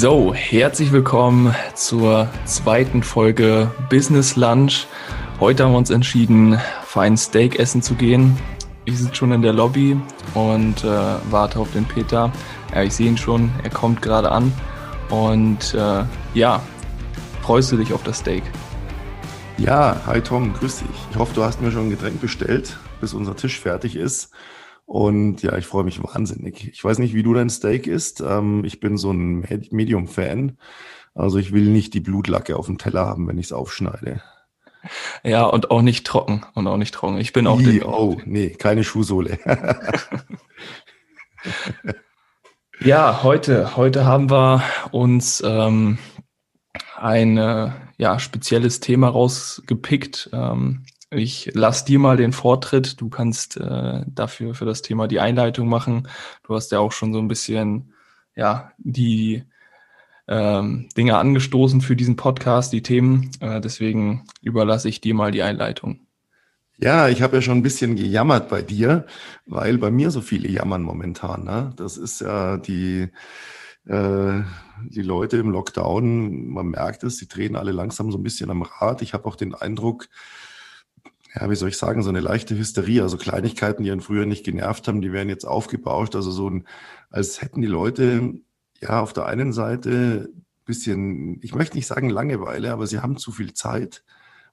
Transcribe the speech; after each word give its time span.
So, 0.00 0.32
herzlich 0.32 0.92
willkommen 0.92 1.54
zur 1.74 2.26
zweiten 2.46 3.02
Folge 3.02 3.70
Business 3.90 4.34
Lunch. 4.34 4.86
Heute 5.40 5.62
haben 5.62 5.72
wir 5.72 5.76
uns 5.76 5.90
entschieden, 5.90 6.58
für 6.86 7.02
ein 7.02 7.18
Steak 7.18 7.58
essen 7.58 7.82
zu 7.82 7.94
gehen. 7.96 8.34
Ich 8.86 8.96
sitze 8.96 9.14
schon 9.14 9.30
in 9.30 9.42
der 9.42 9.52
Lobby 9.52 10.00
und 10.32 10.84
äh, 10.84 10.88
warte 11.28 11.58
auf 11.58 11.70
den 11.72 11.84
Peter. 11.84 12.32
Ja, 12.74 12.82
ich 12.82 12.94
sehe 12.94 13.08
ihn 13.08 13.18
schon, 13.18 13.52
er 13.62 13.68
kommt 13.68 14.00
gerade 14.00 14.32
an. 14.32 14.50
Und 15.10 15.74
äh, 15.74 16.04
ja, 16.32 16.62
freust 17.42 17.70
du 17.70 17.76
dich 17.76 17.92
auf 17.92 18.02
das 18.02 18.20
Steak? 18.20 18.44
Ja, 19.58 20.00
hi 20.06 20.22
Tom, 20.22 20.54
grüß 20.54 20.78
dich. 20.78 20.88
Ich 21.10 21.18
hoffe, 21.18 21.34
du 21.34 21.44
hast 21.44 21.60
mir 21.60 21.70
schon 21.72 21.88
ein 21.88 21.90
Getränk 21.90 22.22
bestellt, 22.22 22.78
bis 23.02 23.12
unser 23.12 23.36
Tisch 23.36 23.60
fertig 23.60 23.96
ist. 23.96 24.30
Und 24.90 25.42
ja, 25.44 25.56
ich 25.56 25.66
freue 25.66 25.84
mich 25.84 26.02
wahnsinnig. 26.02 26.66
Ich 26.66 26.82
weiß 26.82 26.98
nicht, 26.98 27.14
wie 27.14 27.22
du 27.22 27.32
dein 27.32 27.48
Steak 27.48 27.86
isst. 27.86 28.20
Ähm, 28.22 28.64
ich 28.64 28.80
bin 28.80 28.96
so 28.96 29.12
ein 29.12 29.46
Medium-Fan. 29.70 30.58
Also 31.14 31.38
ich 31.38 31.52
will 31.52 31.68
nicht 31.68 31.94
die 31.94 32.00
Blutlacke 32.00 32.56
auf 32.56 32.66
dem 32.66 32.76
Teller 32.76 33.06
haben, 33.06 33.28
wenn 33.28 33.38
ich 33.38 33.46
es 33.46 33.52
aufschneide. 33.52 34.20
Ja, 35.22 35.44
und 35.44 35.70
auch 35.70 35.82
nicht 35.82 36.08
trocken. 36.08 36.44
Und 36.54 36.66
auch 36.66 36.76
nicht 36.76 36.92
trocken. 36.92 37.18
Ich 37.18 37.32
bin 37.32 37.46
auch 37.46 37.60
I, 37.60 37.84
Oh, 37.84 38.20
nee, 38.24 38.50
keine 38.50 38.82
Schuhsohle. 38.82 39.38
ja, 42.80 43.22
heute, 43.22 43.76
heute 43.76 44.04
haben 44.06 44.28
wir 44.28 44.64
uns 44.90 45.40
ähm, 45.46 45.98
ein 46.98 47.36
ja, 47.96 48.18
spezielles 48.18 48.80
Thema 48.80 49.08
rausgepickt. 49.08 50.30
Ähm, 50.32 50.82
ich 51.10 51.50
lass 51.54 51.84
dir 51.84 51.98
mal 51.98 52.16
den 52.16 52.32
Vortritt. 52.32 53.00
Du 53.00 53.08
kannst 53.08 53.56
äh, 53.56 54.02
dafür 54.06 54.54
für 54.54 54.64
das 54.64 54.82
Thema 54.82 55.08
die 55.08 55.20
Einleitung 55.20 55.68
machen. 55.68 56.08
Du 56.44 56.54
hast 56.54 56.72
ja 56.72 56.78
auch 56.78 56.92
schon 56.92 57.12
so 57.12 57.18
ein 57.18 57.28
bisschen 57.28 57.92
ja 58.36 58.72
die 58.78 59.44
ähm, 60.28 60.88
Dinge 60.96 61.18
angestoßen 61.18 61.80
für 61.80 61.96
diesen 61.96 62.16
Podcast, 62.16 62.72
die 62.72 62.82
Themen. 62.82 63.30
Äh, 63.40 63.60
deswegen 63.60 64.24
überlasse 64.42 64.88
ich 64.88 65.00
dir 65.00 65.14
mal 65.14 65.32
die 65.32 65.42
Einleitung. 65.42 66.06
Ja, 66.78 67.08
ich 67.08 67.20
habe 67.20 67.36
ja 67.36 67.42
schon 67.42 67.58
ein 67.58 67.62
bisschen 67.62 67.96
gejammert 67.96 68.48
bei 68.48 68.62
dir, 68.62 69.04
weil 69.44 69.76
bei 69.76 69.90
mir 69.90 70.10
so 70.10 70.22
viele 70.22 70.48
jammern 70.48 70.82
momentan. 70.82 71.44
Ne? 71.44 71.74
Das 71.76 71.98
ist 71.98 72.22
ja 72.22 72.56
die 72.56 73.08
äh, 73.86 74.42
die 74.88 75.02
Leute 75.02 75.36
im 75.36 75.50
Lockdown, 75.50 76.48
man 76.48 76.68
merkt 76.68 77.02
es, 77.02 77.18
sie 77.18 77.28
drehen 77.28 77.56
alle 77.56 77.72
langsam 77.72 78.10
so 78.10 78.18
ein 78.18 78.22
bisschen 78.22 78.50
am 78.50 78.62
Rad. 78.62 79.02
Ich 79.02 79.12
habe 79.12 79.26
auch 79.26 79.36
den 79.36 79.54
Eindruck, 79.54 80.08
ja, 81.34 81.48
wie 81.48 81.54
soll 81.54 81.68
ich 81.68 81.76
sagen, 81.76 82.02
so 82.02 82.08
eine 82.08 82.20
leichte 82.20 82.56
Hysterie, 82.56 83.02
also 83.02 83.16
Kleinigkeiten, 83.16 83.84
die 83.84 83.90
einen 83.90 84.00
früher 84.00 84.26
nicht 84.26 84.44
genervt 84.44 84.88
haben, 84.88 85.00
die 85.00 85.12
werden 85.12 85.28
jetzt 85.28 85.46
aufgebauscht. 85.46 86.16
Also 86.16 86.30
so 86.30 86.50
ein, 86.50 86.66
als 87.10 87.40
hätten 87.40 87.60
die 87.60 87.68
Leute 87.68 88.34
ja 88.80 89.00
auf 89.00 89.12
der 89.12 89.26
einen 89.26 89.52
Seite 89.52 90.30
bisschen, 90.64 91.40
ich 91.42 91.54
möchte 91.54 91.76
nicht 91.76 91.86
sagen 91.86 92.10
Langeweile, 92.10 92.72
aber 92.72 92.86
sie 92.86 93.00
haben 93.00 93.16
zu 93.16 93.32
viel 93.32 93.54
Zeit 93.54 94.04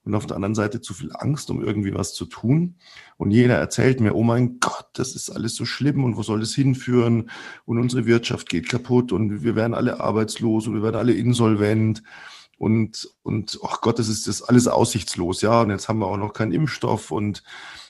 und 0.04 0.16
auf 0.16 0.26
der 0.26 0.36
anderen 0.36 0.56
Seite 0.56 0.82
zu 0.82 0.94
viel 0.94 1.12
Angst, 1.14 1.52
um 1.52 1.64
irgendwie 1.64 1.94
was 1.94 2.14
zu 2.14 2.26
tun. 2.26 2.76
Und 3.18 3.32
jeder 3.32 3.56
erzählt 3.56 4.00
mir, 4.00 4.16
oh 4.16 4.24
mein 4.24 4.60
Gott, 4.60 4.88
das 4.94 5.16
ist 5.16 5.30
alles 5.30 5.56
so 5.56 5.66
schlimm 5.66 6.04
und 6.04 6.16
wo 6.16 6.24
soll 6.24 6.40
das 6.40 6.54
hinführen? 6.54 7.30
Und 7.66 7.78
unsere 7.78 8.06
Wirtschaft 8.06 8.50
geht 8.50 8.70
kaputt 8.70 9.12
und 9.12 9.44
wir 9.44 9.56
werden 9.56 9.74
alle 9.74 10.00
arbeitslos 10.00 10.66
und 10.66 10.76
wir 10.76 10.82
werden 10.82 10.96
alle 10.96 11.14
insolvent 11.14 12.02
und, 12.58 13.10
und 13.24 13.60
ach 13.64 13.82
Gott, 13.82 14.00
das 14.00 14.10
ist 14.10 14.28
das 14.28 14.42
alles 14.42 14.68
aussichtslos, 14.68 15.42
ja. 15.42 15.62
Und 15.62 15.70
jetzt 15.70 15.90
haben 15.90 16.00
wir 16.00 16.08
auch 16.08 16.18
noch 16.18 16.34
keinen 16.34 16.52
Impfstoff 16.52 17.12
und 17.12 17.44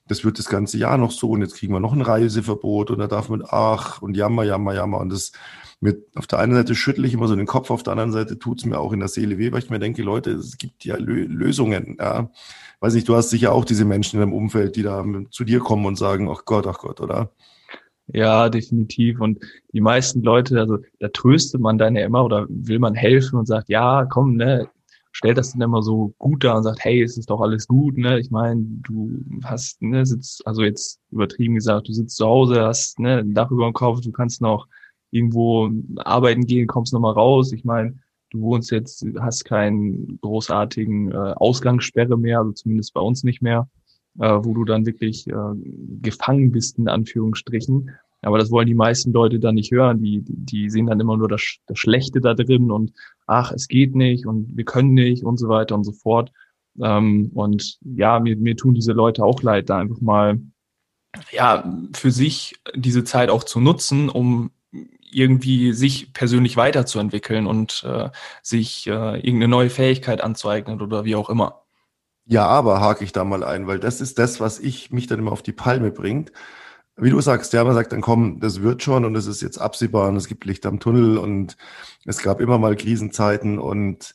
das 0.08 0.24
wird 0.24 0.40
das 0.40 0.48
ganze 0.48 0.78
Jahr 0.78 0.98
noch 0.98 1.12
so 1.12 1.32
und 1.32 1.42
jetzt 1.42 1.56
kriegen 1.56 1.74
wir 1.74 1.80
noch 1.80 1.94
ein 1.94 2.02
Reiseverbot 2.02 2.92
und 2.92 3.00
da 3.00 3.08
darf 3.08 3.30
man, 3.30 3.44
ach, 3.46 4.02
und 4.02 4.16
jammer, 4.16 4.44
jammer, 4.44 4.74
jammer. 4.74 5.00
Und 5.00 5.10
das 5.10 5.32
mit, 5.80 6.06
auf 6.16 6.28
der 6.28 6.40
einen 6.40 6.56
Seite 6.56 6.76
schüttle 6.76 7.08
ich 7.08 7.14
immer 7.14 7.28
so 7.28 7.36
den 7.36 7.46
Kopf, 7.46 7.70
auf 7.70 7.84
der 7.84 7.92
anderen 7.92 8.12
Seite 8.12 8.40
tut 8.40 8.60
es 8.60 8.66
mir 8.66 8.80
auch 8.80 8.94
in 8.94 9.00
der 9.00 9.10
Seele 9.10 9.38
weh, 9.38 9.52
weil 9.52 9.60
ich 9.60 9.70
mir 9.70 9.80
denke, 9.80 10.02
Leute, 10.02 10.32
es 10.32 10.58
gibt 10.58 10.86
ja 10.86 10.98
Lö 10.98 11.26
Lösungen, 11.26 11.98
ja. 12.00 12.30
Weiß 12.80 12.94
nicht, 12.94 13.08
du 13.10 13.16
hast 13.16 13.30
sicher 13.32 13.54
auch 13.54 13.66
diese 13.66 13.86
Menschen 13.86 14.18
in 14.18 14.22
deinem 14.22 14.34
Umfeld, 14.34 14.76
die 14.76 14.84
da 14.84 15.04
zu 15.32 15.44
dir 15.44 15.60
kommen 15.60 15.86
und 15.86 15.98
sagen, 15.98 16.30
ach 16.30 16.46
Gott, 16.46 16.68
ach 16.68 16.78
Gott, 16.78 17.02
oder? 17.02 17.32
Ja, 18.14 18.50
definitiv. 18.50 19.20
Und 19.20 19.40
die 19.74 19.82
meisten 19.82 20.22
Leute, 20.24 20.60
also 20.60 20.78
da 21.00 21.10
tröstet 21.10 21.60
man 21.60 21.78
dann 21.78 21.96
ja 21.96 22.06
immer 22.06 22.24
oder 22.24 22.46
will 22.50 22.80
man 22.80 22.96
helfen 22.96 23.38
und 23.38 23.46
sagt, 23.48 23.70
ja, 23.70 24.06
komm, 24.06 24.36
ne, 24.36 24.70
stellt 25.12 25.38
das 25.38 25.52
dann 25.52 25.62
immer 25.62 25.82
so 25.84 26.14
gut 26.18 26.44
da 26.44 26.56
und 26.56 26.64
sagt, 26.64 26.80
hey, 26.86 27.02
es 27.02 27.18
ist 27.18 27.30
doch 27.30 27.42
alles 27.42 27.68
gut, 27.68 27.98
ne? 27.98 28.20
Ich 28.20 28.32
meine, 28.32 28.62
du 28.62 29.20
hast, 29.44 29.82
ne, 29.82 30.06
sitzt, 30.06 30.46
also 30.48 30.64
jetzt 30.64 31.02
übertrieben 31.12 31.56
gesagt, 31.56 31.90
du 31.90 31.94
sitzt 31.94 32.16
zu 32.16 32.26
Hause, 32.26 32.62
hast 32.62 33.00
ne, 33.00 33.18
ein 33.20 33.34
Dach 33.34 33.52
über 33.52 33.66
dem 33.66 33.74
Kopf, 33.74 34.02
du 34.02 34.12
kannst 34.12 34.42
noch 34.42 34.68
irgendwo 35.12 35.70
arbeiten 35.98 36.46
gehen, 36.46 36.68
kommst 36.68 36.94
nochmal 36.94 37.14
raus. 37.14 37.52
Ich 37.52 37.66
meine, 37.66 38.00
du 38.30 38.42
wohnst 38.42 38.72
jetzt, 38.72 39.06
hast 39.20 39.44
keinen 39.46 40.20
großartigen 40.22 41.12
äh, 41.12 41.16
Ausgangssperre 41.36 42.18
mehr, 42.18 42.40
also 42.40 42.52
zumindest 42.54 42.94
bei 42.94 43.02
uns 43.02 43.24
nicht 43.24 43.42
mehr 43.42 43.68
äh, 44.20 44.40
wo 44.42 44.54
du 44.54 44.66
dann 44.66 44.86
wirklich 44.86 45.28
äh, 45.28 45.34
gefangen 46.02 46.52
bist, 46.52 46.78
in 46.78 46.88
Anführungsstrichen. 46.88 47.92
Aber 48.22 48.40
das 48.40 48.52
wollen 48.52 48.68
die 48.68 48.74
meisten 48.74 49.12
Leute 49.12 49.40
dann 49.40 49.56
nicht 49.56 49.72
hören. 49.72 50.02
Die, 50.02 50.24
die 50.28 50.70
sehen 50.70 50.88
dann 50.88 51.00
immer 51.00 51.18
nur 51.18 51.28
das, 51.28 51.58
das 51.68 51.78
Schlechte 51.78 52.20
da 52.20 52.34
drin 52.34 52.72
und 52.72 52.92
ach, 53.28 53.52
es 53.52 53.68
geht 53.68 53.96
nicht 53.96 54.26
und 54.26 54.58
wir 54.58 54.66
können 54.66 54.94
nicht 54.94 55.24
und 55.24 55.38
so 55.38 55.50
weiter 55.50 55.76
und 55.76 55.84
so 55.84 55.92
fort. 55.92 56.32
Ähm, 56.82 57.32
und 57.34 57.78
ja, 57.82 58.20
mir, 58.20 58.36
mir 58.36 58.56
tun 58.56 58.74
diese 58.74 58.94
Leute 58.94 59.24
auch 59.24 59.42
leid, 59.44 59.70
da 59.70 59.78
einfach 59.78 60.02
mal 60.02 60.40
ja 61.32 61.72
für 61.94 62.12
sich 62.12 62.56
diese 62.76 63.04
Zeit 63.04 63.30
auch 63.30 63.44
zu 63.44 63.60
nutzen, 63.60 64.10
um 64.10 64.52
irgendwie 65.10 65.74
sich 65.74 66.14
persönlich 66.14 66.58
weiterzuentwickeln 66.58 67.48
und 67.48 67.84
äh, 67.88 68.10
sich 68.42 68.88
äh, 68.88 69.16
irgendeine 69.16 69.48
neue 69.48 69.70
Fähigkeit 69.70 70.22
anzueignen 70.22 70.82
oder 70.82 71.06
wie 71.06 71.16
auch 71.16 71.30
immer. 71.30 71.64
Ja, 72.30 72.46
aber 72.46 72.82
hake 72.82 73.06
ich 73.06 73.14
da 73.14 73.24
mal 73.24 73.44
ein, 73.44 73.68
weil 73.68 73.80
das 73.80 74.02
ist 74.02 74.20
das, 74.20 74.42
was 74.42 74.60
ich 74.60 74.92
mich 74.92 75.08
dann 75.08 75.20
immer 75.20 75.32
auf 75.32 75.44
die 75.44 75.54
Palme 75.54 75.92
bringt. 75.92 76.34
Wie 76.98 77.10
du 77.10 77.22
sagst, 77.22 77.54
ja, 77.54 77.64
man 77.64 77.74
sagt 77.74 77.94
dann, 77.94 78.02
komm, 78.02 78.40
das 78.42 78.62
wird 78.62 78.84
schon 78.84 79.06
und 79.06 79.16
es 79.16 79.28
ist 79.28 79.42
jetzt 79.42 79.60
absehbar 79.60 80.10
und 80.10 80.18
es 80.18 80.28
gibt 80.28 80.44
Licht 80.46 80.66
am 80.66 80.80
Tunnel 80.82 81.18
und 81.18 81.56
es 82.06 82.18
gab 82.20 82.42
immer 82.42 82.58
mal 82.58 82.76
Krisenzeiten 82.76 83.60
und 83.60 84.14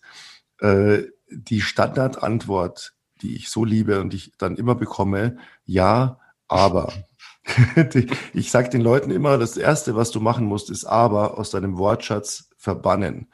äh, 0.60 1.04
die 1.30 1.62
Standardantwort, 1.62 2.92
die 3.22 3.36
ich 3.36 3.48
so 3.50 3.64
liebe 3.64 4.00
und 4.00 4.12
ich 4.12 4.32
dann 4.36 4.56
immer 4.56 4.74
bekomme, 4.74 5.38
ja, 5.64 6.18
aber. 6.48 6.92
ich 8.34 8.50
sage 8.50 8.68
den 8.68 8.82
Leuten 8.82 9.10
immer, 9.10 9.38
das 9.38 9.56
Erste, 9.56 9.96
was 9.96 10.10
du 10.10 10.20
machen 10.20 10.44
musst, 10.44 10.68
ist 10.68 10.84
aber 10.84 11.38
aus 11.38 11.50
deinem 11.50 11.78
Wortschatz 11.78 12.50
verbannen. 12.58 13.28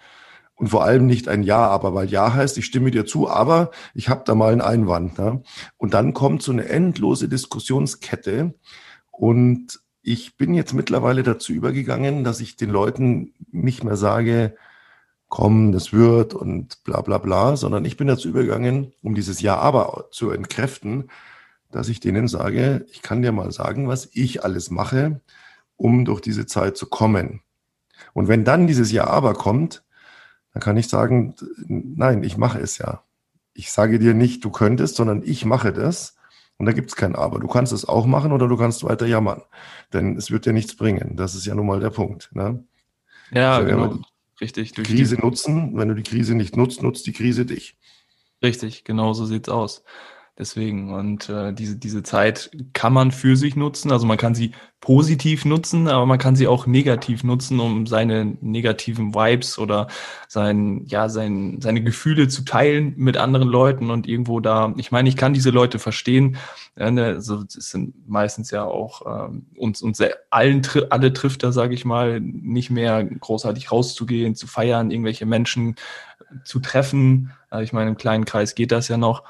Und 0.59 0.71
vor 0.71 0.83
allem 0.85 1.07
nicht 1.07 1.29
ein 1.29 1.45
Ja, 1.45 1.69
aber, 1.69 1.95
weil 1.95 2.11
Ja 2.11 2.35
heißt, 2.35 2.59
ich 2.59 2.67
stimme 2.67 2.91
dir 2.91 3.07
zu, 3.07 3.31
aber 3.31 3.71
ich 3.95 4.09
habe 4.09 4.23
da 4.25 4.35
mal 4.35 4.51
einen 4.51 4.61
Einwand. 4.61 5.17
Ne? 5.17 5.43
Und 5.77 5.95
dann 5.95 6.15
kommt 6.15 6.43
so 6.43 6.51
eine 6.51 6.69
endlose 6.69 7.29
Diskussionskette. 7.29 8.55
Und 9.13 9.81
ich 10.03 10.37
bin 10.37 10.55
jetzt 10.55 10.75
mittlerweile 10.75 11.23
dazu 11.23 11.53
übergegangen, 11.53 12.25
dass 12.25 12.41
ich 12.41 12.57
den 12.57 12.71
Leuten 12.71 13.35
nicht 13.53 13.85
mehr 13.85 13.97
sage, 13.97 14.57
komm, 15.29 15.71
das 15.71 15.93
wird 15.93 16.35
und 16.35 16.83
bla 16.83 17.03
bla 17.03 17.19
bla, 17.19 17.57
sondern 17.57 17.85
ich 17.85 17.97
bin 17.97 18.09
dazu 18.09 18.29
übergegangen, 18.29 18.93
um 19.03 19.15
dieses 19.15 19.41
Ja, 19.41 19.59
aber 19.59 20.09
zu 20.11 20.31
entkräften, 20.31 21.09
dass 21.71 21.89
ich 21.89 22.01
denen 22.01 22.27
sage, 22.27 22.85
ich 22.91 23.03
kann 23.03 23.23
dir 23.23 23.31
mal 23.31 23.53
sagen, 23.53 23.87
was 23.87 24.09
ich 24.13 24.43
alles 24.43 24.71
mache, 24.73 25.21
um 25.77 26.05
durch 26.05 26.21
diese 26.21 26.47
Zeit 26.47 26.77
zu 26.77 26.87
kommen. 26.87 27.43
Und 28.13 28.27
wenn 28.27 28.45
dann 28.45 28.67
dieses 28.67 28.91
Ja, 28.91 29.07
aber 29.07 29.35
kommt, 29.35 29.85
dann 30.59 30.65
kann 30.65 30.77
ich 30.77 30.89
sagen, 30.89 31.37
nein, 31.69 32.25
ich 32.25 32.37
mache 32.37 32.59
es 32.59 32.79
ja. 32.79 33.05
Ich 33.55 33.71
sage 33.71 34.00
dir 34.00 34.12
nicht, 34.12 34.44
du 34.44 34.50
könntest, 34.50 34.97
sondern 34.97 35.23
ich 35.25 35.44
mache 35.44 35.73
das. 35.73 36.17
Und 36.56 36.67
da 36.67 36.73
gibt 36.73 36.91
es 36.91 36.97
kein 36.97 37.15
Aber. 37.15 37.38
Du 37.38 37.47
kannst 37.47 37.73
es 37.73 37.85
auch 37.85 38.06
machen 38.06 38.32
oder 38.32 38.49
du 38.49 38.56
kannst 38.56 38.82
weiter 38.82 39.06
jammern. 39.06 39.43
Denn 39.93 40.17
es 40.17 40.32
wird 40.32 40.47
dir 40.47 40.53
nichts 40.53 40.75
bringen. 40.75 41.15
Das 41.15 41.37
ist 41.37 41.47
ja 41.47 41.55
nun 41.55 41.67
mal 41.67 41.79
der 41.79 41.91
Punkt. 41.91 42.31
Ne? 42.32 42.65
Ja, 43.31 43.61
genau. 43.61 44.00
Richtig. 44.41 44.73
Die 44.73 44.82
Krise 44.82 45.15
die... 45.15 45.23
nutzen. 45.23 45.77
Wenn 45.77 45.88
du 45.91 45.94
die 45.94 46.03
Krise 46.03 46.35
nicht 46.35 46.56
nutzt, 46.56 46.82
nutzt 46.82 47.06
die 47.06 47.12
Krise 47.12 47.47
dich. 47.47 47.77
Richtig, 48.43 48.82
genau 48.82 49.12
so 49.12 49.27
sieht's 49.27 49.49
aus. 49.49 49.85
Deswegen, 50.38 50.94
und 50.94 51.29
äh, 51.29 51.52
diese, 51.52 51.76
diese 51.76 52.05
Zeit 52.05 52.50
kann 52.73 52.93
man 52.93 53.11
für 53.11 53.37
sich 53.37 53.56
nutzen. 53.56 53.90
Also 53.90 54.06
man 54.06 54.19
kann 54.19 54.37
sie 54.37 54.52
positiv 54.81 55.44
nutzen, 55.44 55.88
aber 55.88 56.06
man 56.06 56.20
kann 56.20 56.37
sie 56.37 56.46
auch 56.46 56.67
negativ 56.69 57.25
nutzen, 57.25 57.58
um 57.58 57.88
seine 57.88 58.37
negativen 58.40 59.17
Vibes 59.17 59.58
oder 59.58 59.88
sein, 60.29 60.85
ja, 60.87 61.08
sein, 61.08 61.58
seine 61.61 61.82
Gefühle 61.82 62.29
zu 62.29 62.44
teilen 62.44 62.94
mit 62.96 63.17
anderen 63.17 63.49
Leuten 63.49 63.90
und 63.90 64.06
irgendwo 64.06 64.38
da, 64.38 64.73
ich 64.76 64.93
meine, 64.93 65.08
ich 65.08 65.17
kann 65.17 65.35
diese 65.35 65.50
Leute 65.50 65.81
verstehen. 65.81 66.37
Äh, 66.76 66.93
ne, 66.93 67.06
also 67.06 67.43
es 67.43 67.70
sind 67.70 68.08
meistens 68.08 68.52
ja 68.52 68.62
auch 68.62 69.29
ähm, 69.29 69.46
uns, 69.56 69.82
uns 69.82 70.00
allen 70.31 70.62
alle 70.91 71.12
trifft 71.12 71.43
da, 71.43 71.50
sage 71.50 71.75
ich 71.75 71.84
mal, 71.84 72.20
nicht 72.20 72.70
mehr 72.70 73.02
großartig 73.02 73.73
rauszugehen, 73.73 74.37
zu 74.37 74.46
feiern, 74.46 74.93
irgendwelche 74.93 75.26
Menschen 75.26 75.75
zu 76.44 76.61
treffen. 76.61 77.32
Also 77.50 77.64
ich 77.64 77.73
meine, 77.73 77.91
im 77.91 77.96
kleinen 77.96 78.25
Kreis 78.25 78.55
geht 78.55 78.70
das 78.70 78.87
ja 78.87 78.96
noch. 78.96 79.25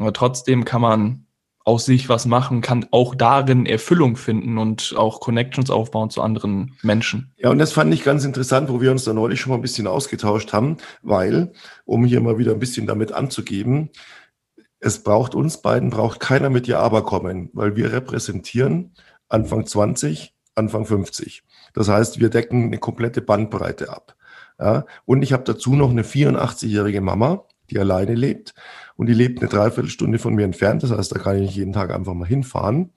Aber 0.00 0.14
trotzdem 0.14 0.64
kann 0.64 0.80
man 0.80 1.26
aus 1.62 1.84
sich 1.84 2.08
was 2.08 2.24
machen, 2.24 2.62
kann 2.62 2.86
auch 2.90 3.14
darin 3.14 3.66
Erfüllung 3.66 4.16
finden 4.16 4.56
und 4.56 4.94
auch 4.96 5.20
Connections 5.20 5.70
aufbauen 5.70 6.08
zu 6.08 6.22
anderen 6.22 6.74
Menschen. 6.82 7.32
Ja, 7.36 7.50
und 7.50 7.58
das 7.58 7.72
fand 7.72 7.92
ich 7.92 8.02
ganz 8.02 8.24
interessant, 8.24 8.70
wo 8.70 8.80
wir 8.80 8.90
uns 8.90 9.04
da 9.04 9.12
neulich 9.12 9.40
schon 9.40 9.50
mal 9.50 9.56
ein 9.56 9.62
bisschen 9.62 9.86
ausgetauscht 9.86 10.54
haben, 10.54 10.78
weil, 11.02 11.52
um 11.84 12.04
hier 12.06 12.22
mal 12.22 12.38
wieder 12.38 12.52
ein 12.52 12.58
bisschen 12.58 12.86
damit 12.86 13.12
anzugeben, 13.12 13.90
es 14.80 15.02
braucht 15.02 15.34
uns 15.34 15.60
beiden, 15.60 15.90
braucht 15.90 16.18
keiner 16.18 16.48
mit 16.48 16.66
ihr 16.66 16.78
aber 16.78 17.04
kommen, 17.04 17.50
weil 17.52 17.76
wir 17.76 17.92
repräsentieren 17.92 18.94
Anfang 19.28 19.66
20, 19.66 20.34
Anfang 20.54 20.86
50. 20.86 21.42
Das 21.74 21.90
heißt, 21.90 22.20
wir 22.20 22.30
decken 22.30 22.64
eine 22.64 22.78
komplette 22.78 23.20
Bandbreite 23.20 23.90
ab. 23.90 24.16
Ja, 24.58 24.86
und 25.04 25.22
ich 25.22 25.34
habe 25.34 25.44
dazu 25.44 25.74
noch 25.74 25.90
eine 25.90 26.02
84-jährige 26.04 27.02
Mama, 27.02 27.44
die 27.68 27.78
alleine 27.78 28.14
lebt 28.14 28.54
und 29.00 29.06
die 29.06 29.14
lebt 29.14 29.40
eine 29.40 29.48
Dreiviertelstunde 29.48 30.18
von 30.18 30.34
mir 30.34 30.44
entfernt. 30.44 30.82
Das 30.82 30.90
heißt, 30.90 31.10
da 31.10 31.18
kann 31.18 31.36
ich 31.36 31.40
nicht 31.40 31.56
jeden 31.56 31.72
Tag 31.72 31.90
einfach 31.90 32.12
mal 32.12 32.28
hinfahren. 32.28 32.92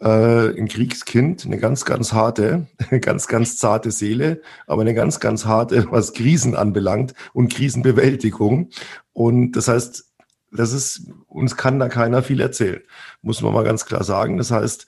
Äh, 0.00 0.58
ein 0.58 0.66
Kriegskind, 0.66 1.46
eine 1.46 1.58
ganz, 1.58 1.84
ganz 1.84 2.12
harte, 2.12 2.66
eine 2.90 2.98
ganz, 2.98 3.28
ganz 3.28 3.56
zarte 3.56 3.92
Seele, 3.92 4.42
aber 4.66 4.82
eine 4.82 4.94
ganz, 4.94 5.20
ganz 5.20 5.44
harte, 5.44 5.86
was 5.92 6.12
Krisen 6.12 6.56
anbelangt 6.56 7.14
und 7.34 7.52
Krisenbewältigung. 7.52 8.70
Und 9.12 9.52
das 9.52 9.68
heißt, 9.68 10.12
das 10.50 10.72
ist, 10.72 11.08
uns 11.28 11.56
kann 11.56 11.78
da 11.78 11.88
keiner 11.88 12.24
viel 12.24 12.40
erzählen, 12.40 12.80
muss 13.22 13.40
man 13.40 13.54
mal 13.54 13.62
ganz 13.62 13.86
klar 13.86 14.02
sagen. 14.02 14.38
Das 14.38 14.50
heißt, 14.50 14.86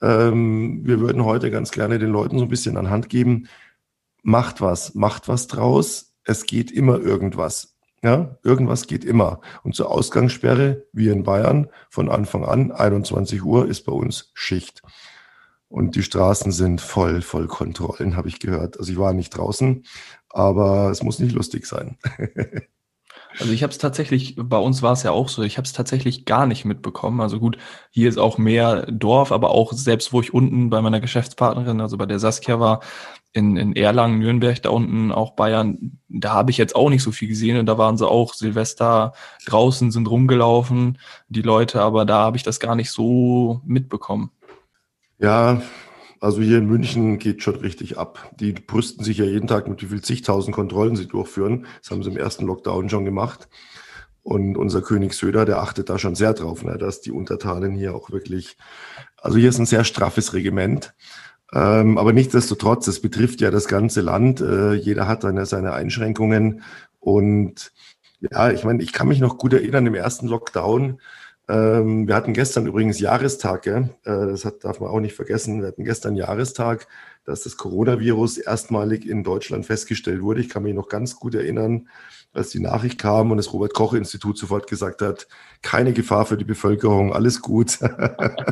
ähm, 0.00 0.80
wir 0.82 0.98
würden 0.98 1.24
heute 1.24 1.52
ganz 1.52 1.70
gerne 1.70 2.00
den 2.00 2.10
Leuten 2.10 2.38
so 2.40 2.46
ein 2.46 2.50
bisschen 2.50 2.76
an 2.76 2.90
Hand 2.90 3.08
geben, 3.08 3.46
macht 4.24 4.60
was, 4.60 4.96
macht 4.96 5.28
was 5.28 5.46
draus. 5.46 6.16
Es 6.24 6.44
geht 6.44 6.72
immer 6.72 6.98
irgendwas. 6.98 7.71
Ja, 8.02 8.36
irgendwas 8.42 8.88
geht 8.88 9.04
immer. 9.04 9.40
Und 9.62 9.76
zur 9.76 9.90
Ausgangssperre, 9.90 10.86
wie 10.92 11.08
in 11.08 11.22
Bayern, 11.22 11.68
von 11.88 12.08
Anfang 12.08 12.44
an, 12.44 12.72
21 12.72 13.44
Uhr 13.44 13.68
ist 13.68 13.84
bei 13.84 13.92
uns 13.92 14.32
Schicht. 14.34 14.82
Und 15.68 15.94
die 15.94 16.02
Straßen 16.02 16.52
sind 16.52 16.80
voll, 16.80 17.22
voll 17.22 17.46
Kontrollen, 17.46 18.16
habe 18.16 18.28
ich 18.28 18.40
gehört. 18.40 18.78
Also 18.78 18.92
ich 18.92 18.98
war 18.98 19.12
nicht 19.12 19.30
draußen, 19.30 19.84
aber 20.28 20.90
es 20.90 21.02
muss 21.02 21.20
nicht 21.20 21.34
lustig 21.34 21.66
sein. 21.66 21.96
Also 23.38 23.52
ich 23.52 23.62
habe 23.62 23.70
es 23.70 23.78
tatsächlich, 23.78 24.36
bei 24.36 24.58
uns 24.58 24.82
war 24.82 24.92
es 24.92 25.02
ja 25.02 25.10
auch 25.10 25.28
so, 25.28 25.42
ich 25.42 25.56
habe 25.56 25.66
es 25.66 25.72
tatsächlich 25.72 26.24
gar 26.24 26.46
nicht 26.46 26.64
mitbekommen. 26.64 27.20
Also 27.20 27.38
gut, 27.38 27.58
hier 27.90 28.08
ist 28.08 28.18
auch 28.18 28.38
mehr 28.38 28.86
Dorf, 28.86 29.32
aber 29.32 29.50
auch 29.50 29.72
selbst 29.72 30.12
wo 30.12 30.20
ich 30.20 30.34
unten 30.34 30.70
bei 30.70 30.80
meiner 30.82 31.00
Geschäftspartnerin, 31.00 31.80
also 31.80 31.96
bei 31.96 32.06
der 32.06 32.18
Saskia 32.18 32.60
war, 32.60 32.80
in, 33.32 33.56
in 33.56 33.74
Erlangen, 33.74 34.18
Nürnberg, 34.18 34.62
da 34.62 34.70
unten 34.70 35.10
auch 35.10 35.32
Bayern, 35.32 35.98
da 36.08 36.34
habe 36.34 36.50
ich 36.50 36.58
jetzt 36.58 36.76
auch 36.76 36.90
nicht 36.90 37.02
so 37.02 37.12
viel 37.12 37.28
gesehen 37.28 37.56
und 37.56 37.66
da 37.66 37.78
waren 37.78 37.96
sie 37.96 38.06
auch 38.06 38.34
Silvester 38.34 39.14
draußen, 39.46 39.90
sind 39.90 40.06
rumgelaufen, 40.06 40.98
die 41.28 41.40
Leute, 41.40 41.80
aber 41.80 42.04
da 42.04 42.18
habe 42.18 42.36
ich 42.36 42.42
das 42.42 42.60
gar 42.60 42.74
nicht 42.74 42.90
so 42.90 43.62
mitbekommen. 43.64 44.30
Ja, 45.18 45.62
also 46.22 46.40
hier 46.40 46.58
in 46.58 46.66
München 46.66 47.18
geht 47.18 47.42
schon 47.42 47.56
richtig 47.56 47.98
ab. 47.98 48.30
Die 48.38 48.52
brüsten 48.52 49.04
sich 49.04 49.18
ja 49.18 49.24
jeden 49.24 49.48
Tag 49.48 49.66
mit 49.66 49.82
wie 49.82 49.86
viel 49.86 50.02
zigtausend 50.02 50.54
Kontrollen 50.54 50.94
sie 50.94 51.08
durchführen. 51.08 51.66
Das 51.80 51.90
haben 51.90 52.04
sie 52.04 52.10
im 52.10 52.16
ersten 52.16 52.46
Lockdown 52.46 52.88
schon 52.88 53.04
gemacht. 53.04 53.48
Und 54.22 54.56
unser 54.56 54.82
König 54.82 55.14
Söder, 55.14 55.44
der 55.44 55.58
achtet 55.58 55.90
da 55.90 55.98
schon 55.98 56.14
sehr 56.14 56.32
drauf, 56.32 56.62
ne, 56.62 56.78
dass 56.78 57.00
die 57.00 57.10
Untertanen 57.10 57.74
hier 57.74 57.96
auch 57.96 58.12
wirklich, 58.12 58.56
also 59.20 59.36
hier 59.36 59.48
ist 59.48 59.58
ein 59.58 59.66
sehr 59.66 59.82
straffes 59.82 60.32
Regiment. 60.32 60.94
Ähm, 61.52 61.98
aber 61.98 62.12
nichtsdestotrotz, 62.12 62.86
es 62.86 63.02
betrifft 63.02 63.40
ja 63.40 63.50
das 63.50 63.66
ganze 63.66 64.00
Land. 64.00 64.40
Äh, 64.40 64.74
jeder 64.74 65.08
hat 65.08 65.22
seine, 65.22 65.44
seine 65.44 65.72
Einschränkungen. 65.72 66.62
Und 67.00 67.72
ja, 68.20 68.52
ich 68.52 68.62
meine, 68.62 68.80
ich 68.80 68.92
kann 68.92 69.08
mich 69.08 69.18
noch 69.18 69.38
gut 69.38 69.54
erinnern 69.54 69.86
im 69.86 69.96
ersten 69.96 70.28
Lockdown. 70.28 71.00
Ähm, 71.52 72.08
wir 72.08 72.14
hatten 72.14 72.32
gestern 72.32 72.66
übrigens 72.66 72.98
Jahrestag, 72.98 73.66
ja? 73.66 73.80
äh, 73.80 73.90
das 74.04 74.46
hat, 74.46 74.64
darf 74.64 74.80
man 74.80 74.88
auch 74.88 75.00
nicht 75.00 75.14
vergessen. 75.14 75.60
Wir 75.60 75.68
hatten 75.68 75.84
gestern 75.84 76.16
Jahrestag, 76.16 76.86
dass 77.26 77.42
das 77.42 77.58
Coronavirus 77.58 78.38
erstmalig 78.38 79.06
in 79.06 79.22
Deutschland 79.22 79.66
festgestellt 79.66 80.22
wurde. 80.22 80.40
Ich 80.40 80.48
kann 80.48 80.62
mich 80.62 80.74
noch 80.74 80.88
ganz 80.88 81.16
gut 81.16 81.34
erinnern, 81.34 81.88
als 82.32 82.48
die 82.48 82.60
Nachricht 82.60 82.98
kam 82.98 83.30
und 83.30 83.36
das 83.36 83.52
Robert 83.52 83.74
Koch 83.74 83.92
Institut 83.92 84.38
sofort 84.38 84.66
gesagt 84.66 85.02
hat, 85.02 85.28
keine 85.60 85.92
Gefahr 85.92 86.24
für 86.24 86.38
die 86.38 86.46
Bevölkerung, 86.46 87.12
alles 87.12 87.42
gut. 87.42 87.78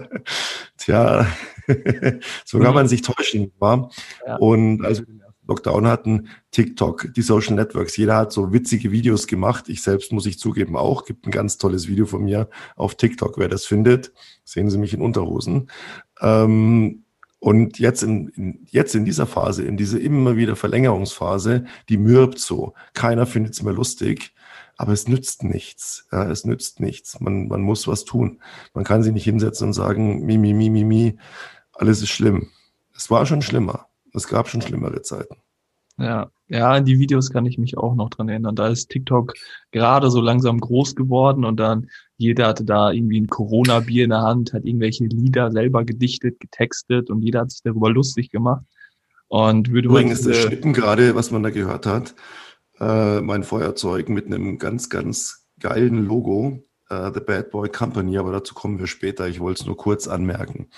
Tja, 0.77 1.27
so 2.45 2.59
kann 2.59 2.75
man 2.75 2.87
sich 2.87 3.01
täuschen, 3.01 3.51
war. 3.59 3.91
Ja. 4.27 4.37
Und 4.37 4.85
als 4.85 4.99
wir 4.99 5.07
den 5.07 5.21
ersten 5.21 5.30
Lockdown 5.51 5.87
hatten, 5.87 6.29
TikTok, 6.53 7.13
die 7.15 7.23
Social 7.23 7.57
Networks, 7.57 7.97
jeder 7.97 8.17
hat 8.17 8.33
so 8.33 8.53
witzige 8.53 8.93
Videos 8.93 9.27
gemacht. 9.27 9.69
Ich 9.69 9.83
selbst 9.83 10.13
muss 10.13 10.27
ich 10.27 10.39
zugeben 10.39 10.77
auch. 10.77 11.05
Gibt 11.05 11.27
ein 11.27 11.33
ganz 11.33 11.59
tolles 11.59 11.89
Video 11.89 12.07
von 12.07 12.23
mir 12.23 12.49
auf 12.77 12.95
TikTok. 12.95 13.37
Wer 13.37 13.49
das 13.49 13.67
findet, 13.67 14.13
sehen 14.45 14.71
Sie 14.71 14.79
mich 14.79 14.95
in 14.95 15.03
Unterhosen. 15.03 15.71
Ähm, 16.21 17.03
und 17.41 17.79
jetzt 17.79 18.03
in, 18.03 18.29
in, 18.29 18.67
jetzt 18.71 18.95
in 18.95 19.05
dieser 19.05 19.27
Phase, 19.27 19.65
in 19.65 19.77
diese 19.77 19.99
immer 19.99 20.37
wieder 20.37 20.55
Verlängerungsphase, 20.57 21.65
die 21.89 21.97
mürbt 21.97 22.39
so. 22.39 22.75
Keiner 22.95 23.27
findet 23.27 23.55
es 23.55 23.63
mehr 23.63 23.73
lustig, 23.73 24.35
aber 24.77 24.93
es 24.93 25.09
nützt 25.09 25.43
nichts. 25.43 26.07
Ja, 26.13 26.31
es 26.31 26.45
nützt 26.45 26.79
nichts. 26.81 27.19
Man, 27.19 27.49
man 27.49 27.63
muss 27.63 27.89
was 27.89 28.05
tun. 28.05 28.41
Man 28.73 28.85
kann 28.85 29.03
sich 29.03 29.13
nicht 29.13 29.25
hinsetzen 29.25 29.69
und 29.69 29.73
sagen, 29.73 30.25
mi, 30.25 30.39
mi, 30.39 30.55
mi, 30.55 30.71
mi, 30.71 30.85
mi, 30.85 31.19
alles 31.73 32.03
ist 32.03 32.11
schlimm. 32.11 32.51
Es 32.95 33.11
war 33.11 33.27
schon 33.27 33.43
schlimmer. 33.43 33.90
Es 34.15 34.29
gab 34.29 34.49
schon 34.49 34.63
schlimmere 34.63 35.03
Zeiten. 35.03 35.37
Ja, 35.99 36.31
ja, 36.49 36.73
an 36.73 36.85
die 36.87 36.99
Videos 36.99 37.31
kann 37.31 37.45
ich 37.45 37.59
mich 37.59 37.77
auch 37.77 37.95
noch 37.95 38.09
dran 38.09 38.29
erinnern. 38.29 38.57
Da 38.57 38.69
ist 38.69 38.89
TikTok 38.89 39.35
gerade 39.71 40.11
so 40.11 40.21
langsam 40.21 40.59
groß 40.59 40.97
geworden 40.97 41.45
und 41.45 41.59
dann 41.59 41.91
jeder 42.17 42.49
hatte 42.49 42.65
da 42.65 42.91
irgendwie 42.91 43.21
ein 43.21 43.29
Corona-Bier 43.29 44.05
in 44.05 44.11
der 44.11 44.23
Hand, 44.23 44.55
hat 44.55 44.65
irgendwelche 44.65 45.05
Lieder 45.05 45.53
selber 45.53 45.85
gedichtet, 45.85 46.41
getextet 46.41 47.11
und 47.11 47.23
jeder 47.23 47.41
hat 47.41 47.51
sich 47.51 47.63
darüber 47.63 47.91
lustig 47.91 48.31
gemacht. 48.31 48.65
Und 49.29 49.71
würde 49.71 49.89
Übrigens 49.89 50.21
ist 50.21 50.29
das 50.29 50.37
Schnippen 50.39 50.73
gerade, 50.73 51.15
was 51.15 51.31
man 51.31 51.43
da 51.43 51.51
gehört 51.51 51.87
hat, 51.87 52.15
äh, 52.81 53.21
mein 53.21 53.45
Feuerzeug 53.45 54.09
mit 54.09 54.27
einem 54.27 54.59
ganz, 54.59 54.91
ganz 54.91 55.47
geilen 55.61 56.05
Logo, 56.07 56.65
äh, 56.89 57.13
The 57.13 57.21
Bad 57.21 57.51
Boy 57.51 57.69
Company, 57.69 58.19
aber 58.19 58.33
dazu 58.33 58.55
kommen 58.55 58.79
wir 58.79 58.87
später. 58.87 59.29
Ich 59.29 59.39
wollte 59.39 59.61
es 59.61 59.67
nur 59.67 59.77
kurz 59.77 60.09
anmerken. 60.09 60.69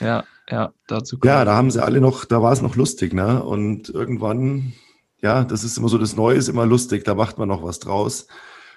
Ja, 0.00 0.24
ja, 0.48 0.72
dazu. 0.86 1.18
Ja, 1.22 1.44
da 1.44 1.54
haben 1.54 1.70
sie 1.70 1.82
alle 1.82 2.00
noch, 2.00 2.24
da 2.24 2.42
war 2.42 2.52
es 2.52 2.62
noch 2.62 2.76
lustig, 2.76 3.12
ne? 3.12 3.42
Und 3.42 3.88
irgendwann, 3.88 4.72
ja, 5.20 5.44
das 5.44 5.62
ist 5.64 5.78
immer 5.78 5.88
so, 5.88 5.98
das 5.98 6.16
Neue 6.16 6.36
ist 6.36 6.48
immer 6.48 6.66
lustig, 6.66 7.04
da 7.04 7.14
macht 7.14 7.38
man 7.38 7.48
noch 7.48 7.62
was 7.62 7.78
draus. 7.78 8.26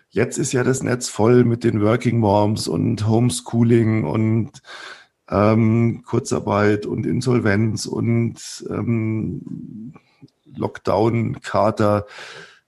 Jetzt 0.09 0.37
ist 0.37 0.51
ja 0.51 0.63
das 0.63 0.83
Netz 0.83 1.09
voll 1.09 1.43
mit 1.43 1.63
den 1.63 1.81
Working 1.81 2.19
Moms 2.19 2.67
und 2.67 3.07
Homeschooling 3.07 4.03
und 4.03 4.61
ähm, 5.29 6.03
Kurzarbeit 6.05 6.85
und 6.85 7.05
Insolvenz 7.05 7.87
und 7.87 8.37
ähm, 8.69 9.93
Lockdown, 10.55 11.41
Kater. 11.41 12.05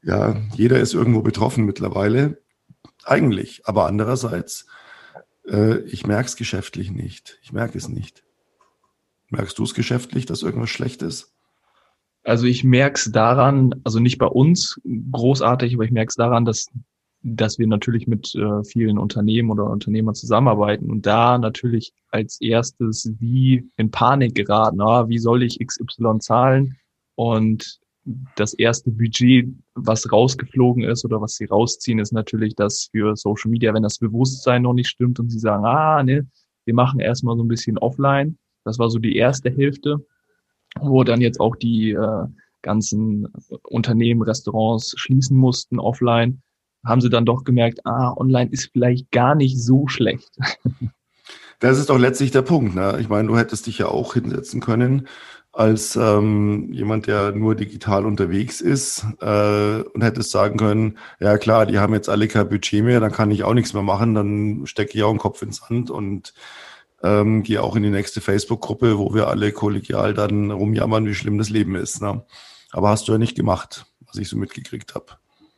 Ja, 0.01 0.35
jeder 0.53 0.79
ist 0.79 0.93
irgendwo 0.93 1.21
betroffen 1.21 1.65
mittlerweile. 1.65 2.41
Eigentlich. 3.03 3.61
Aber 3.65 3.85
andererseits, 3.85 4.65
äh, 5.47 5.79
ich 5.81 6.07
merke 6.07 6.27
es 6.27 6.35
geschäftlich 6.35 6.91
nicht. 6.91 7.37
Ich 7.43 7.53
merke 7.53 7.77
es 7.77 7.87
nicht. 7.87 8.23
Merkst 9.29 9.57
du 9.57 9.63
es 9.63 9.73
geschäftlich, 9.73 10.25
dass 10.25 10.43
irgendwas 10.43 10.69
schlecht 10.69 11.01
ist? 11.01 11.33
Also 12.23 12.47
ich 12.47 12.63
merke 12.63 12.95
es 12.97 13.11
daran, 13.11 13.75
also 13.83 13.99
nicht 13.99 14.17
bei 14.17 14.25
uns 14.25 14.81
großartig, 15.11 15.75
aber 15.75 15.83
ich 15.83 15.91
merke 15.91 16.09
es 16.09 16.15
daran, 16.15 16.43
dass, 16.43 16.67
dass 17.21 17.59
wir 17.59 17.67
natürlich 17.67 18.07
mit 18.07 18.33
äh, 18.33 18.63
vielen 18.63 18.97
Unternehmen 18.97 19.51
oder 19.51 19.69
Unternehmern 19.69 20.15
zusammenarbeiten 20.15 20.89
und 20.89 21.05
da 21.05 21.37
natürlich 21.37 21.93
als 22.09 22.41
erstes 22.41 23.11
wie 23.19 23.69
in 23.77 23.91
Panik 23.91 24.33
geraten, 24.33 24.81
ah, 24.81 25.07
wie 25.07 25.19
soll 25.19 25.43
ich 25.43 25.59
XY 25.59 26.17
zahlen? 26.19 26.77
Und 27.13 27.79
das 28.35 28.53
erste 28.53 28.89
Budget, 28.91 29.47
was 29.75 30.11
rausgeflogen 30.11 30.83
ist 30.83 31.05
oder 31.05 31.21
was 31.21 31.35
sie 31.35 31.45
rausziehen, 31.45 31.99
ist 31.99 32.11
natürlich 32.11 32.55
das 32.55 32.89
für 32.91 33.15
Social 33.15 33.51
Media, 33.51 33.73
wenn 33.73 33.83
das 33.83 33.99
Bewusstsein 33.99 34.63
noch 34.63 34.73
nicht 34.73 34.89
stimmt 34.89 35.19
und 35.19 35.29
sie 35.29 35.39
sagen, 35.39 35.65
ah, 35.65 36.01
ne, 36.01 36.27
wir 36.65 36.73
machen 36.73 36.99
erstmal 36.99 37.37
so 37.37 37.43
ein 37.43 37.47
bisschen 37.47 37.77
offline 37.77 38.37
das 38.65 38.79
war 38.79 38.89
so 38.89 38.99
die 38.99 39.15
erste 39.15 39.49
Hälfte, 39.49 40.05
wo 40.79 41.03
dann 41.03 41.21
jetzt 41.21 41.39
auch 41.39 41.55
die 41.55 41.91
äh, 41.91 42.25
ganzen 42.61 43.27
Unternehmen, 43.63 44.23
Restaurants 44.23 44.93
schließen 44.97 45.37
mussten 45.37 45.79
offline. 45.79 46.41
Haben 46.85 47.01
sie 47.01 47.09
dann 47.09 47.25
doch 47.25 47.43
gemerkt, 47.43 47.85
ah, 47.85 48.13
online 48.17 48.51
ist 48.51 48.71
vielleicht 48.73 49.11
gar 49.11 49.35
nicht 49.35 49.61
so 49.61 49.87
schlecht. 49.87 50.29
Das 51.59 51.79
ist 51.79 51.89
doch 51.89 51.97
letztlich 51.97 52.31
der 52.31 52.41
Punkt. 52.41 52.75
Ne? 52.75 52.97
Ich 52.99 53.07
meine, 53.07 53.29
du 53.29 53.37
hättest 53.37 53.65
dich 53.65 53.77
ja 53.77 53.87
auch 53.87 54.13
hinsetzen 54.13 54.59
können 54.59 55.07
als 55.55 55.95
ähm, 55.95 56.71
jemand, 56.73 57.07
der 57.07 57.31
nur 57.31 57.55
digital 57.55 58.05
unterwegs 58.05 58.59
ist 58.59 59.05
äh, 59.21 59.81
und 59.81 60.03
hättest 60.03 60.31
sagen 60.31 60.57
können, 60.57 60.97
ja 61.21 61.37
klar, 61.37 61.65
die 61.65 61.79
haben 61.79 61.93
jetzt 61.93 62.09
alle 62.09 62.27
kein 62.27 62.49
Budget 62.49 62.83
mehr, 62.83 62.99
dann 62.99 63.13
kann 63.13 63.31
ich 63.31 63.45
auch 63.45 63.53
nichts 63.53 63.73
mehr 63.73 63.81
machen, 63.81 64.15
dann 64.15 64.65
stecke 64.65 64.97
ich 64.97 65.03
auch 65.03 65.11
den 65.11 65.17
Kopf 65.17 65.41
ins 65.41 65.57
Sand 65.57 65.89
und 65.89 66.33
ähm, 67.03 67.43
gehe 67.43 67.61
auch 67.61 67.75
in 67.75 67.83
die 67.83 67.89
nächste 67.89 68.21
Facebook-Gruppe, 68.21 68.97
wo 68.97 69.13
wir 69.13 69.27
alle 69.27 69.51
kollegial 69.51 70.13
dann 70.13 70.51
rumjammern, 70.51 71.05
wie 71.05 71.13
schlimm 71.13 71.37
das 71.37 71.49
Leben 71.49 71.75
ist. 71.75 72.01
Ne? 72.01 72.23
Aber 72.71 72.89
hast 72.89 73.07
du 73.07 73.11
ja 73.11 73.17
nicht 73.17 73.35
gemacht, 73.35 73.85
was 74.07 74.17
ich 74.17 74.29
so 74.29 74.37
mitgekriegt 74.37 74.95
habe. 74.95 75.05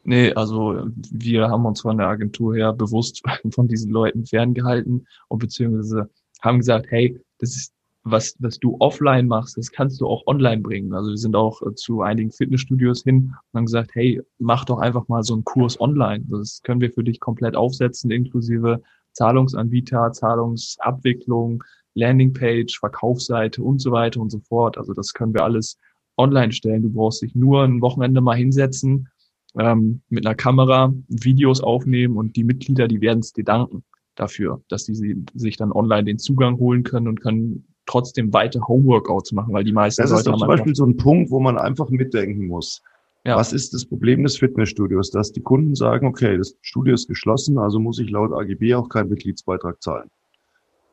Nee, 0.03 0.31
also 0.33 0.87
wir 1.11 1.49
haben 1.49 1.65
uns 1.65 1.81
von 1.81 1.97
der 1.97 2.07
Agentur 2.07 2.55
her 2.55 2.73
bewusst 2.73 3.21
von 3.51 3.67
diesen 3.67 3.91
Leuten 3.91 4.25
ferngehalten 4.25 5.07
und 5.27 5.39
beziehungsweise 5.39 6.09
haben 6.41 6.59
gesagt, 6.59 6.87
hey, 6.89 7.19
das 7.39 7.55
ist 7.55 7.73
was, 8.11 8.35
was 8.39 8.59
du 8.59 8.77
offline 8.79 9.27
machst, 9.27 9.57
das 9.57 9.71
kannst 9.71 9.99
du 9.99 10.07
auch 10.07 10.25
online 10.27 10.61
bringen. 10.61 10.93
Also 10.93 11.09
wir 11.09 11.17
sind 11.17 11.35
auch 11.35 11.61
äh, 11.61 11.75
zu 11.75 12.01
einigen 12.01 12.31
Fitnessstudios 12.31 13.03
hin 13.03 13.33
und 13.51 13.57
haben 13.57 13.65
gesagt, 13.65 13.91
hey, 13.93 14.21
mach 14.39 14.65
doch 14.65 14.79
einfach 14.79 15.07
mal 15.07 15.23
so 15.23 15.33
einen 15.33 15.43
Kurs 15.43 15.79
online. 15.79 16.25
Das 16.29 16.61
können 16.63 16.81
wir 16.81 16.91
für 16.91 17.03
dich 17.03 17.19
komplett 17.19 17.55
aufsetzen, 17.55 18.11
inklusive 18.11 18.81
Zahlungsanbieter, 19.17 20.11
Zahlungsabwicklung, 20.11 21.63
Landingpage, 21.95 22.79
Verkaufsseite 22.79 23.63
und 23.63 23.81
so 23.81 23.91
weiter 23.91 24.21
und 24.21 24.29
so 24.29 24.39
fort. 24.39 24.77
Also 24.77 24.93
das 24.93 25.13
können 25.13 25.33
wir 25.33 25.43
alles 25.43 25.77
online 26.17 26.51
stellen. 26.51 26.83
Du 26.83 26.89
brauchst 26.89 27.23
dich 27.23 27.33
nur 27.33 27.63
ein 27.63 27.81
Wochenende 27.81 28.21
mal 28.21 28.37
hinsetzen, 28.37 29.09
ähm, 29.57 30.01
mit 30.09 30.25
einer 30.25 30.35
Kamera 30.35 30.93
Videos 31.07 31.61
aufnehmen 31.61 32.15
und 32.15 32.35
die 32.35 32.43
Mitglieder, 32.43 32.87
die 32.87 33.01
werden 33.01 33.19
es 33.19 33.33
dir 33.33 33.43
danken 33.43 33.83
dafür, 34.15 34.61
dass 34.69 34.85
die 34.85 35.25
sich 35.33 35.57
dann 35.57 35.71
online 35.71 36.03
den 36.03 36.19
Zugang 36.19 36.57
holen 36.59 36.83
können 36.83 37.07
und 37.07 37.21
können 37.21 37.67
trotzdem 37.87 38.33
weiter 38.33 38.67
Homeworkouts 38.67 39.31
machen, 39.31 39.53
weil 39.53 39.63
die 39.63 39.73
meisten 39.73 40.01
das 40.03 40.11
Leute 40.11 40.31
ist 40.31 40.39
zum 40.39 40.47
Beispiel 40.47 40.75
so 40.75 40.85
ein 40.85 40.97
Punkt, 40.97 41.31
wo 41.31 41.39
man 41.39 41.57
einfach 41.57 41.89
mitdenken 41.89 42.47
muss. 42.47 42.83
Ja. 43.27 43.35
Was 43.35 43.51
ist 43.51 43.73
das 43.73 43.85
Problem 43.85 44.23
des 44.23 44.37
Fitnessstudios? 44.37 45.11
Dass 45.11 45.33
die 45.33 45.41
Kunden 45.41 45.75
sagen, 45.75 46.07
okay, 46.07 46.37
das 46.37 46.55
Studio 46.61 46.93
ist 46.93 47.09
geschlossen, 47.09 47.57
also 47.57 47.77
muss 47.77 47.99
ich 47.99 48.09
laut 48.09 48.31
AGB 48.31 48.73
auch 48.73 48.87
keinen 48.87 49.09
Mitgliedsbeitrag 49.09 49.83
zahlen. 49.83 50.09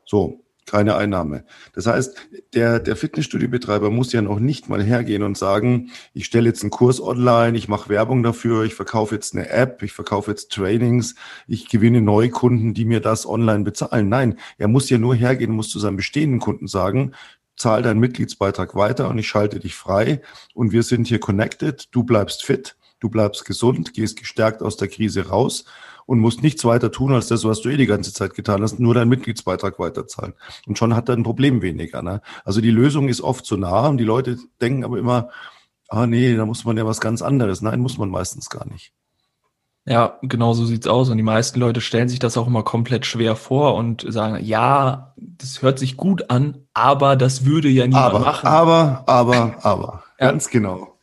So, 0.04 0.44
keine 0.66 0.96
Einnahme. 0.96 1.44
Das 1.74 1.86
heißt, 1.86 2.16
der, 2.52 2.80
der 2.80 2.96
Fitnessstudiobetreiber 2.96 3.88
muss 3.88 4.12
ja 4.12 4.20
noch 4.20 4.40
nicht 4.40 4.68
mal 4.68 4.82
hergehen 4.82 5.22
und 5.22 5.38
sagen, 5.38 5.90
ich 6.12 6.24
stelle 6.24 6.48
jetzt 6.48 6.62
einen 6.62 6.72
Kurs 6.72 7.00
online, 7.00 7.56
ich 7.56 7.68
mache 7.68 7.88
Werbung 7.88 8.24
dafür, 8.24 8.64
ich 8.64 8.74
verkaufe 8.74 9.14
jetzt 9.14 9.36
eine 9.36 9.48
App, 9.50 9.84
ich 9.84 9.92
verkaufe 9.92 10.32
jetzt 10.32 10.50
Trainings, 10.50 11.14
ich 11.46 11.68
gewinne 11.68 12.00
Neukunden, 12.00 12.74
die 12.74 12.84
mir 12.84 12.98
das 12.98 13.28
online 13.28 13.62
bezahlen. 13.62 14.08
Nein, 14.08 14.40
er 14.58 14.66
muss 14.66 14.90
ja 14.90 14.98
nur 14.98 15.14
hergehen, 15.14 15.52
muss 15.52 15.68
zu 15.68 15.78
seinem 15.78 15.98
bestehenden 15.98 16.40
Kunden 16.40 16.66
sagen, 16.66 17.12
zahl 17.56 17.82
deinen 17.82 18.00
Mitgliedsbeitrag 18.00 18.74
weiter 18.74 19.08
und 19.08 19.18
ich 19.18 19.28
schalte 19.28 19.60
dich 19.60 19.74
frei 19.74 20.20
und 20.54 20.72
wir 20.72 20.82
sind 20.82 21.06
hier 21.06 21.20
connected, 21.20 21.88
du 21.92 22.02
bleibst 22.02 22.44
fit, 22.44 22.76
du 23.00 23.08
bleibst 23.08 23.44
gesund, 23.44 23.94
gehst 23.94 24.18
gestärkt 24.18 24.62
aus 24.62 24.76
der 24.76 24.88
Krise 24.88 25.28
raus 25.28 25.64
und 26.06 26.18
musst 26.18 26.42
nichts 26.42 26.64
weiter 26.64 26.90
tun 26.90 27.12
als 27.12 27.28
das, 27.28 27.44
was 27.44 27.62
du 27.62 27.70
eh 27.70 27.76
die 27.76 27.86
ganze 27.86 28.12
Zeit 28.12 28.34
getan 28.34 28.62
hast, 28.62 28.78
nur 28.78 28.94
deinen 28.94 29.08
Mitgliedsbeitrag 29.08 29.78
weiterzahlen. 29.78 30.34
Und 30.66 30.78
schon 30.78 30.94
hat 30.94 31.08
er 31.08 31.16
ein 31.16 31.22
Problem 31.22 31.62
weniger. 31.62 32.02
Ne? 32.02 32.20
Also 32.44 32.60
die 32.60 32.70
Lösung 32.70 33.08
ist 33.08 33.20
oft 33.20 33.46
zu 33.46 33.56
nah 33.56 33.88
und 33.88 33.98
die 33.98 34.04
Leute 34.04 34.38
denken 34.60 34.84
aber 34.84 34.98
immer, 34.98 35.30
ah 35.88 36.06
nee, 36.06 36.36
da 36.36 36.46
muss 36.46 36.64
man 36.64 36.76
ja 36.76 36.86
was 36.86 37.00
ganz 37.00 37.22
anderes. 37.22 37.62
Nein, 37.62 37.80
muss 37.80 37.98
man 37.98 38.10
meistens 38.10 38.50
gar 38.50 38.66
nicht. 38.66 38.92
Ja, 39.86 40.18
genau 40.22 40.54
so 40.54 40.64
sieht's 40.64 40.86
aus. 40.86 41.10
Und 41.10 41.18
die 41.18 41.22
meisten 41.22 41.60
Leute 41.60 41.80
stellen 41.80 42.08
sich 42.08 42.18
das 42.18 42.38
auch 42.38 42.46
immer 42.46 42.62
komplett 42.62 43.04
schwer 43.04 43.36
vor 43.36 43.74
und 43.74 44.04
sagen, 44.08 44.42
ja, 44.42 45.12
das 45.16 45.60
hört 45.60 45.78
sich 45.78 45.96
gut 45.96 46.30
an, 46.30 46.58
aber 46.72 47.16
das 47.16 47.44
würde 47.44 47.68
ja 47.68 47.86
niemand 47.86 48.14
aber, 48.14 48.18
machen. 48.20 48.46
Aber, 48.46 49.04
aber, 49.06 49.54
aber. 49.62 50.04
Ganz 50.18 50.48
genau. 50.48 50.94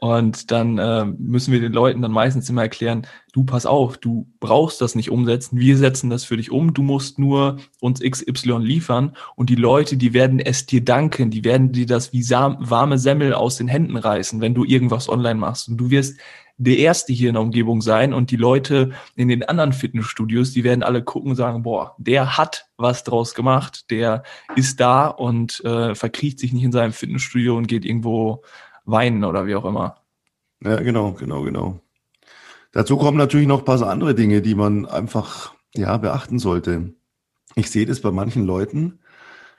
Und 0.00 0.50
dann 0.50 0.76
äh, 0.76 1.06
müssen 1.06 1.52
wir 1.52 1.60
den 1.60 1.72
Leuten 1.72 2.02
dann 2.02 2.10
meistens 2.10 2.50
immer 2.50 2.62
erklären, 2.62 3.06
du 3.32 3.44
pass 3.44 3.64
auf, 3.64 3.96
du 3.96 4.26
brauchst 4.38 4.82
das 4.82 4.94
nicht 4.94 5.10
umsetzen, 5.10 5.58
wir 5.58 5.78
setzen 5.78 6.10
das 6.10 6.24
für 6.24 6.36
dich 6.36 6.50
um, 6.50 6.74
du 6.74 6.82
musst 6.82 7.18
nur 7.18 7.56
uns 7.80 8.00
XY 8.00 8.58
liefern 8.58 9.16
und 9.36 9.48
die 9.48 9.54
Leute, 9.54 9.96
die 9.96 10.12
werden 10.12 10.40
es 10.40 10.66
dir 10.66 10.84
danken, 10.84 11.30
die 11.30 11.44
werden 11.44 11.72
dir 11.72 11.86
das 11.86 12.12
wie 12.12 12.28
warme 12.28 12.98
Semmel 12.98 13.32
aus 13.32 13.56
den 13.56 13.68
Händen 13.68 13.96
reißen, 13.96 14.42
wenn 14.42 14.54
du 14.54 14.64
irgendwas 14.64 15.08
online 15.08 15.40
machst. 15.40 15.68
Und 15.68 15.78
du 15.78 15.90
wirst 15.90 16.18
der 16.56 16.78
Erste 16.78 17.12
hier 17.12 17.28
in 17.28 17.34
der 17.34 17.42
Umgebung 17.42 17.82
sein 17.82 18.14
und 18.14 18.30
die 18.30 18.36
Leute 18.36 18.92
in 19.16 19.28
den 19.28 19.42
anderen 19.42 19.72
Fitnessstudios, 19.72 20.52
die 20.52 20.64
werden 20.64 20.82
alle 20.82 21.02
gucken 21.02 21.30
und 21.30 21.36
sagen, 21.36 21.62
boah, 21.62 21.96
der 21.98 22.36
hat 22.38 22.66
was 22.76 23.02
draus 23.04 23.34
gemacht, 23.34 23.90
der 23.90 24.22
ist 24.54 24.78
da 24.80 25.08
und 25.08 25.64
äh, 25.64 25.94
verkriecht 25.94 26.38
sich 26.38 26.52
nicht 26.52 26.64
in 26.64 26.72
seinem 26.72 26.92
Fitnessstudio 26.92 27.56
und 27.56 27.66
geht 27.66 27.84
irgendwo 27.84 28.42
weinen 28.84 29.24
oder 29.24 29.46
wie 29.46 29.56
auch 29.56 29.64
immer. 29.64 29.96
Ja, 30.62 30.76
genau, 30.76 31.12
genau, 31.12 31.42
genau. 31.42 31.80
Dazu 32.72 32.96
kommen 32.96 33.18
natürlich 33.18 33.46
noch 33.46 33.60
ein 33.60 33.64
paar 33.64 33.82
andere 33.82 34.14
Dinge, 34.14 34.42
die 34.42 34.54
man 34.54 34.86
einfach 34.86 35.54
ja, 35.74 35.96
beachten 35.96 36.38
sollte. 36.38 36.94
Ich 37.54 37.70
sehe 37.70 37.86
das 37.86 38.00
bei 38.00 38.10
manchen 38.10 38.44
Leuten. 38.44 38.98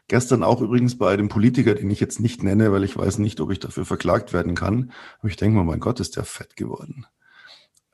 Gestern 0.07 0.43
auch 0.43 0.61
übrigens 0.61 0.97
bei 0.97 1.11
einem 1.11 1.29
Politiker, 1.29 1.73
den 1.73 1.89
ich 1.89 1.99
jetzt 1.99 2.19
nicht 2.19 2.43
nenne, 2.43 2.71
weil 2.71 2.83
ich 2.83 2.95
weiß 2.95 3.17
nicht, 3.17 3.41
ob 3.41 3.51
ich 3.51 3.59
dafür 3.59 3.85
verklagt 3.85 4.33
werden 4.33 4.53
kann. 4.53 4.91
Aber 5.19 5.29
ich 5.29 5.35
denke 5.35 5.57
mal, 5.57 5.63
mein 5.63 5.79
Gott, 5.79 5.99
ist 5.99 6.15
der 6.15 6.25
fett 6.25 6.55
geworden. 6.55 7.07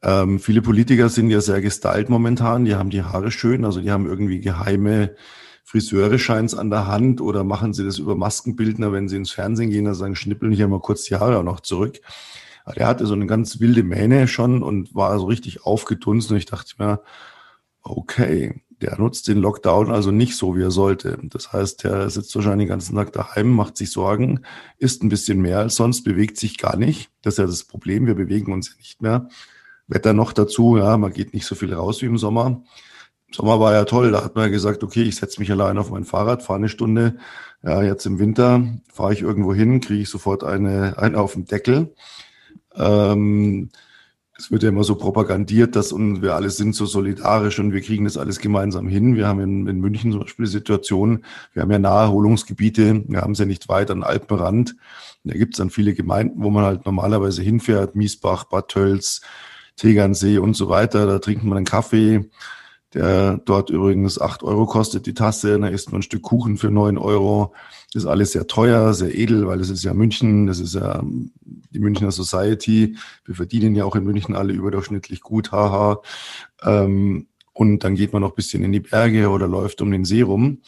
Ähm, 0.03 0.39
viele 0.39 0.61
Politiker 0.61 1.09
sind 1.09 1.29
ja 1.29 1.41
sehr 1.41 1.61
gestylt 1.61 2.09
momentan. 2.09 2.65
Die 2.65 2.75
haben 2.75 2.89
die 2.89 3.03
Haare 3.03 3.31
schön, 3.31 3.63
also 3.63 3.79
die 3.81 3.91
haben 3.91 4.07
irgendwie 4.07 4.41
geheime 4.41 5.15
Friseure 5.63 6.19
scheint's 6.19 6.53
an 6.53 6.69
der 6.69 6.87
Hand 6.87 7.21
oder 7.21 7.45
machen 7.45 7.73
sie 7.73 7.85
das 7.85 7.97
über 7.97 8.15
Maskenbildner, 8.15 8.91
wenn 8.91 9.07
sie 9.07 9.15
ins 9.15 9.31
Fernsehen 9.31 9.69
gehen, 9.69 9.85
dann 9.85 9.93
sagen, 9.93 10.15
schnippeln 10.15 10.51
hier 10.51 10.67
mal 10.67 10.81
kurz 10.81 11.03
die 11.03 11.15
Haare 11.15 11.37
auch 11.37 11.43
noch 11.43 11.61
zurück. 11.61 12.01
Der 12.75 12.87
hatte 12.87 13.05
so 13.05 13.13
eine 13.13 13.25
ganz 13.25 13.59
wilde 13.59 13.83
Mähne 13.83 14.27
schon 14.27 14.63
und 14.63 14.93
war 14.93 15.17
so 15.17 15.25
richtig 15.25 15.65
aufgetunst 15.65 16.29
und 16.29 16.37
ich 16.37 16.45
dachte 16.45 16.73
mir, 16.77 17.01
okay, 17.83 18.61
der 18.81 18.97
nutzt 18.97 19.27
den 19.27 19.37
Lockdown 19.37 19.91
also 19.91 20.11
nicht 20.11 20.35
so, 20.35 20.55
wie 20.55 20.63
er 20.63 20.71
sollte. 20.71 21.19
Das 21.23 21.53
heißt, 21.53 21.85
er 21.85 22.09
sitzt 22.09 22.35
wahrscheinlich 22.35 22.65
den 22.65 22.71
ganzen 22.71 22.95
Tag 22.95 23.13
daheim, 23.13 23.51
macht 23.51 23.77
sich 23.77 23.91
Sorgen, 23.91 24.41
isst 24.77 25.03
ein 25.03 25.09
bisschen 25.09 25.41
mehr 25.41 25.59
als 25.59 25.75
sonst, 25.75 26.03
bewegt 26.03 26.37
sich 26.37 26.57
gar 26.57 26.77
nicht. 26.77 27.11
Das 27.21 27.35
ist 27.35 27.37
ja 27.37 27.45
das 27.45 27.63
Problem, 27.63 28.07
wir 28.07 28.15
bewegen 28.15 28.51
uns 28.51 28.69
ja 28.69 28.75
nicht 28.77 29.01
mehr. 29.01 29.29
Wetter 29.87 30.13
noch 30.13 30.33
dazu, 30.33 30.77
ja, 30.77 30.97
man 30.97 31.13
geht 31.13 31.33
nicht 31.33 31.45
so 31.45 31.55
viel 31.55 31.73
raus 31.73 32.01
wie 32.01 32.07
im 32.07 32.17
Sommer. 32.17 32.63
Sommer 33.31 33.59
war 33.59 33.73
ja 33.73 33.85
toll, 33.85 34.11
da 34.11 34.23
hat 34.23 34.35
man 34.35 34.45
ja 34.45 34.49
gesagt, 34.49 34.83
okay, 34.83 35.03
ich 35.03 35.15
setze 35.15 35.39
mich 35.39 35.51
allein 35.51 35.77
auf 35.77 35.91
mein 35.91 36.03
Fahrrad, 36.03 36.43
fahre 36.43 36.59
eine 36.59 36.69
Stunde. 36.69 37.17
Ja, 37.63 37.81
jetzt 37.83 38.05
im 38.05 38.19
Winter 38.19 38.63
fahre 38.91 39.13
ich 39.13 39.21
irgendwo 39.21 39.53
hin, 39.53 39.79
kriege 39.79 40.01
ich 40.01 40.09
sofort 40.09 40.43
eine, 40.43 40.97
eine 40.97 41.17
auf 41.19 41.33
den 41.33 41.45
Deckel. 41.45 41.93
Ähm, 42.75 43.69
es 44.41 44.49
wird 44.49 44.63
ja 44.63 44.69
immer 44.69 44.83
so 44.83 44.95
propagandiert, 44.95 45.75
dass 45.75 45.93
wir 45.93 46.35
alle 46.35 46.49
sind 46.49 46.73
so 46.73 46.87
solidarisch 46.87 47.59
und 47.59 47.73
wir 47.73 47.81
kriegen 47.81 48.05
das 48.05 48.17
alles 48.17 48.39
gemeinsam 48.39 48.87
hin. 48.87 49.15
Wir 49.15 49.27
haben 49.27 49.39
in, 49.39 49.67
in 49.67 49.79
München 49.79 50.11
zum 50.11 50.21
Beispiel 50.21 50.45
die 50.45 50.51
Situation, 50.51 51.23
wir 51.53 51.61
haben 51.61 51.71
ja 51.71 51.77
Naherholungsgebiete, 51.77 53.03
wir 53.07 53.21
haben 53.21 53.33
es 53.33 53.39
ja 53.39 53.45
nicht 53.45 53.69
weit 53.69 53.91
an 53.91 54.03
Alpenrand. 54.03 54.71
Und 55.23 55.31
da 55.31 55.37
gibt 55.37 55.53
es 55.53 55.59
dann 55.59 55.69
viele 55.69 55.93
Gemeinden, 55.93 56.41
wo 56.43 56.49
man 56.49 56.65
halt 56.65 56.87
normalerweise 56.87 57.43
hinfährt, 57.43 57.95
Miesbach, 57.95 58.45
Bad 58.45 58.69
Tölz, 58.69 59.21
Tegernsee 59.75 60.39
und 60.39 60.55
so 60.55 60.69
weiter. 60.69 61.05
Da 61.05 61.19
trinkt 61.19 61.43
man 61.43 61.57
einen 61.57 61.65
Kaffee 61.65 62.29
der 62.93 63.37
dort 63.45 63.69
übrigens 63.69 64.19
acht 64.19 64.43
Euro 64.43 64.65
kostet 64.65 65.05
die 65.05 65.13
Tasse. 65.13 65.59
Da 65.59 65.67
isst 65.67 65.91
man 65.91 65.99
ein 65.99 66.03
Stück 66.03 66.23
Kuchen 66.23 66.57
für 66.57 66.71
neun 66.71 66.97
Euro. 66.97 67.53
Ist 67.93 68.05
alles 68.05 68.31
sehr 68.31 68.47
teuer, 68.47 68.93
sehr 68.93 69.13
edel, 69.15 69.47
weil 69.47 69.59
es 69.59 69.69
ist 69.69 69.83
ja 69.83 69.93
München, 69.93 70.47
das 70.47 70.59
ist 70.59 70.75
ja 70.75 71.03
die 71.41 71.79
Münchner 71.79 72.11
Society. 72.11 72.95
Wir 73.25 73.35
verdienen 73.35 73.75
ja 73.75 73.85
auch 73.85 73.95
in 73.95 74.03
München 74.03 74.35
alle 74.35 74.53
überdurchschnittlich 74.53 75.21
gut, 75.21 75.51
haha. 75.51 76.01
Ähm, 76.63 77.27
und 77.53 77.83
dann 77.83 77.95
geht 77.95 78.13
man 78.13 78.21
noch 78.21 78.31
ein 78.31 78.35
bisschen 78.35 78.63
in 78.63 78.71
die 78.71 78.79
Berge 78.79 79.29
oder 79.29 79.47
läuft 79.47 79.81
um 79.81 79.91
den 79.91 80.05
See 80.05 80.21
rum. 80.21 80.59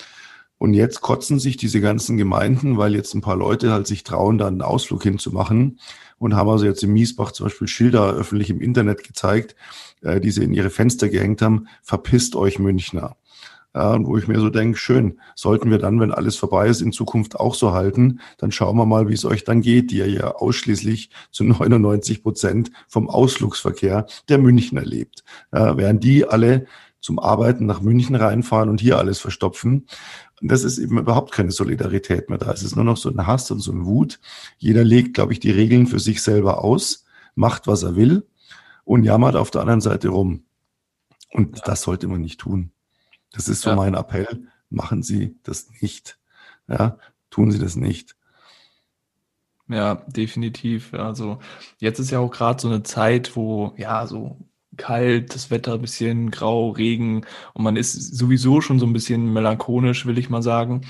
Und 0.64 0.74
jetzt 0.74 1.02
kotzen 1.02 1.40
sich 1.40 1.58
diese 1.58 1.82
ganzen 1.82 2.16
Gemeinden, 2.16 2.78
weil 2.78 2.96
jetzt 2.96 3.14
ein 3.14 3.20
paar 3.20 3.36
Leute 3.36 3.74
halt 3.74 3.86
sich 3.86 4.06
trauen, 4.06 4.38
da 4.38 4.48
einen 4.48 4.62
Ausflug 4.62 5.04
hinzumachen 5.04 5.78
und 6.20 6.38
haben 6.38 6.50
also 6.50 6.64
jetzt 6.64 6.82
im 6.84 6.94
Miesbach 6.94 7.34
zum 7.34 7.48
Beispiel 7.48 7.68
Schilder 7.68 8.14
öffentlich 8.14 8.50
im 8.50 8.62
Internet 8.62 9.04
gezeigt, 9.04 9.58
äh, 10.04 10.22
die 10.22 10.32
sie 10.32 10.42
in 10.42 10.54
ihre 10.54 10.70
Fenster 10.70 11.10
gehängt 11.10 11.42
haben, 11.42 11.68
verpisst 11.82 12.38
euch 12.38 12.60
Münchner. 12.60 13.18
Ja, 13.76 13.92
und 13.92 14.08
wo 14.08 14.16
ich 14.16 14.30
mir 14.30 14.40
so 14.40 14.50
denke, 14.50 14.78
schön, 14.78 15.20
sollten 15.36 15.70
wir 15.70 15.80
dann, 15.80 16.00
wenn 16.00 16.14
alles 16.14 16.38
vorbei 16.38 16.70
ist, 16.70 16.80
in 16.80 16.94
Zukunft 16.94 17.38
auch 17.38 17.56
so 17.56 17.74
halten, 17.74 18.22
dann 18.38 18.54
schauen 18.54 18.78
wir 18.78 18.86
mal, 18.86 19.10
wie 19.10 19.16
es 19.16 19.26
euch 19.26 19.44
dann 19.44 19.60
geht, 19.60 19.92
die 19.92 19.98
ihr 19.98 20.10
ja 20.10 20.32
ausschließlich 20.34 21.10
zu 21.32 21.44
99 21.44 22.24
Prozent 22.24 22.72
vom 22.88 23.10
Ausflugsverkehr 23.10 24.06
der 24.30 24.38
Münchner 24.38 24.86
lebt. 24.86 25.26
Ja, 25.52 25.76
während 25.76 26.06
die 26.06 26.24
alle 26.24 26.68
zum 27.04 27.20
Arbeiten 27.20 27.66
nach 27.66 27.82
München 27.82 28.16
reinfahren 28.16 28.70
und 28.70 28.80
hier 28.80 28.98
alles 28.98 29.20
verstopfen. 29.20 29.88
Das 30.46 30.64
ist 30.64 30.78
eben 30.78 30.98
überhaupt 30.98 31.32
keine 31.32 31.52
Solidarität 31.52 32.30
mehr 32.30 32.38
da. 32.38 32.52
Es 32.52 32.64
ist 32.64 32.76
nur 32.76 32.84
noch 32.84 32.98
so 32.98 33.10
ein 33.10 33.26
Hass 33.26 33.50
und 33.50 33.60
so 33.60 33.72
ein 33.72 33.86
Wut. 33.86 34.20
Jeder 34.58 34.84
legt, 34.84 35.14
glaube 35.14 35.32
ich, 35.32 35.40
die 35.40 35.52
Regeln 35.52 35.88
für 35.88 36.00
sich 36.00 36.22
selber 36.22 36.64
aus, 36.64 37.06
macht, 37.34 37.66
was 37.66 37.84
er 37.84 37.96
will 37.96 38.28
und 38.84 39.06
jammert 39.06 39.38
auf 39.38 39.52
der 39.52 39.62
anderen 39.62 39.82
Seite 39.82 40.10
rum. 40.10 40.44
Und 41.32 41.58
ja. 41.58 41.64
das 41.66 41.84
sollte 41.84 42.08
man 42.08 42.22
nicht 42.22 42.42
tun. 42.42 42.72
Das 43.32 43.48
ist 43.48 43.62
so 43.62 43.70
ja. 43.72 43.76
mein 43.76 43.96
Appell. 43.96 44.48
Machen 44.70 45.02
Sie 45.02 45.38
das 45.44 45.70
nicht. 45.82 46.20
Ja, 46.68 46.98
tun 47.30 47.52
Sie 47.52 47.60
das 47.60 47.76
nicht. 47.76 48.16
Ja, 49.70 49.96
definitiv. 50.08 50.94
Also 50.94 51.40
jetzt 51.80 52.00
ist 52.00 52.12
ja 52.12 52.20
auch 52.20 52.32
gerade 52.32 52.62
so 52.62 52.68
eine 52.68 52.84
Zeit, 52.84 53.36
wo 53.36 53.74
ja 53.78 54.06
so 54.08 54.38
kalt, 54.78 55.34
das 55.34 55.52
Wetter 55.52 55.74
ein 55.76 55.82
bisschen 55.82 56.32
grau, 56.32 56.70
Regen 56.72 57.26
und 57.54 57.64
man 57.64 57.76
ist 57.76 57.94
sowieso 57.94 58.62
schon 58.62 58.80
so 58.80 58.86
ein 58.86 58.94
bisschen 58.94 59.32
melancholisch, 59.34 60.06
will 60.06 60.18
ich 60.18 60.30
mal 60.30 60.44
sagen. 60.44 60.82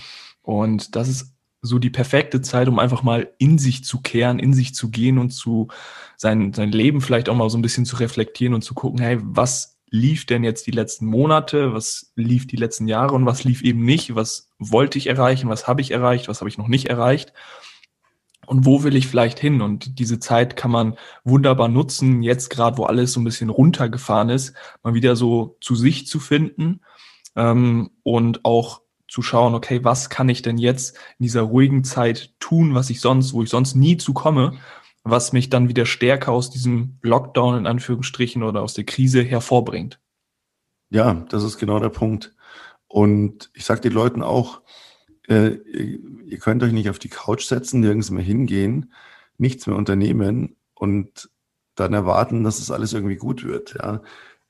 Und 0.42 0.96
das 0.96 1.08
ist 1.08 1.34
so 1.62 1.80
die 1.80 1.90
perfekte 1.90 2.42
Zeit, 2.42 2.68
um 2.68 2.80
einfach 2.80 3.04
mal 3.04 3.32
in 3.38 3.58
sich 3.58 3.84
zu 3.84 4.02
kehren, 4.02 4.40
in 4.40 4.54
sich 4.54 4.76
zu 4.76 4.90
gehen 4.90 5.18
und 5.18 5.32
zu 5.32 5.70
sein, 6.18 6.54
sein 6.54 6.72
Leben 6.72 7.02
vielleicht 7.02 7.30
auch 7.30 7.36
mal 7.36 7.50
so 7.50 7.58
ein 7.58 7.62
bisschen 7.62 7.86
zu 7.86 7.96
reflektieren 7.96 8.54
und 8.54 8.64
zu 8.64 8.74
gucken, 8.74 9.00
hey, 9.00 9.18
was 9.22 9.80
lief 9.90 10.26
denn 10.26 10.44
jetzt 10.44 10.68
die 10.68 10.72
letzten 10.72 11.06
Monate, 11.06 11.74
was 11.74 12.12
lief 12.16 12.48
die 12.48 12.56
letzten 12.56 12.88
Jahre 12.88 13.14
und 13.14 13.26
was 13.26 13.44
lief 13.44 13.62
eben 13.62 13.86
nicht, 13.86 14.16
was 14.16 14.50
wollte 14.60 14.98
ich 14.98 15.08
erreichen, 15.08 15.50
was 15.50 15.68
habe 15.68 15.82
ich 15.82 15.92
erreicht, 15.92 16.28
was 16.28 16.42
habe 16.42 16.50
ich 16.50 16.58
noch 16.58 16.68
nicht 16.68 16.90
erreicht 16.90 17.32
und 18.46 18.66
wo 18.66 18.84
will 18.84 18.96
ich 18.96 19.08
vielleicht 19.08 19.40
hin? 19.40 19.62
Und 19.62 20.00
diese 20.00 20.20
Zeit 20.20 20.56
kann 20.56 20.72
man 20.72 20.98
wunderbar 21.24 21.68
nutzen, 21.68 22.24
jetzt 22.24 22.50
gerade, 22.50 22.78
wo 22.78 22.86
alles 22.86 23.14
so 23.14 23.20
ein 23.20 23.24
bisschen 23.24 23.50
runtergefahren 23.50 24.30
ist, 24.30 24.54
mal 24.84 24.94
wieder 24.94 25.16
so 25.16 25.58
zu 25.62 25.76
sich 25.76 26.08
zu 26.08 26.20
finden 26.20 26.82
ähm, 27.36 27.92
und 28.04 28.46
auch 28.46 28.82
zu 29.08 29.22
schauen, 29.22 29.54
okay, 29.54 29.84
was 29.84 30.10
kann 30.10 30.28
ich 30.28 30.42
denn 30.42 30.58
jetzt 30.58 30.98
in 31.20 31.24
dieser 31.24 31.44
ruhigen 31.44 31.84
Zeit 31.84 32.34
tun, 32.40 32.74
was 32.74 32.90
ich 32.90 33.00
sonst, 33.00 33.34
wo 33.34 33.44
ich 33.44 33.50
sonst 33.50 33.76
nie 33.76 33.98
zu 33.98 34.14
komme, 34.14 34.54
was 35.04 35.34
mich 35.34 35.50
dann 35.50 35.70
wieder 35.70 35.86
stärker 35.86 36.32
aus 36.32 36.50
diesem 36.50 36.98
Lockdown 37.04 37.60
in 37.60 37.68
Anführungsstrichen 37.68 38.42
oder 38.42 38.64
aus 38.64 38.74
der 38.74 38.86
Krise 38.86 39.22
hervorbringt. 39.22 40.00
Ja, 40.90 41.14
das 41.30 41.44
ist 41.44 41.60
genau 41.60 41.80
der 41.80 41.90
Punkt. 41.90 42.34
Und 42.88 43.52
ich 43.54 43.66
sage 43.66 43.82
den 43.82 43.94
Leuten 43.94 44.24
auch, 44.24 44.63
äh, 45.28 45.58
ihr 46.26 46.40
könnt 46.40 46.64
euch 46.64 46.74
nicht 46.74 46.90
auf 46.90 47.00
die 47.00 47.10
Couch 47.10 47.46
setzen, 47.46 47.80
nirgends 47.80 48.12
mehr 48.12 48.24
hingehen, 48.24 48.94
nichts 49.38 49.68
mehr 49.68 49.76
unternehmen 49.76 50.56
und 50.74 51.30
dann 51.76 51.94
erwarten, 51.94 52.44
dass 52.44 52.60
es 52.60 52.72
alles 52.72 52.94
irgendwie 52.94 53.16
gut 53.16 53.44
wird. 53.44 53.76
Ja. 53.82 54.02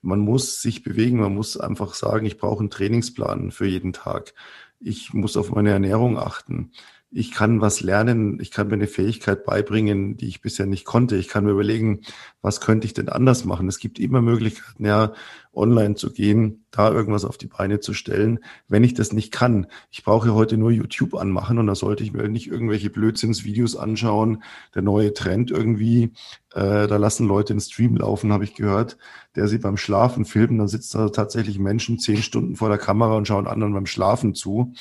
Man 0.01 0.20
muss 0.20 0.62
sich 0.62 0.84
bewegen, 0.84 1.20
man 1.20 1.34
muss 1.34 1.58
einfach 1.58 1.94
sagen, 1.94 2.25
ich 2.25 2.38
brauche 2.38 2.60
einen 2.60 2.70
Trainingsplan 2.70 3.51
für 3.51 3.65
jeden 3.65 3.94
Tag. 3.94 4.34
Ich 4.80 5.13
muss 5.13 5.38
auf 5.38 5.51
meine 5.51 5.72
Ernährung 5.72 6.18
achten 6.18 6.72
ich 7.13 7.32
kann 7.32 7.62
was 7.62 7.82
lernen, 7.82 8.39
ich 8.39 8.51
kann 8.51 8.67
mir 8.67 8.74
eine 8.74 8.88
Fähigkeit 8.88 9.46
beibringen, 9.46 10.17
die 10.17 10.27
ich 10.27 10.41
bisher 10.41 10.65
nicht 10.65 10.86
konnte. 10.86 11.15
Ich 11.15 11.27
kann 11.27 11.46
mir 11.46 11.51
überlegen, 11.51 12.01
was 12.41 12.60
könnte 12.60 12.86
ich 12.88 12.93
denn 12.93 13.10
anders 13.10 13.46
machen. 13.46 13.67
Es 13.67 13.79
gibt 13.79 14.00
immer 14.00 14.22
Möglichkeiten, 14.22 14.86
ja, 14.86 15.13
online 15.53 15.93
zu 15.93 16.12
gehen, 16.12 16.65
da 16.72 16.91
irgendwas 16.91 17.25
auf 17.25 17.38
die 17.38 17.48
Beine 17.48 17.79
zu 17.79 17.93
stellen, 17.93 18.39
wenn 18.67 18.84
ich 18.84 18.96
das 18.96 19.13
nicht 19.13 19.32
kann. 19.32 19.67
Ich 19.91 20.03
brauche 20.03 20.34
heute 20.34 20.58
nur 20.58 20.72
YouTube 20.72 21.13
anmachen 21.13 21.60
und 21.60 21.67
da 21.67 21.75
sollte 21.75 22.03
ich 22.03 22.12
mir 22.12 22.27
nicht 22.27 22.48
irgendwelche 22.48 22.89
Blödsinnsvideos 22.89 23.75
anschauen. 23.75 24.43
Der 24.74 24.82
neue 24.82 25.13
Trend 25.13 25.51
irgendwie, 25.51 26.13
äh, 26.53 26.88
da 26.88 26.98
lassen 26.98 27.27
Leute 27.27 27.53
einen 27.53 27.62
Stream 27.62 27.96
laufen, 27.98 28.34
habe 28.34 28.43
ich 28.43 28.55
gehört, 28.55 28.98
der 29.36 29.48
sie 29.48 29.60
beim 29.60 29.77
Schlafen 29.77 30.25
filmen. 30.25 30.58
Dann 30.58 30.67
sitzen 30.67 30.98
da 30.98 31.10
tatsächlich 31.10 31.60
Menschen 31.60 32.00
zehn 32.00 32.24
Stunden 32.24 32.55
vor 32.55 32.70
der 32.70 32.79
Kamera 32.79 33.15
und 33.15 33.27
schauen 33.27 33.46
anderen 33.46 33.74
beim 33.74 33.86
Schlafen 33.86 34.34
zu 34.34 34.74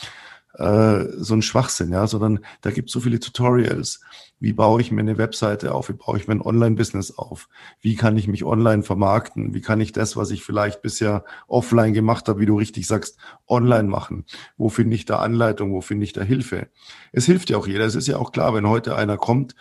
äh, 0.54 1.04
so 1.16 1.34
ein 1.34 1.42
Schwachsinn, 1.42 1.92
ja, 1.92 2.06
sondern 2.06 2.40
da 2.60 2.70
gibt 2.70 2.88
es 2.88 2.92
so 2.92 3.00
viele 3.00 3.20
Tutorials. 3.20 4.00
Wie 4.38 4.52
baue 4.52 4.80
ich 4.80 4.90
mir 4.90 5.00
eine 5.00 5.18
Webseite 5.18 5.72
auf? 5.74 5.88
Wie 5.88 5.94
baue 5.94 6.18
ich 6.18 6.26
mir 6.26 6.34
ein 6.34 6.42
Online-Business 6.42 7.16
auf? 7.16 7.48
Wie 7.80 7.94
kann 7.94 8.16
ich 8.16 8.26
mich 8.26 8.44
online 8.44 8.82
vermarkten? 8.82 9.54
Wie 9.54 9.60
kann 9.60 9.80
ich 9.80 9.92
das, 9.92 10.16
was 10.16 10.30
ich 10.30 10.42
vielleicht 10.42 10.82
bisher 10.82 11.24
offline 11.46 11.92
gemacht 11.92 12.28
habe, 12.28 12.40
wie 12.40 12.46
du 12.46 12.58
richtig 12.58 12.86
sagst, 12.86 13.18
online 13.46 13.88
machen? 13.88 14.24
Wo 14.56 14.68
finde 14.68 14.96
ich 14.96 15.04
da 15.04 15.20
Anleitung? 15.20 15.72
Wo 15.72 15.80
finde 15.80 16.04
ich 16.04 16.12
da 16.12 16.22
Hilfe? 16.22 16.68
Es 17.12 17.24
hilft 17.24 17.50
ja 17.50 17.56
auch 17.56 17.66
jeder. 17.66 17.84
Es 17.84 17.94
ist 17.94 18.08
ja 18.08 18.18
auch 18.18 18.32
klar, 18.32 18.52
wenn 18.54 18.68
heute 18.68 18.96
einer 18.96 19.16
kommt, 19.16 19.54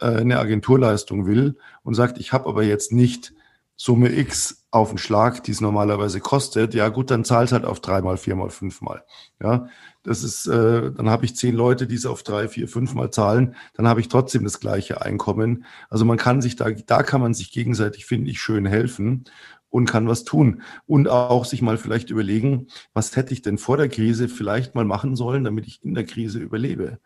äh, 0.00 0.06
eine 0.06 0.38
Agenturleistung 0.38 1.26
will 1.26 1.58
und 1.82 1.94
sagt, 1.94 2.18
ich 2.18 2.32
habe 2.32 2.48
aber 2.48 2.62
jetzt 2.62 2.92
nicht 2.92 3.34
Summe 3.80 4.12
X 4.12 4.66
auf 4.72 4.88
den 4.88 4.98
Schlag, 4.98 5.44
die 5.44 5.52
es 5.52 5.60
normalerweise 5.60 6.18
kostet, 6.18 6.74
ja 6.74 6.88
gut, 6.88 7.12
dann 7.12 7.24
zahlt 7.24 7.52
halt 7.52 7.64
auf 7.64 7.78
dreimal, 7.78 8.16
viermal, 8.16 8.50
fünfmal. 8.50 9.04
Ja, 9.40 9.68
das 10.02 10.22
ist, 10.22 10.46
äh, 10.46 10.92
dann 10.92 11.10
habe 11.10 11.24
ich 11.24 11.36
zehn 11.36 11.54
Leute, 11.54 11.86
die 11.86 11.96
es 11.96 12.06
auf 12.06 12.22
drei, 12.22 12.48
vier, 12.48 12.68
fünfmal 12.68 13.10
zahlen, 13.10 13.54
dann 13.74 13.88
habe 13.88 14.00
ich 14.00 14.08
trotzdem 14.08 14.44
das 14.44 14.60
gleiche 14.60 15.02
Einkommen. 15.02 15.64
Also 15.90 16.04
man 16.04 16.18
kann 16.18 16.40
sich 16.40 16.56
da, 16.56 16.70
da 16.70 17.02
kann 17.02 17.20
man 17.20 17.34
sich 17.34 17.52
gegenseitig, 17.52 18.06
finde 18.06 18.30
ich, 18.30 18.40
schön 18.40 18.66
helfen 18.66 19.24
und 19.70 19.86
kann 19.86 20.08
was 20.08 20.24
tun. 20.24 20.62
Und 20.86 21.08
auch 21.08 21.44
sich 21.44 21.62
mal 21.62 21.78
vielleicht 21.78 22.10
überlegen, 22.10 22.68
was 22.94 23.16
hätte 23.16 23.32
ich 23.32 23.42
denn 23.42 23.58
vor 23.58 23.76
der 23.76 23.88
Krise 23.88 24.28
vielleicht 24.28 24.74
mal 24.74 24.84
machen 24.84 25.16
sollen, 25.16 25.44
damit 25.44 25.66
ich 25.66 25.84
in 25.84 25.94
der 25.94 26.04
Krise 26.04 26.38
überlebe. 26.38 26.98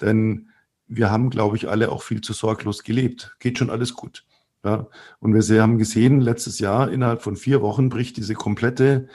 Denn 0.00 0.50
wir 0.86 1.10
haben, 1.10 1.30
glaube 1.30 1.56
ich, 1.56 1.68
alle 1.68 1.90
auch 1.90 2.02
viel 2.02 2.20
zu 2.20 2.32
sorglos 2.32 2.82
gelebt. 2.84 3.36
Geht 3.40 3.58
schon 3.58 3.70
alles 3.70 3.94
gut. 3.94 4.24
Ja, 4.64 4.86
und 5.20 5.34
wir 5.34 5.62
haben 5.62 5.76
gesehen, 5.76 6.20
letztes 6.20 6.58
Jahr 6.58 6.90
innerhalb 6.90 7.22
von 7.22 7.36
vier 7.36 7.60
Wochen 7.60 7.90
bricht 7.90 8.16
diese 8.16 8.34
komplette 8.34 9.08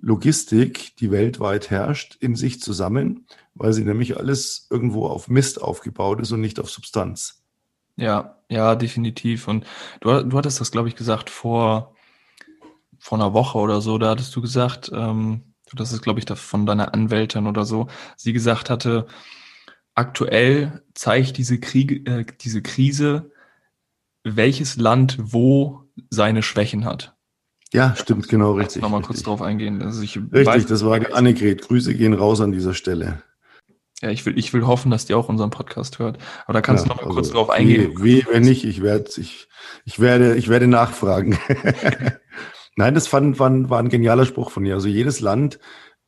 Logistik, 0.00 0.96
die 0.96 1.10
weltweit 1.10 1.70
herrscht, 1.70 2.16
in 2.20 2.36
sich 2.36 2.60
zusammen, 2.60 3.26
weil 3.54 3.72
sie 3.72 3.84
nämlich 3.84 4.16
alles 4.16 4.66
irgendwo 4.70 5.06
auf 5.06 5.28
Mist 5.28 5.60
aufgebaut 5.60 6.20
ist 6.20 6.32
und 6.32 6.40
nicht 6.40 6.60
auf 6.60 6.70
Substanz. 6.70 7.42
Ja, 7.96 8.38
ja, 8.48 8.76
definitiv. 8.76 9.48
Und 9.48 9.66
du, 10.00 10.22
du 10.22 10.38
hattest 10.38 10.60
das, 10.60 10.70
glaube 10.70 10.88
ich, 10.88 10.94
gesagt 10.94 11.30
vor, 11.30 11.96
vor 12.98 13.18
einer 13.18 13.34
Woche 13.34 13.58
oder 13.58 13.80
so. 13.80 13.98
Da 13.98 14.10
hattest 14.10 14.34
du 14.36 14.40
gesagt, 14.40 14.90
ähm, 14.94 15.54
das 15.74 15.92
ist, 15.92 16.02
glaube 16.02 16.20
ich, 16.20 16.26
von 16.38 16.64
deiner 16.64 16.94
Anwältin 16.94 17.46
oder 17.46 17.64
so, 17.64 17.88
sie 18.16 18.32
gesagt 18.32 18.70
hatte, 18.70 19.06
aktuell 19.94 20.82
zeigt 20.94 21.38
diese, 21.38 21.58
Krieg, 21.58 22.08
äh, 22.08 22.24
diese 22.40 22.62
Krise, 22.62 23.32
welches 24.22 24.76
Land 24.76 25.18
wo 25.20 25.84
seine 26.10 26.42
Schwächen 26.42 26.84
hat. 26.84 27.17
Ja, 27.72 27.94
stimmt, 27.96 28.28
genau, 28.28 28.52
richtig. 28.52 28.82
Nochmal 28.82 29.02
kurz 29.02 29.22
drauf 29.22 29.42
eingehen. 29.42 29.82
Also 29.82 30.02
ich 30.02 30.16
richtig, 30.16 30.46
weiß, 30.46 30.66
das 30.66 30.84
war 30.84 31.14
Annegret. 31.14 31.62
Grüße 31.62 31.94
gehen 31.94 32.14
raus 32.14 32.40
an 32.40 32.52
dieser 32.52 32.72
Stelle. 32.72 33.22
Ja, 34.00 34.10
ich 34.10 34.24
will, 34.24 34.38
ich 34.38 34.54
will 34.54 34.66
hoffen, 34.66 34.90
dass 34.90 35.06
die 35.06 35.14
auch 35.14 35.28
unseren 35.28 35.50
Podcast 35.50 35.98
hört. 35.98 36.18
Aber 36.44 36.52
da 36.54 36.60
kannst 36.62 36.86
ja, 36.86 36.88
du 36.88 36.94
nochmal 36.94 37.08
also, 37.08 37.16
kurz 37.16 37.30
drauf 37.30 37.50
eingehen. 37.50 38.02
Wie, 38.02 38.24
wenn 38.30 38.44
nicht, 38.44 38.64
ich 38.64 38.80
werde, 38.80 39.10
ich, 39.16 39.48
ich 39.84 40.00
werde, 40.00 40.36
ich 40.36 40.48
werde 40.48 40.68
nachfragen. 40.68 41.38
Nein, 42.76 42.94
das 42.94 43.08
fand, 43.08 43.38
war, 43.38 43.50
war 43.68 43.80
ein 43.80 43.88
genialer 43.88 44.24
Spruch 44.24 44.50
von 44.50 44.64
ihr. 44.64 44.74
Also 44.74 44.88
jedes 44.88 45.20
Land 45.20 45.58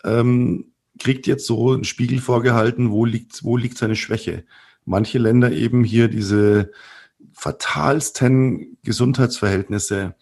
ähm, 0.04 0.72
kriegt 0.98 1.26
jetzt 1.26 1.46
so 1.46 1.72
einen 1.72 1.84
Spiegel 1.84 2.20
vorgehalten, 2.20 2.90
wo 2.90 3.04
liegt, 3.04 3.42
wo 3.42 3.56
liegt 3.56 3.76
seine 3.76 3.96
Schwäche. 3.96 4.44
Manche 4.84 5.18
Länder 5.18 5.50
eben 5.50 5.82
hier 5.82 6.08
diese 6.08 6.70
fatalsten 7.32 8.78
Gesundheitsverhältnisse 8.84 10.14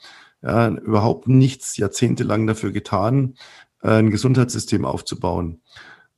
ja, 0.43 0.69
überhaupt 0.69 1.29
nichts 1.29 1.77
jahrzehntelang 1.77 2.47
dafür 2.47 2.73
getan, 2.73 3.35
äh, 3.83 3.99
ein 3.99 4.11
Gesundheitssystem 4.11 4.85
aufzubauen. 4.85 5.63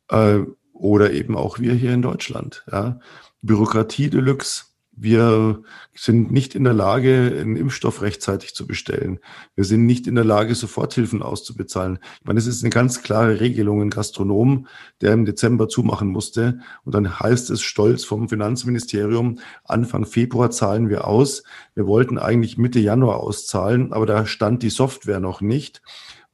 Äh, 0.09 0.40
oder 0.72 1.12
eben 1.12 1.37
auch 1.37 1.59
wir 1.59 1.74
hier 1.74 1.92
in 1.92 2.02
Deutschland. 2.02 2.64
Ja. 2.70 3.00
Bürokratie 3.42 4.11
Deluxe, 4.11 4.64
wir 5.03 5.63
sind 5.95 6.31
nicht 6.31 6.55
in 6.55 6.65
der 6.65 6.75
Lage, 6.75 7.35
einen 7.41 7.57
Impfstoff 7.57 8.03
rechtzeitig 8.03 8.55
zu 8.55 8.67
bestellen. 8.67 9.19
Wir 9.55 9.65
sind 9.65 9.87
nicht 9.87 10.07
in 10.07 10.15
der 10.15 10.25
Lage, 10.25 10.55
Soforthilfen 10.55 11.23
auszubezahlen. 11.23 11.99
Ich 12.21 12.27
meine, 12.27 12.39
es 12.39 12.47
ist 12.47 12.63
eine 12.63 12.71
ganz 12.71 13.03
klare 13.03 13.41
Regelung. 13.41 13.81
Ein 13.81 13.91
Gastronom, 13.91 14.67
der 15.01 15.15
im 15.15 15.25
Dezember 15.25 15.69
zumachen 15.69 16.09
musste. 16.09 16.61
Und 16.85 16.95
dann 16.95 17.19
heißt 17.19 17.49
es 17.49 17.63
stolz 17.63 18.05
vom 18.05 18.29
Finanzministerium, 18.29 19.39
Anfang 19.65 20.05
Februar 20.05 20.51
zahlen 20.51 20.91
wir 20.91 21.07
aus. 21.07 21.45
Wir 21.75 21.87
wollten 21.87 22.19
eigentlich 22.19 22.59
Mitte 22.59 22.79
Januar 22.79 23.21
auszahlen, 23.21 23.95
aber 23.95 24.05
da 24.05 24.27
stand 24.27 24.63
die 24.63 24.71
Software 24.71 25.21
noch 25.21 25.41
nicht. 25.41 25.81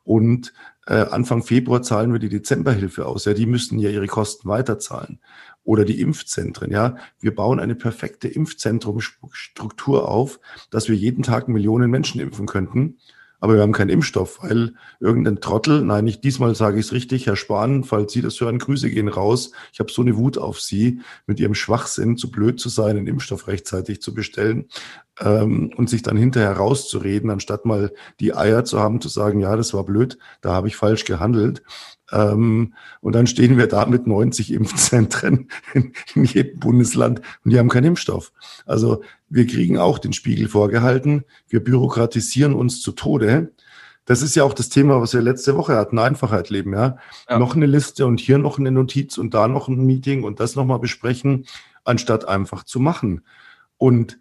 Und 0.03 0.53
äh, 0.87 0.95
Anfang 0.95 1.45
Februar 1.45 1.83
zahlen 1.83 2.13
wir 2.13 2.19
die 2.19 2.29
Dezemberhilfe 2.29 3.07
aus. 3.07 3.27
Ja, 3.27 3.35
die 3.35 3.47
müssten 3.47 3.79
ja 3.79 3.91
ihre 3.91 4.07
Kosten 4.09 4.49
weiterzahlen 4.49 5.21
oder 5.67 5.85
die 5.85 6.01
Impfzentren. 6.01 6.71
Ja, 6.71 6.97
wir 7.21 7.35
bauen 7.35 7.61
eine 7.61 7.75
perfekte 7.75 8.29
Impfzentrumstruktur 8.29 10.09
auf, 10.09 10.41
dass 10.71 10.89
wir 10.89 10.97
jeden 10.97 11.23
Tag 11.23 11.49
Millionen 11.49 11.91
Menschen 11.91 12.21
impfen 12.21 12.47
könnten. 12.47 12.99
Aber 13.39 13.55
wir 13.55 13.61
haben 13.61 13.73
keinen 13.73 13.91
Impfstoff, 13.91 14.43
weil 14.43 14.75
irgendein 14.99 15.41
Trottel, 15.41 15.83
nein, 15.83 16.05
nicht 16.05 16.25
diesmal 16.25 16.55
sage 16.55 16.79
ich 16.79 16.87
es 16.87 16.93
richtig, 16.93 17.27
Herr 17.27 17.37
Spahn, 17.37 17.85
falls 17.85 18.13
Sie 18.13 18.23
das 18.23 18.41
hören, 18.41 18.59
Grüße 18.59 18.89
gehen 18.89 19.09
raus. 19.09 19.53
Ich 19.75 19.79
habe 19.79 19.93
so 19.93 20.01
eine 20.01 20.17
Wut 20.17 20.39
auf 20.39 20.59
Sie, 20.59 21.01
mit 21.27 21.39
Ihrem 21.39 21.55
Schwachsinn 21.55 22.17
zu 22.17 22.31
blöd 22.31 22.59
zu 22.59 22.71
sein, 22.71 22.97
einen 22.97 23.07
Impfstoff 23.07 23.47
rechtzeitig 23.47 24.01
zu 24.01 24.15
bestellen 24.15 24.69
ähm, 25.21 25.71
und 25.77 25.91
sich 25.91 26.03
dann 26.03 26.17
hinterher 26.17 26.53
rauszureden, 26.53 27.29
anstatt 27.29 27.67
mal 27.67 27.93
die 28.21 28.35
Eier 28.35 28.65
zu 28.65 28.81
haben, 28.81 29.03
zu 29.03 29.11
sagen, 29.11 29.41
ja, 29.41 29.55
das 29.55 29.75
war 29.75 29.85
blöd, 29.85 30.17
da 30.41 30.55
habe 30.55 30.69
ich 30.69 30.77
falsch 30.77 31.05
gehandelt. 31.05 31.63
Ähm, 32.13 32.75
und 33.01 33.15
dann 33.15 33.27
stehen 33.27 33.59
wir 33.59 33.67
da 33.67 33.87
mit 33.87 34.07
90 34.07 34.53
Impfzentren 34.53 35.49
in, 35.75 35.93
in, 36.15 36.25
jedem 36.25 36.61
Bundesland 36.61 37.21
und 37.45 37.53
die 37.53 37.59
haben 37.59 37.69
keinen 37.69 37.85
Impfstoff. 37.85 38.33
Also 38.65 39.03
wir 39.29 39.47
kriegen 39.47 39.79
auch 39.79 39.99
den 39.99 40.13
Spiegel 40.13 40.49
vorgehalten. 40.49 41.25
Wir 41.49 41.63
bürokratisieren 41.63 42.55
uns 42.55 42.81
zu 42.81 42.93
Tode. 42.93 43.53
Das 44.05 44.23
ist 44.23 44.37
ja 44.37 44.45
auch 44.45 44.55
das 44.55 44.69
Thema, 44.69 45.01
was 45.01 45.15
wir 45.15 45.21
letzte 45.21 45.57
Woche 45.57 45.75
hatten, 45.75 45.99
Einfachheit 45.99 46.49
leben, 46.49 46.73
ja? 46.75 46.97
ja. 47.29 47.39
Noch 47.39 47.57
eine 47.57 47.67
Liste 47.67 48.07
und 48.07 48.21
hier 48.21 48.39
noch 48.39 48.59
eine 48.59 48.71
Notiz 48.71 49.19
und 49.19 49.35
da 49.35 49.49
noch 49.49 49.67
ein 49.67 49.85
Meeting 49.85 50.23
und 50.23 50.39
das 50.39 50.55
nochmal 50.55 50.79
besprechen, 50.79 51.47
anstatt 51.85 52.29
einfach 52.29 52.63
zu 52.63 52.79
machen. 52.79 53.23
Und 53.79 54.19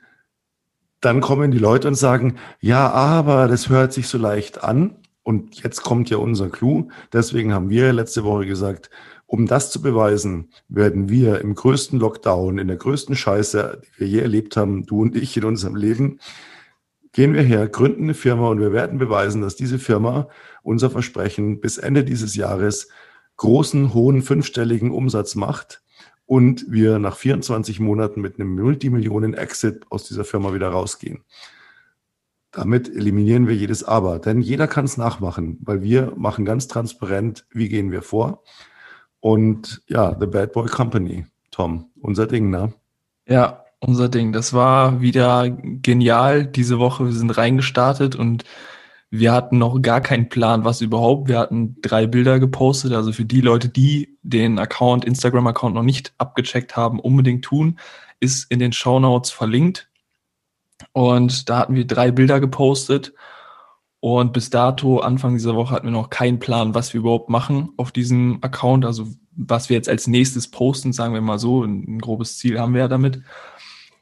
dann 1.01 1.21
kommen 1.21 1.51
die 1.51 1.59
Leute 1.59 1.87
und 1.87 1.93
sagen, 1.93 2.37
ja, 2.59 2.89
aber 2.89 3.47
das 3.47 3.69
hört 3.69 3.93
sich 3.93 4.07
so 4.07 4.17
leicht 4.17 4.63
an. 4.63 4.95
Und 5.25 5.63
jetzt 5.63 5.81
kommt 5.81 6.11
ja 6.11 6.17
unser 6.17 6.49
Clou. 6.49 6.89
Deswegen 7.11 7.51
haben 7.51 7.71
wir 7.71 7.91
letzte 7.91 8.23
Woche 8.23 8.45
gesagt, 8.45 8.91
Um 9.25 9.47
das 9.47 9.71
zu 9.71 9.81
beweisen, 9.81 10.51
werden 10.69 11.09
wir 11.09 11.41
im 11.41 11.55
größten 11.55 11.99
Lockdown, 11.99 12.59
in 12.59 12.67
der 12.67 12.77
größten 12.77 13.15
Scheiße, 13.15 13.81
die 13.83 13.99
wir 13.99 14.07
je 14.07 14.19
erlebt 14.19 14.55
haben, 14.55 14.85
du 14.85 15.01
und 15.01 15.15
ich 15.15 15.35
in 15.35 15.45
unserem 15.45 15.75
Leben, 15.75 16.19
gehen 17.11 17.33
wir 17.33 17.41
her, 17.41 17.67
gründen 17.67 18.03
eine 18.03 18.13
Firma 18.13 18.49
und 18.49 18.59
wir 18.59 18.71
werden 18.71 18.99
beweisen, 18.99 19.41
dass 19.41 19.55
diese 19.55 19.79
Firma 19.79 20.27
unser 20.61 20.91
Versprechen 20.91 21.59
bis 21.59 21.79
Ende 21.79 22.03
dieses 22.03 22.35
Jahres 22.35 22.89
großen, 23.37 23.95
hohen, 23.95 24.21
fünfstelligen 24.21 24.91
Umsatz 24.91 25.33
macht 25.33 25.81
und 26.27 26.65
wir 26.69 26.99
nach 26.99 27.17
24 27.17 27.79
Monaten 27.79 28.21
mit 28.21 28.39
einem 28.39 28.53
Multimillionen-Exit 28.53 29.85
aus 29.89 30.07
dieser 30.07 30.23
Firma 30.23 30.53
wieder 30.53 30.69
rausgehen. 30.69 31.23
Damit 32.55 32.87
eliminieren 32.87 33.47
wir 33.47 33.55
jedes 33.55 33.83
Aber, 33.83 34.17
denn 34.17 34.39
jeder 34.39 34.67
kann 34.67 34.85
es 34.85 34.95
nachmachen, 34.95 35.57
weil 35.61 35.81
wir 35.81 36.13
machen 36.15 36.45
ganz 36.45 36.67
transparent, 36.67 37.45
wie 37.51 37.67
gehen 37.67 37.91
wir 37.91 38.01
vor. 38.01 38.43
Und 39.19 39.81
ja, 39.87 40.15
The 40.17 40.25
Bad 40.25 40.53
Boy 40.53 40.67
Company, 40.67 41.25
Tom, 41.51 41.89
unser 41.99 42.27
Ding, 42.27 42.49
ne? 42.49 42.73
Ja, 43.27 43.65
unser 43.79 44.07
Ding. 44.07 44.31
Das 44.31 44.53
war 44.53 45.01
wieder 45.01 45.49
genial 45.49 46.45
diese 46.45 46.79
Woche. 46.79 47.05
Wir 47.05 47.11
sind 47.11 47.37
reingestartet 47.37 48.15
und 48.15 48.45
wir 49.09 49.33
hatten 49.33 49.57
noch 49.57 49.81
gar 49.81 49.99
keinen 49.99 50.29
Plan, 50.29 50.63
was 50.63 50.79
überhaupt. 50.79 51.27
Wir 51.27 51.39
hatten 51.39 51.75
drei 51.81 52.07
Bilder 52.07 52.39
gepostet. 52.39 52.93
Also 52.93 53.11
für 53.11 53.25
die 53.25 53.41
Leute, 53.41 53.67
die 53.67 54.17
den 54.23 54.59
Account, 54.59 55.03
Instagram-Account 55.03 55.75
noch 55.75 55.83
nicht 55.83 56.13
abgecheckt 56.17 56.77
haben, 56.77 57.01
unbedingt 57.01 57.43
tun, 57.43 57.79
ist 58.21 58.49
in 58.49 58.59
den 58.59 58.71
Show 58.71 58.99
Notes 58.99 59.31
verlinkt. 59.31 59.89
Und 60.93 61.49
da 61.49 61.59
hatten 61.59 61.75
wir 61.75 61.85
drei 61.85 62.11
Bilder 62.11 62.39
gepostet. 62.39 63.13
Und 63.99 64.33
bis 64.33 64.49
dato, 64.49 64.99
Anfang 64.99 65.33
dieser 65.33 65.55
Woche, 65.55 65.73
hatten 65.73 65.87
wir 65.87 65.91
noch 65.91 66.09
keinen 66.09 66.39
Plan, 66.39 66.75
was 66.75 66.93
wir 66.93 66.99
überhaupt 66.99 67.29
machen 67.29 67.69
auf 67.77 67.91
diesem 67.91 68.39
Account. 68.41 68.85
Also 68.85 69.07
was 69.35 69.69
wir 69.69 69.75
jetzt 69.75 69.89
als 69.89 70.07
nächstes 70.07 70.49
posten, 70.49 70.93
sagen 70.93 71.13
wir 71.13 71.21
mal 71.21 71.39
so. 71.39 71.63
Ein, 71.63 71.95
ein 71.95 71.99
grobes 71.99 72.37
Ziel 72.37 72.59
haben 72.59 72.73
wir 72.73 72.81
ja 72.81 72.87
damit. 72.87 73.21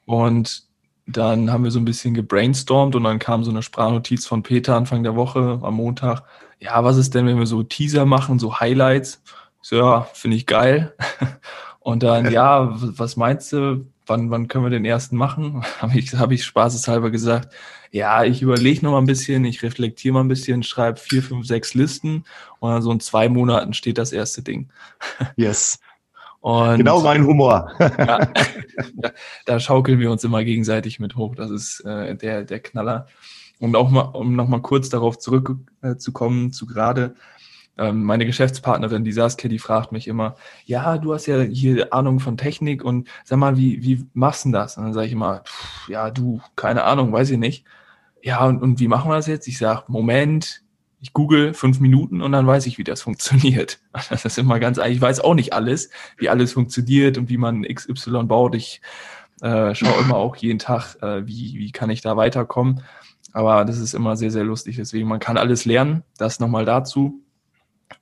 Und 0.06 0.63
dann 1.06 1.52
haben 1.52 1.63
wir 1.63 1.72
so 1.72 1.80
ein 1.80 1.86
bisschen 1.86 2.13
gebrainstormt 2.13 2.96
und 2.96 3.04
dann 3.04 3.19
kam 3.19 3.43
so 3.43 3.52
eine 3.52 3.62
Sprachnotiz 3.62 4.26
von 4.26 4.43
Peter 4.43 4.76
Anfang 4.76 5.04
der 5.04 5.15
Woche 5.15 5.60
am 5.62 5.76
Montag. 5.76 6.24
Ja, 6.60 6.84
was 6.84 6.98
ist 6.98 7.13
denn, 7.13 7.26
wenn 7.26 7.39
wir 7.39 7.46
so 7.46 7.63
Teaser 7.63 8.06
machen, 8.06 8.39
so 8.39 8.60
Highlights? 8.60 9.22
So, 9.62 9.78
ja, 9.78 10.02
finde 10.13 10.38
ich 10.38 10.46
geil. 10.46 10.93
Und 11.80 12.04
dann, 12.04 12.32
ja, 12.32 12.69
was 12.74 13.17
meinst 13.17 13.52
du? 13.52 13.86
Wann, 14.06 14.30
wann 14.32 14.48
können 14.48 14.66
wir 14.66 14.70
den 14.70 14.86
ersten 14.86 15.18
machen? 15.18 15.63
Habe 15.80 15.98
ich, 15.98 16.13
hab 16.13 16.32
ich 16.32 16.44
spaßeshalber 16.44 17.12
gesagt, 17.12 17.54
ja, 17.92 18.24
ich 18.24 18.42
überlege 18.42 18.84
noch 18.84 18.92
mal 18.92 19.00
ein 19.00 19.06
bisschen, 19.06 19.46
ich 19.46 19.62
reflektiere 19.63 20.13
mal 20.13 20.22
ein 20.22 20.28
bisschen, 20.28 20.63
schreibe 20.63 21.00
vier, 21.00 21.22
fünf, 21.22 21.46
sechs 21.46 21.74
Listen 21.74 22.26
und 22.60 22.72
dann 22.72 22.82
so 22.82 22.92
in 22.92 23.00
zwei 23.00 23.30
Monaten 23.30 23.74
steht 23.74 23.98
das 23.98 24.12
erste 24.12 24.42
Ding. 24.42 24.70
Yes. 25.36 25.80
Und, 26.42 26.78
genau 26.78 27.02
mein 27.02 27.26
Humor. 27.26 27.72
ja, 27.80 28.28
da, 28.96 29.12
da, 29.46 29.60
schaukeln 29.62 30.00
wir 30.00 30.12
uns 30.12 30.26
immer 30.26 30.44
gegenseitig 30.44 31.00
mit 31.00 31.16
hoch. 31.16 31.36
Das 31.36 31.50
ist 31.50 31.80
äh, 31.86 32.16
der, 32.18 32.44
der 32.44 32.60
Knaller. 32.60 33.08
Und 33.60 33.78
auch 33.78 33.89
mal, 33.89 34.02
um 34.02 34.36
noch 34.36 34.50
mal 34.50 34.62
kurz 34.62 34.89
darauf 34.89 35.20
zurückzukommen, 35.20 36.48
äh, 36.48 36.52
zu 36.52 36.66
gerade, 36.66 37.16
ähm, 37.78 38.04
meine 38.04 38.26
Geschäftspartnerin, 38.26 39.04
die 39.04 39.12
Saskia, 39.12 39.50
die 39.50 39.60
fragt 39.60 39.92
mich 39.92 40.08
immer, 40.08 40.36
ja, 40.66 40.98
du 40.98 41.14
hast 41.14 41.26
ja 41.26 41.42
hier 41.42 41.94
Ahnung 41.94 42.20
von 42.20 42.38
Technik 42.38 42.84
und 42.84 43.08
sag 43.24 43.40
mal, 43.40 43.58
wie, 43.58 43.84
wie 43.84 44.06
machst 44.14 44.46
du 44.46 44.52
das? 44.52 44.78
Und 44.78 44.84
dann 44.84 44.94
sage 44.94 45.08
ich 45.08 45.14
immer, 45.14 45.44
ja, 45.88 46.12
du, 46.12 46.42
keine 46.56 46.84
Ahnung, 46.84 47.12
weiß 47.12 47.32
ich 47.32 47.40
nicht. 47.40 47.66
Ja, 48.22 48.46
und, 48.46 48.62
und 48.62 48.80
wie 48.80 48.88
machen 48.88 49.10
wir 49.10 49.16
das 49.16 49.28
jetzt? 49.28 49.48
Ich 49.48 49.58
sage, 49.58 49.84
Moment, 49.88 50.64
ich 51.02 51.12
google 51.12 51.54
fünf 51.54 51.80
Minuten 51.80 52.22
und 52.22 52.32
dann 52.32 52.48
weiß 52.48 52.66
ich, 52.68 52.78
wie 52.78 52.84
das 52.84 53.02
funktioniert. 53.02 53.80
Das 54.10 54.26
ist 54.26 54.38
immer 54.38 54.60
ganz, 54.60 54.78
ich 54.78 55.02
weiß 55.02 55.20
auch 55.20 55.36
nicht 55.36 55.54
alles, 55.54 55.90
wie 56.18 56.30
alles 56.30 56.54
funktioniert 56.54 57.18
und 57.18 57.30
wie 57.30 57.38
man 57.38 57.64
XY 57.64 58.24
baut. 58.24 58.56
Ich 58.56 58.82
äh, 59.42 59.76
schaue 59.76 60.02
immer 60.02 60.16
auch 60.16 60.36
jeden 60.38 60.60
Tag, 60.60 60.96
äh, 61.02 61.28
wie, 61.28 61.56
wie 61.58 61.72
kann 61.72 61.90
ich 61.90 62.02
da 62.02 62.16
weiterkommen. 62.16 62.84
Aber 63.34 63.66
das 63.66 63.80
ist 63.80 63.94
immer 63.94 64.16
sehr, 64.16 64.32
sehr 64.32 64.44
lustig. 64.44 64.78
Deswegen, 64.78 65.08
man 65.08 65.20
kann 65.20 65.38
alles 65.38 65.66
lernen. 65.66 66.04
Das 66.18 66.40
nochmal 66.40 66.66
dazu. 66.66 67.23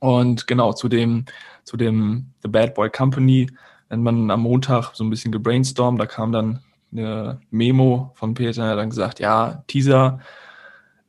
Und 0.01 0.47
genau, 0.47 0.73
zu 0.73 0.89
dem, 0.89 1.25
zu 1.63 1.77
dem 1.77 2.31
The 2.41 2.49
Bad 2.49 2.73
Boy 2.73 2.89
Company, 2.89 3.47
wenn 3.89 4.01
man 4.01 4.31
am 4.31 4.41
Montag 4.41 4.95
so 4.95 5.03
ein 5.03 5.11
bisschen 5.11 5.31
gebrainstormt, 5.31 6.01
da 6.01 6.07
kam 6.07 6.31
dann 6.31 6.59
eine 6.91 7.39
Memo 7.51 8.11
von 8.15 8.33
Peter, 8.33 8.63
der 8.63 8.71
hat 8.71 8.79
dann 8.79 8.89
gesagt, 8.89 9.19
ja, 9.19 9.63
Teaser, 9.67 10.19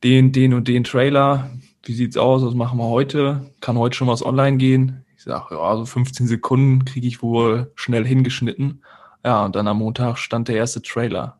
den, 0.03 0.31
den 0.31 0.53
und 0.53 0.67
den 0.67 0.83
Trailer, 0.83 1.49
wie 1.81 1.93
sieht's 1.93 2.17
aus, 2.17 2.45
was 2.45 2.53
machen 2.53 2.77
wir 2.77 2.87
heute? 2.87 3.51
Kann 3.61 3.79
heute 3.79 3.97
schon 3.97 4.07
was 4.07 4.23
online 4.23 4.57
gehen? 4.57 5.03
Ich 5.17 5.23
sage, 5.23 5.55
ja, 5.55 5.75
so 5.75 5.85
15 5.85 6.27
Sekunden 6.27 6.85
kriege 6.85 7.07
ich 7.07 7.23
wohl 7.23 7.71
schnell 7.73 8.05
hingeschnitten. 8.05 8.83
Ja, 9.25 9.43
und 9.43 9.55
dann 9.55 9.67
am 9.67 9.79
Montag 9.79 10.17
stand 10.17 10.49
der 10.49 10.57
erste 10.57 10.83
Trailer. 10.83 11.39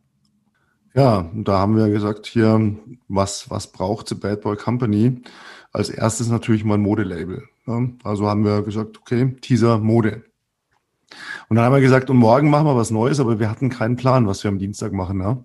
Ja, 0.94 1.30
da 1.34 1.58
haben 1.58 1.76
wir 1.76 1.88
gesagt, 1.88 2.26
hier, 2.26 2.76
was, 3.08 3.50
was 3.50 3.72
braucht 3.72 4.08
The 4.08 4.14
Bad 4.14 4.42
Boy 4.42 4.56
Company? 4.56 5.22
als 5.74 5.90
erstes 5.90 6.28
natürlich 6.28 6.64
mal 6.64 6.74
ein 6.74 6.80
Modelabel. 6.80 7.42
Also 8.04 8.28
haben 8.28 8.44
wir 8.44 8.62
gesagt, 8.62 8.98
okay, 8.98 9.36
Teaser 9.40 9.78
Mode. 9.78 10.22
Und 11.48 11.56
dann 11.56 11.64
haben 11.64 11.74
wir 11.74 11.80
gesagt, 11.80 12.10
und 12.10 12.16
morgen 12.16 12.48
machen 12.48 12.66
wir 12.66 12.76
was 12.76 12.90
Neues, 12.90 13.20
aber 13.20 13.40
wir 13.40 13.50
hatten 13.50 13.70
keinen 13.70 13.96
Plan, 13.96 14.26
was 14.26 14.44
wir 14.44 14.48
am 14.48 14.58
Dienstag 14.58 14.92
machen. 14.92 15.20
Ja. 15.20 15.44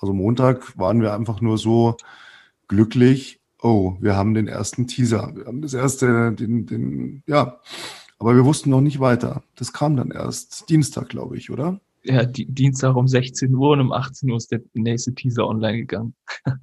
Also 0.00 0.12
Montag 0.12 0.78
waren 0.78 1.00
wir 1.00 1.14
einfach 1.14 1.40
nur 1.40 1.56
so 1.56 1.96
glücklich, 2.68 3.40
oh, 3.62 3.96
wir 4.00 4.16
haben 4.16 4.34
den 4.34 4.48
ersten 4.48 4.86
Teaser, 4.86 5.32
wir 5.34 5.46
haben 5.46 5.62
das 5.62 5.74
erste, 5.74 6.32
den, 6.32 6.66
den, 6.66 7.22
ja, 7.26 7.58
aber 8.18 8.36
wir 8.36 8.44
wussten 8.44 8.70
noch 8.70 8.82
nicht 8.82 9.00
weiter. 9.00 9.42
Das 9.56 9.72
kam 9.72 9.96
dann 9.96 10.10
erst 10.10 10.68
Dienstag, 10.68 11.08
glaube 11.08 11.38
ich, 11.38 11.50
oder? 11.50 11.80
Ja, 12.02 12.24
Dienstag 12.24 12.96
um 12.96 13.06
16 13.06 13.54
Uhr 13.54 13.70
und 13.70 13.80
um 13.80 13.92
18 13.92 14.30
Uhr 14.30 14.36
ist 14.36 14.50
der 14.50 14.60
nächste 14.74 15.14
Teaser 15.14 15.46
online 15.46 15.78
gegangen. 15.78 16.14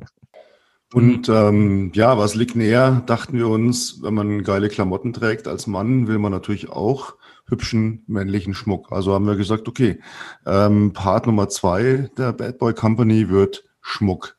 Und 0.93 1.27
ähm, 1.27 1.91
ja, 1.93 2.17
was 2.17 2.35
liegt 2.35 2.55
näher, 2.55 3.03
dachten 3.05 3.37
wir 3.37 3.49
uns, 3.49 4.01
wenn 4.01 4.13
man 4.13 4.43
geile 4.43 4.69
Klamotten 4.69 5.11
trägt 5.11 5.47
als 5.47 5.67
Mann, 5.67 6.07
will 6.07 6.17
man 6.17 6.31
natürlich 6.31 6.69
auch 6.69 7.15
hübschen 7.45 8.03
männlichen 8.07 8.53
Schmuck. 8.53 8.91
Also 8.91 9.13
haben 9.13 9.27
wir 9.27 9.35
gesagt, 9.35 9.67
okay, 9.67 9.99
ähm, 10.45 10.93
Part 10.93 11.27
Nummer 11.27 11.49
zwei 11.49 12.09
der 12.17 12.31
Bad 12.31 12.57
Boy 12.57 12.73
Company 12.73 13.29
wird 13.29 13.65
Schmuck. 13.81 14.37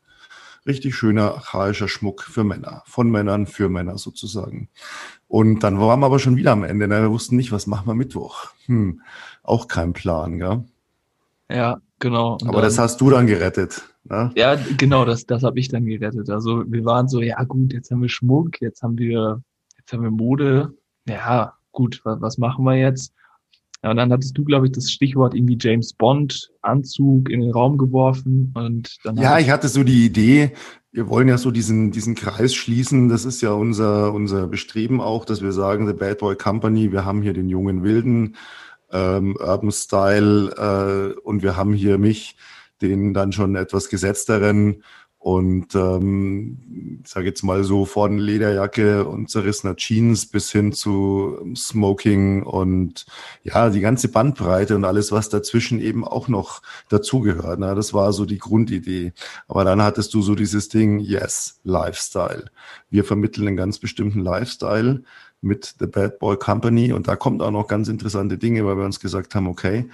Richtig 0.67 0.95
schöner 0.95 1.35
archaischer 1.35 1.89
Schmuck 1.89 2.23
für 2.23 2.45
Männer, 2.45 2.83
von 2.87 3.11
Männern 3.11 3.47
für 3.47 3.69
Männer 3.69 3.99
sozusagen. 3.99 4.71
Und 5.27 5.63
dann 5.63 5.79
waren 5.79 6.01
wir 6.01 6.07
aber 6.07 6.19
schon 6.19 6.37
wieder 6.37 6.53
am 6.53 6.65
Ende. 6.65 6.89
Ne? 6.89 7.03
Wir 7.03 7.11
wussten 7.11 7.37
nicht, 7.37 7.53
was 7.53 7.67
machen 7.67 7.87
wir 7.87 7.95
Mittwoch. 7.95 8.53
Hm, 8.67 9.03
auch 9.43 9.69
kein 9.69 9.93
Plan, 9.93 10.39
gell? 10.39 10.65
Ja, 11.51 11.81
genau. 11.99 12.35
Und 12.35 12.49
aber 12.49 12.63
das 12.63 12.79
hast 12.79 13.01
du 13.01 13.11
dann 13.11 13.27
gerettet. 13.27 13.83
Ne? 14.05 14.33
Ja, 14.37 14.57
genau, 14.77 15.05
das, 15.05 15.27
das 15.27 15.43
habe 15.43 15.59
ich 15.59 15.69
dann 15.69 15.87
gerettet. 15.87 16.31
Also 16.31 16.65
wir 16.67 16.85
waren 16.85 17.09
so, 17.09 17.21
ja 17.21 17.43
gut, 17.45 17.73
jetzt 17.73 17.91
haben 17.91 18.03
wir 18.03 18.09
Schmuck, 18.09 18.61
jetzt 18.61 18.83
haben 18.83 18.99
wir, 18.99 19.43
jetzt 19.77 19.93
haben 19.93 20.03
wir 20.03 20.11
Mode. 20.11 20.75
Ja, 21.07 21.55
gut, 21.73 22.01
was, 22.05 22.21
was 22.21 22.39
machen 22.39 22.65
wir 22.65 22.77
jetzt? 22.77 23.13
Ja, 23.83 23.93
und 23.93 23.97
dann 23.97 24.13
hattest 24.13 24.37
du, 24.37 24.45
glaube 24.45 24.67
ich, 24.67 24.73
das 24.73 24.91
Stichwort 24.91 25.35
irgendwie 25.35 25.57
James 25.61 25.93
Bond 25.93 26.51
Anzug 26.63 27.31
in 27.31 27.41
den 27.41 27.53
Raum 27.53 27.79
geworfen 27.79 28.53
und 28.57 28.97
dann. 29.05 29.17
Ja, 29.17 29.39
ich 29.39 29.51
hatte 29.51 29.69
so 29.69 29.85
die 29.85 30.05
Idee, 30.05 30.53
wir 30.91 31.09
wollen 31.09 31.29
ja 31.29 31.39
so 31.39 31.53
diesen, 31.53 31.93
diesen 31.93 32.17
Kreis 32.17 32.55
schließen. 32.55 33.09
Das 33.09 33.25
ist 33.25 33.41
ja 33.41 33.53
unser, 33.53 34.13
unser 34.13 34.49
Bestreben 34.49 35.01
auch, 35.01 35.25
dass 35.25 35.43
wir 35.43 35.53
sagen, 35.53 35.87
The 35.87 35.93
Bad 35.93 36.19
Boy 36.19 36.35
Company, 36.35 36.91
wir 36.91 37.05
haben 37.05 37.23
hier 37.23 37.35
den 37.35 37.49
jungen 37.49 37.85
Wilden, 37.85 38.35
ähm, 38.93 39.37
Urban 39.39 39.73
Style 39.73 41.15
äh, 41.17 41.21
und 41.21 41.43
wir 41.43 41.57
haben 41.57 41.73
hier 41.73 41.99
mich, 41.99 42.37
den 42.81 43.15
dann 43.15 43.33
schon 43.33 43.57
etwas 43.57 43.89
gesetzteren 43.89 44.83
und 45.21 45.75
ähm, 45.75 47.03
sage 47.05 47.27
jetzt 47.27 47.43
mal 47.43 47.65
so 47.65 47.85
von 47.85 48.19
Lederjacke 48.19 49.05
und 49.05 49.29
zerrissener 49.29 49.75
Jeans 49.75 50.27
bis 50.27 50.53
hin 50.53 50.73
zu 50.73 51.39
Smoking 51.57 52.45
und 52.45 53.05
ja, 53.43 53.69
die 53.69 53.81
ganze 53.81 54.09
Bandbreite 54.09 54.77
und 54.77 54.85
alles, 54.85 55.11
was 55.11 55.29
dazwischen 55.29 55.81
eben 55.81 56.05
auch 56.05 56.29
noch 56.29 56.63
dazugehört. 56.89 57.59
Ne? 57.59 57.75
Das 57.75 57.93
war 57.93 58.13
so 58.13 58.27
die 58.27 58.39
Grundidee. 58.39 59.13
Aber 59.49 59.65
dann 59.65 59.83
hattest 59.83 60.15
du 60.15 60.23
so 60.23 60.37
dieses 60.37 60.69
Ding, 60.69 61.01
yes, 61.01 61.61
Lifestyle. 61.65 62.45
Wir 62.89 63.05
vermitteln 63.05 63.49
einen 63.49 63.57
ganz 63.57 63.81
bestimmten 63.81 64.21
Lifestyle 64.21 65.03
mit 65.41 65.75
The 65.79 65.87
Bad 65.87 66.19
Boy 66.19 66.37
Company. 66.37 66.93
Und 66.93 67.09
da 67.09 67.17
kommt 67.17 67.43
auch 67.43 67.51
noch 67.51 67.69
ganz 67.69 67.89
interessante 67.89 68.39
Dinge, 68.39 68.65
weil 68.67 68.77
wir 68.77 68.85
uns 68.85 69.01
gesagt 69.01 69.35
haben, 69.35 69.47
okay, 69.47 69.89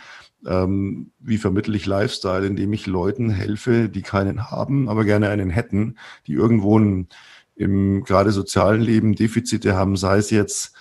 ähm, 0.47 1.11
wie 1.21 1.39
vermittle 1.39 1.77
ich 1.77 1.87
Lifestyle, 1.87 2.47
indem 2.47 2.73
ich 2.73 2.87
Leuten 2.87 3.31
helfe, 3.31 3.89
die 3.89 4.03
keinen 4.03 4.51
haben, 4.51 4.89
aber 4.89 5.05
gerne 5.05 5.29
einen 5.29 5.51
hätten, 5.51 5.97
die 6.27 6.35
irgendwo 6.35 6.79
ein, 6.79 7.09
im 7.57 8.05
gerade 8.05 8.33
sozialen 8.33 8.81
Leben 8.81 9.15
Defizite 9.15 9.75
haben, 9.75 9.97
sei 9.97 10.19
es 10.19 10.31
jetzt, 10.31 10.75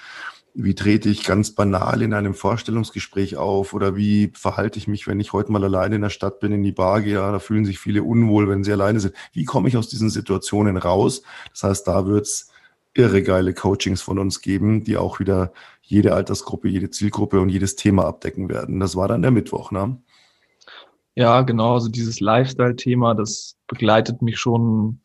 wie 0.55 0.75
trete 0.75 1.09
ich 1.09 1.23
ganz 1.23 1.51
banal 1.51 2.01
in 2.01 2.13
einem 2.13 2.33
Vorstellungsgespräch 2.33 3.37
auf 3.37 3.73
oder 3.73 3.95
wie 3.95 4.31
verhalte 4.35 4.77
ich 4.77 4.87
mich, 4.87 5.07
wenn 5.07 5.19
ich 5.19 5.33
heute 5.33 5.51
mal 5.51 5.63
alleine 5.63 5.95
in 5.95 6.01
der 6.01 6.09
Stadt 6.09 6.39
bin, 6.39 6.51
in 6.51 6.63
die 6.63 6.71
Bar 6.71 7.01
gehe, 7.01 7.15
ja, 7.15 7.31
da 7.31 7.39
fühlen 7.39 7.65
sich 7.65 7.79
viele 7.79 8.03
unwohl, 8.03 8.47
wenn 8.49 8.63
sie 8.63 8.71
alleine 8.71 8.99
sind. 8.99 9.15
Wie 9.31 9.45
komme 9.45 9.67
ich 9.67 9.77
aus 9.77 9.87
diesen 9.87 10.09
Situationen 10.09 10.77
raus? 10.77 11.23
Das 11.51 11.63
heißt, 11.63 11.87
da 11.87 12.05
wird's 12.05 12.52
irre 12.95 13.23
geile 13.23 13.53
Coachings 13.53 14.01
von 14.01 14.19
uns 14.19 14.41
geben, 14.41 14.83
die 14.83 14.97
auch 14.97 15.19
wieder 15.19 15.53
jede 15.81 16.13
Altersgruppe, 16.13 16.67
jede 16.67 16.89
Zielgruppe 16.89 17.39
und 17.39 17.49
jedes 17.49 17.75
Thema 17.75 18.05
abdecken 18.05 18.49
werden. 18.49 18.79
Das 18.79 18.95
war 18.95 19.07
dann 19.07 19.21
der 19.21 19.31
Mittwoch, 19.31 19.71
ne? 19.71 19.97
Ja, 21.15 21.41
genau. 21.41 21.75
Also 21.75 21.89
dieses 21.89 22.19
Lifestyle-Thema, 22.19 23.13
das 23.13 23.55
begleitet 23.67 24.21
mich 24.21 24.39
schon 24.39 25.01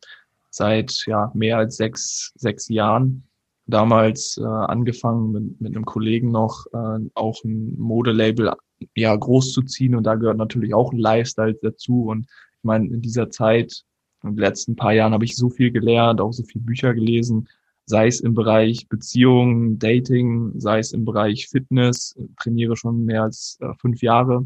seit 0.49 1.05
ja 1.05 1.31
mehr 1.35 1.57
als 1.57 1.77
sechs, 1.77 2.31
sechs 2.35 2.67
Jahren. 2.69 3.27
Damals 3.67 4.37
äh, 4.37 4.45
angefangen 4.45 5.31
mit, 5.31 5.61
mit 5.61 5.75
einem 5.75 5.85
Kollegen 5.85 6.31
noch 6.31 6.65
äh, 6.73 6.99
auch 7.13 7.43
ein 7.43 7.75
Modelabel 7.77 8.53
ja 8.95 9.15
groß 9.15 9.51
zu 9.53 9.61
ziehen 9.61 9.93
und 9.93 10.05
da 10.05 10.15
gehört 10.15 10.37
natürlich 10.37 10.73
auch 10.73 10.91
ein 10.91 10.97
Lifestyle 10.97 11.57
dazu. 11.61 12.05
Und 12.05 12.25
ich 12.25 12.63
meine, 12.63 12.87
in 12.87 13.01
dieser 13.01 13.29
Zeit, 13.29 13.83
in 14.23 14.31
den 14.31 14.37
letzten 14.39 14.75
paar 14.75 14.93
Jahren 14.93 15.13
habe 15.13 15.25
ich 15.25 15.35
so 15.35 15.49
viel 15.49 15.71
gelernt, 15.71 16.19
auch 16.19 16.31
so 16.31 16.43
viele 16.43 16.63
Bücher 16.63 16.95
gelesen, 16.95 17.47
sei 17.89 18.05
es 18.05 18.19
im 18.19 18.35
Bereich 18.35 18.87
Beziehungen, 18.87 19.79
Dating, 19.79 20.51
sei 20.59 20.77
es 20.77 20.93
im 20.93 21.05
Bereich 21.05 21.47
Fitness, 21.47 22.15
trainiere 22.39 22.77
schon 22.77 23.03
mehr 23.03 23.23
als 23.23 23.57
äh, 23.61 23.73
fünf 23.81 24.03
Jahre 24.03 24.45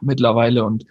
mittlerweile 0.00 0.64
und 0.64 0.84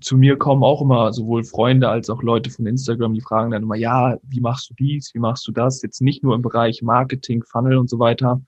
zu 0.00 0.16
mir 0.16 0.38
kommen 0.38 0.62
auch 0.62 0.80
immer 0.80 1.12
sowohl 1.12 1.44
Freunde 1.44 1.90
als 1.90 2.08
auch 2.08 2.22
Leute 2.22 2.48
von 2.48 2.64
Instagram, 2.64 3.12
die 3.12 3.20
fragen 3.20 3.50
dann 3.50 3.64
immer, 3.64 3.76
ja, 3.76 4.16
wie 4.22 4.40
machst 4.40 4.70
du 4.70 4.74
dies, 4.78 5.10
wie 5.12 5.18
machst 5.18 5.46
du 5.46 5.52
das? 5.52 5.82
Jetzt 5.82 6.00
nicht 6.00 6.22
nur 6.22 6.34
im 6.34 6.40
Bereich 6.40 6.80
Marketing, 6.80 7.42
Funnel 7.42 7.76
und 7.76 7.90
so 7.90 7.98
weiter, 7.98 8.40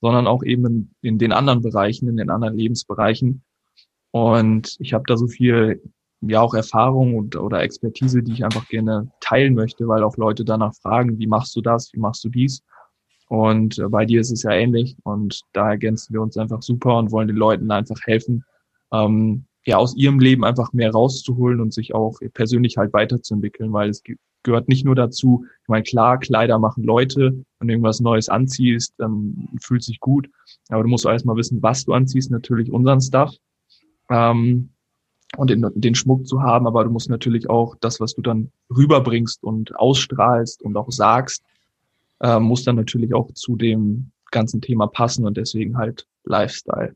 sondern 0.00 0.28
auch 0.28 0.44
eben 0.44 0.64
in, 0.66 0.90
in 1.02 1.18
den 1.18 1.32
anderen 1.32 1.62
Bereichen, 1.62 2.08
in 2.08 2.16
den 2.16 2.30
anderen 2.30 2.56
Lebensbereichen. 2.56 3.42
Und 4.12 4.76
ich 4.78 4.94
habe 4.94 5.02
da 5.08 5.16
so 5.16 5.26
viel, 5.26 5.82
ja 6.28 6.40
auch 6.40 6.54
Erfahrung 6.54 7.16
und, 7.16 7.36
oder 7.36 7.62
Expertise, 7.62 8.22
die 8.22 8.32
ich 8.32 8.44
einfach 8.44 8.66
gerne 8.68 9.10
teilen 9.20 9.54
möchte, 9.54 9.88
weil 9.88 10.02
auch 10.02 10.16
Leute 10.16 10.44
danach 10.44 10.74
fragen, 10.74 11.18
wie 11.18 11.26
machst 11.26 11.54
du 11.56 11.60
das, 11.60 11.92
wie 11.92 12.00
machst 12.00 12.24
du 12.24 12.28
dies? 12.28 12.62
Und 13.28 13.78
äh, 13.78 13.88
bei 13.88 14.04
dir 14.04 14.20
ist 14.20 14.30
es 14.30 14.42
ja 14.42 14.52
ähnlich 14.52 14.96
und 15.04 15.42
da 15.52 15.70
ergänzen 15.70 16.12
wir 16.12 16.22
uns 16.22 16.36
einfach 16.36 16.62
super 16.62 16.98
und 16.98 17.10
wollen 17.10 17.28
den 17.28 17.36
Leuten 17.36 17.70
einfach 17.70 17.98
helfen, 18.04 18.44
ähm, 18.92 19.46
ja, 19.66 19.78
aus 19.78 19.96
ihrem 19.96 20.20
Leben 20.20 20.44
einfach 20.44 20.72
mehr 20.72 20.90
rauszuholen 20.90 21.60
und 21.60 21.72
sich 21.72 21.94
auch 21.94 22.18
persönlich 22.34 22.76
halt 22.76 22.92
weiterzuentwickeln, 22.92 23.72
weil 23.72 23.88
es 23.88 24.02
gehört 24.42 24.68
nicht 24.68 24.84
nur 24.84 24.94
dazu, 24.94 25.46
ich 25.62 25.68
meine, 25.68 25.84
klar, 25.84 26.18
Kleider 26.18 26.58
machen 26.58 26.84
Leute, 26.84 27.32
wenn 27.58 27.68
du 27.68 27.72
irgendwas 27.72 28.00
Neues 28.00 28.28
anziehst, 28.28 28.92
dann 28.98 29.48
fühlt 29.62 29.82
sich 29.82 30.00
gut, 30.00 30.28
aber 30.68 30.82
du 30.82 30.90
musst 30.90 31.06
erstmal 31.06 31.36
wissen, 31.36 31.62
was 31.62 31.86
du 31.86 31.94
anziehst, 31.94 32.30
natürlich 32.30 32.70
unseren 32.70 33.00
Stuff 33.00 33.34
ähm, 34.10 34.73
und 35.36 35.50
den, 35.50 35.66
den 35.74 35.94
Schmuck 35.94 36.26
zu 36.26 36.42
haben, 36.42 36.66
aber 36.66 36.84
du 36.84 36.90
musst 36.90 37.10
natürlich 37.10 37.50
auch 37.50 37.74
das, 37.80 38.00
was 38.00 38.14
du 38.14 38.22
dann 38.22 38.50
rüberbringst 38.74 39.42
und 39.42 39.76
ausstrahlst 39.76 40.62
und 40.62 40.76
auch 40.76 40.90
sagst, 40.90 41.42
äh, 42.20 42.38
muss 42.38 42.64
dann 42.64 42.76
natürlich 42.76 43.14
auch 43.14 43.32
zu 43.32 43.56
dem 43.56 44.10
ganzen 44.30 44.60
Thema 44.60 44.86
passen 44.86 45.26
und 45.26 45.36
deswegen 45.36 45.76
halt 45.76 46.06
Lifestyle. 46.24 46.94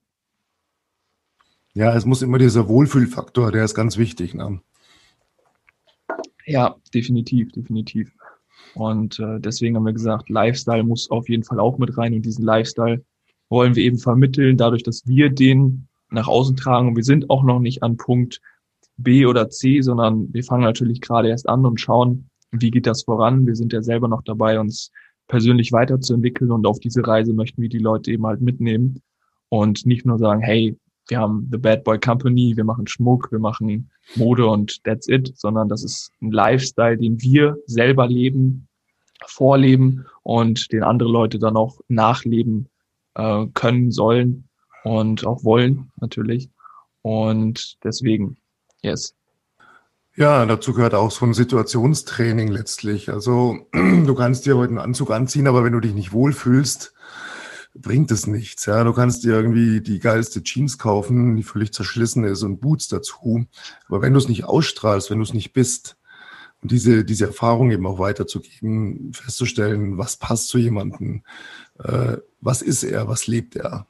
Ja, 1.75 1.95
es 1.95 2.05
muss 2.05 2.23
immer 2.23 2.39
dieser 2.39 2.69
Wohlfühlfaktor, 2.69 3.53
der 3.53 3.65
ist 3.65 3.75
ganz 3.75 3.99
wichtig. 3.99 4.35
Ne? 4.35 4.61
Ja, 6.47 6.77
definitiv, 6.95 7.53
definitiv. 7.53 8.11
Und 8.75 9.19
äh, 9.21 9.39
deswegen 9.39 9.77
haben 9.77 9.87
wir 9.87 9.93
gesagt, 9.93 10.29
Lifestyle 10.29 10.83
muss 10.83 11.11
auf 11.11 11.29
jeden 11.29 11.45
Fall 11.45 11.61
auch 11.61 11.79
mit 11.79 11.97
rein. 11.97 12.15
Und 12.15 12.23
diesen 12.23 12.45
Lifestyle 12.45 13.05
wollen 13.49 13.77
wir 13.77 13.85
eben 13.85 13.99
vermitteln, 13.99 14.57
dadurch, 14.57 14.83
dass 14.83 15.07
wir 15.07 15.31
den 15.31 15.89
nach 16.11 16.29
außen 16.29 16.57
tragen. 16.57 16.89
Und 16.89 16.97
wir 16.97 17.05
sind 17.05 17.31
auch 17.31 17.43
noch 17.43 17.61
nicht 17.61 17.83
an 17.83 17.97
Punkt 17.97 18.41
B 18.97 19.27
oder 19.27 19.49
C, 19.49 19.81
sondern 19.81 20.33
wir 20.33 20.45
fangen 20.45 20.65
natürlich 20.65 21.01
gerade 21.01 21.29
erst 21.29 21.49
an 21.49 21.65
und 21.65 21.81
schauen, 21.81 22.29
wie 22.51 22.71
geht 22.71 22.87
das 22.87 23.05
voran. 23.05 23.47
Wir 23.47 23.55
sind 23.55 23.73
ja 23.73 23.83
selber 23.83 24.09
noch 24.09 24.23
dabei, 24.23 24.59
uns 24.59 24.91
persönlich 25.29 25.73
weiterzuentwickeln. 25.73 26.51
Und 26.51 26.67
auf 26.67 26.81
diese 26.81 27.07
Reise 27.07 27.33
möchten 27.33 27.63
wir 27.63 27.69
die 27.69 27.79
Leute 27.79 28.11
eben 28.11 28.27
halt 28.27 28.41
mitnehmen 28.41 29.03
und 29.49 29.87
nicht 29.87 30.05
nur 30.05 30.19
sagen, 30.19 30.41
hey, 30.41 30.77
wir 31.09 31.19
haben 31.19 31.49
The 31.51 31.59
Bad 31.59 31.85
Boy 31.85 31.99
Company, 31.99 32.57
wir 32.57 32.65
machen 32.65 32.87
Schmuck, 32.87 33.33
wir 33.33 33.39
machen 33.39 33.91
Mode 34.17 34.47
und 34.47 34.83
that's 34.85 35.09
it, 35.09 35.33
sondern 35.37 35.69
das 35.69 35.83
ist 35.83 36.13
ein 36.21 36.33
Lifestyle, 36.33 36.99
den 36.99 37.21
wir 37.23 37.57
selber 37.67 38.07
leben, 38.07 38.69
vorleben 39.27 40.05
und 40.23 40.71
den 40.73 40.83
andere 40.83 41.11
Leute 41.11 41.39
dann 41.39 41.57
auch 41.57 41.81
nachleben 41.89 42.69
äh, 43.15 43.47
können, 43.55 43.91
sollen 43.91 44.48
und 44.89 45.27
auch 45.27 45.45
wollen 45.45 45.91
natürlich. 46.01 46.49
Und 47.03 47.77
deswegen, 47.85 48.39
yes. 48.83 49.15
Ja, 50.17 50.45
dazu 50.47 50.73
gehört 50.73 50.95
auch 50.95 51.11
so 51.11 51.27
ein 51.27 51.35
Situationstraining 51.35 52.49
letztlich. 52.49 53.11
Also 53.11 53.59
du 53.73 54.15
kannst 54.15 54.47
dir 54.47 54.57
heute 54.57 54.71
einen 54.71 54.79
Anzug 54.79 55.11
anziehen, 55.11 55.47
aber 55.47 55.63
wenn 55.63 55.75
du 55.75 55.81
dich 55.81 55.95
nicht 55.95 56.13
wohlfühlst, 56.13 56.95
bringt 57.75 58.11
es 58.11 58.27
nichts. 58.27 58.67
Ja, 58.67 58.83
du 58.83 58.93
kannst 58.93 59.25
dir 59.25 59.35
irgendwie 59.35 59.81
die 59.81 60.01
geilste 60.01 60.43
Jeans 60.43 60.79
kaufen, 60.79 61.37
die 61.37 61.43
völlig 61.43 61.73
zerschlissen 61.73 62.25
ist 62.25 62.43
und 62.43 62.61
Boots 62.61 62.89
dazu. 62.89 63.47
Aber 63.89 64.03
wenn 64.03 64.15
du 64.15 64.19
es 64.19 64.29
nicht 64.29 64.45
ausstrahlst, 64.45 65.11
wenn 65.11 65.19
du 65.19 65.25
es 65.25 65.35
nicht 65.35 65.53
bist 65.53 65.99
und 66.63 66.73
diese, 66.73 67.05
diese 67.05 67.27
Erfahrung 67.27 67.71
eben 67.71 67.87
auch 67.87 67.99
weiterzugeben, 67.99 69.13
festzustellen, 69.13 69.99
was 69.99 70.17
passt 70.17 70.49
zu 70.49 70.59
jemandem, 70.59 71.23
äh, 71.79 72.17
was 72.41 72.63
ist 72.63 72.83
er, 72.83 73.07
was 73.07 73.27
lebt 73.27 73.55
er. 73.55 73.87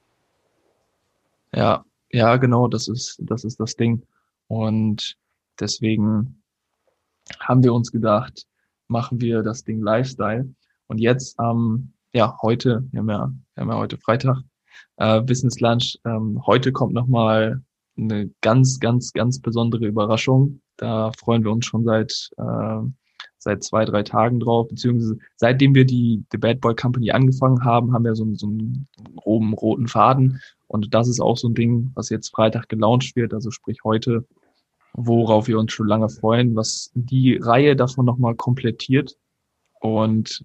Ja, 1.55 1.85
ja, 2.11 2.37
genau, 2.37 2.69
das 2.69 2.89
ist, 2.89 3.19
das 3.23 3.45
ist 3.45 3.61
das 3.61 3.77
Ding. 3.77 4.05
Und 4.47 5.17
deswegen 5.61 6.43
haben 7.41 7.63
wir 7.63 7.75
uns 7.75 7.93
gedacht, 7.93 8.47
machen 8.89 9.21
wir 9.21 9.43
das 9.43 9.65
Ding 9.65 9.83
Lifestyle. 9.83 10.49
Und 10.87 10.99
jetzt 10.99 11.39
am 11.39 11.93
ja, 12.15 12.37
heute, 12.43 12.87
wir 12.91 13.01
haben 13.01 13.11
ja, 13.11 13.33
wir 13.55 13.61
haben 13.63 13.71
ja 13.71 13.77
heute 13.77 13.99
Freitag, 13.99 14.39
äh, 14.97 15.21
Business 15.21 15.61
Lunch. 15.61 15.99
Ähm, 16.05 16.43
heute 16.47 16.73
kommt 16.73 16.95
nochmal 16.95 17.63
eine 17.97 18.31
ganz, 18.41 18.81
ganz, 18.81 19.13
ganz 19.13 19.41
besondere 19.41 19.87
Überraschung. 19.87 20.61
Da 20.77 21.13
freuen 21.13 21.45
wir 21.45 21.51
uns 21.51 21.67
schon 21.67 21.85
seit, 21.85 22.31
äh, 22.39 22.81
seit 23.39 23.63
zwei, 23.63 23.85
drei 23.85 24.03
Tagen 24.03 24.41
drauf, 24.41 24.69
beziehungsweise 24.69 25.19
seitdem 25.37 25.75
wir 25.75 25.85
die 25.85 26.25
The 26.33 26.39
Bad 26.39 26.61
Boy 26.61 26.75
Company 26.75 27.11
angefangen 27.13 27.65
haben, 27.65 27.93
haben 27.93 28.05
wir 28.05 28.15
so, 28.15 28.27
so 28.35 28.47
einen 28.47 28.89
groben 29.17 29.55
roten 29.55 29.89
Faden. 29.89 30.41
Und 30.67 30.93
das 30.93 31.09
ist 31.09 31.21
auch 31.21 31.37
so 31.37 31.49
ein 31.49 31.55
Ding, 31.55 31.91
was 31.95 32.11
jetzt 32.11 32.31
Freitag 32.31 32.69
gelauncht 32.69 33.17
wird, 33.17 33.33
also 33.33 33.51
sprich 33.51 33.79
heute, 33.85 34.27
worauf 34.93 35.47
wir 35.47 35.59
uns 35.59 35.73
schon 35.73 35.87
lange 35.87 36.09
freuen, 36.09 36.57
was 36.57 36.91
die 36.95 37.37
Reihe 37.37 37.77
davon 37.77 38.05
nochmal 38.05 38.35
komplettiert. 38.35 39.17
Und 39.81 40.45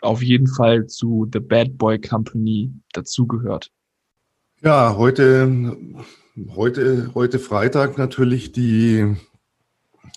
auf 0.00 0.22
jeden 0.22 0.46
Fall 0.46 0.86
zu 0.86 1.28
The 1.32 1.40
Bad 1.40 1.76
Boy 1.76 2.00
Company 2.00 2.72
dazugehört. 2.92 3.70
Ja, 4.62 4.96
heute, 4.96 5.76
heute, 6.54 7.10
heute 7.14 7.38
Freitag 7.38 7.98
natürlich 7.98 8.52
die, 8.52 9.16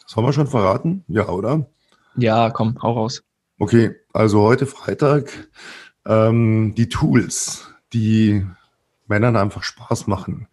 sollen 0.06 0.28
wir 0.28 0.34
schon 0.34 0.48
verraten? 0.48 1.04
Ja, 1.08 1.30
oder? 1.30 1.66
Ja, 2.16 2.50
komm, 2.50 2.78
hau 2.82 2.94
raus. 2.94 3.24
Okay, 3.60 3.96
also 4.14 4.42
heute 4.42 4.66
Freitag 4.66 5.50
ähm, 6.06 6.74
die 6.76 6.90
Tools, 6.90 7.70
die 7.94 8.46
Männern 9.08 9.36
einfach 9.36 9.64
Spaß 9.64 10.08
machen. 10.08 10.48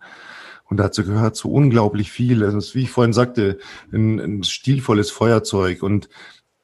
Und 0.64 0.77
dazu 0.77 1.05
gehört 1.05 1.37
so 1.37 1.51
unglaublich 1.51 2.12
viel. 2.12 2.40
Das 2.40 2.55
ist, 2.55 2.75
wie 2.75 2.83
ich 2.83 2.90
vorhin 2.90 3.12
sagte, 3.12 3.59
ein, 3.92 4.20
ein 4.20 4.44
stilvolles 4.44 5.11
Feuerzeug 5.11 5.83
und 5.83 6.09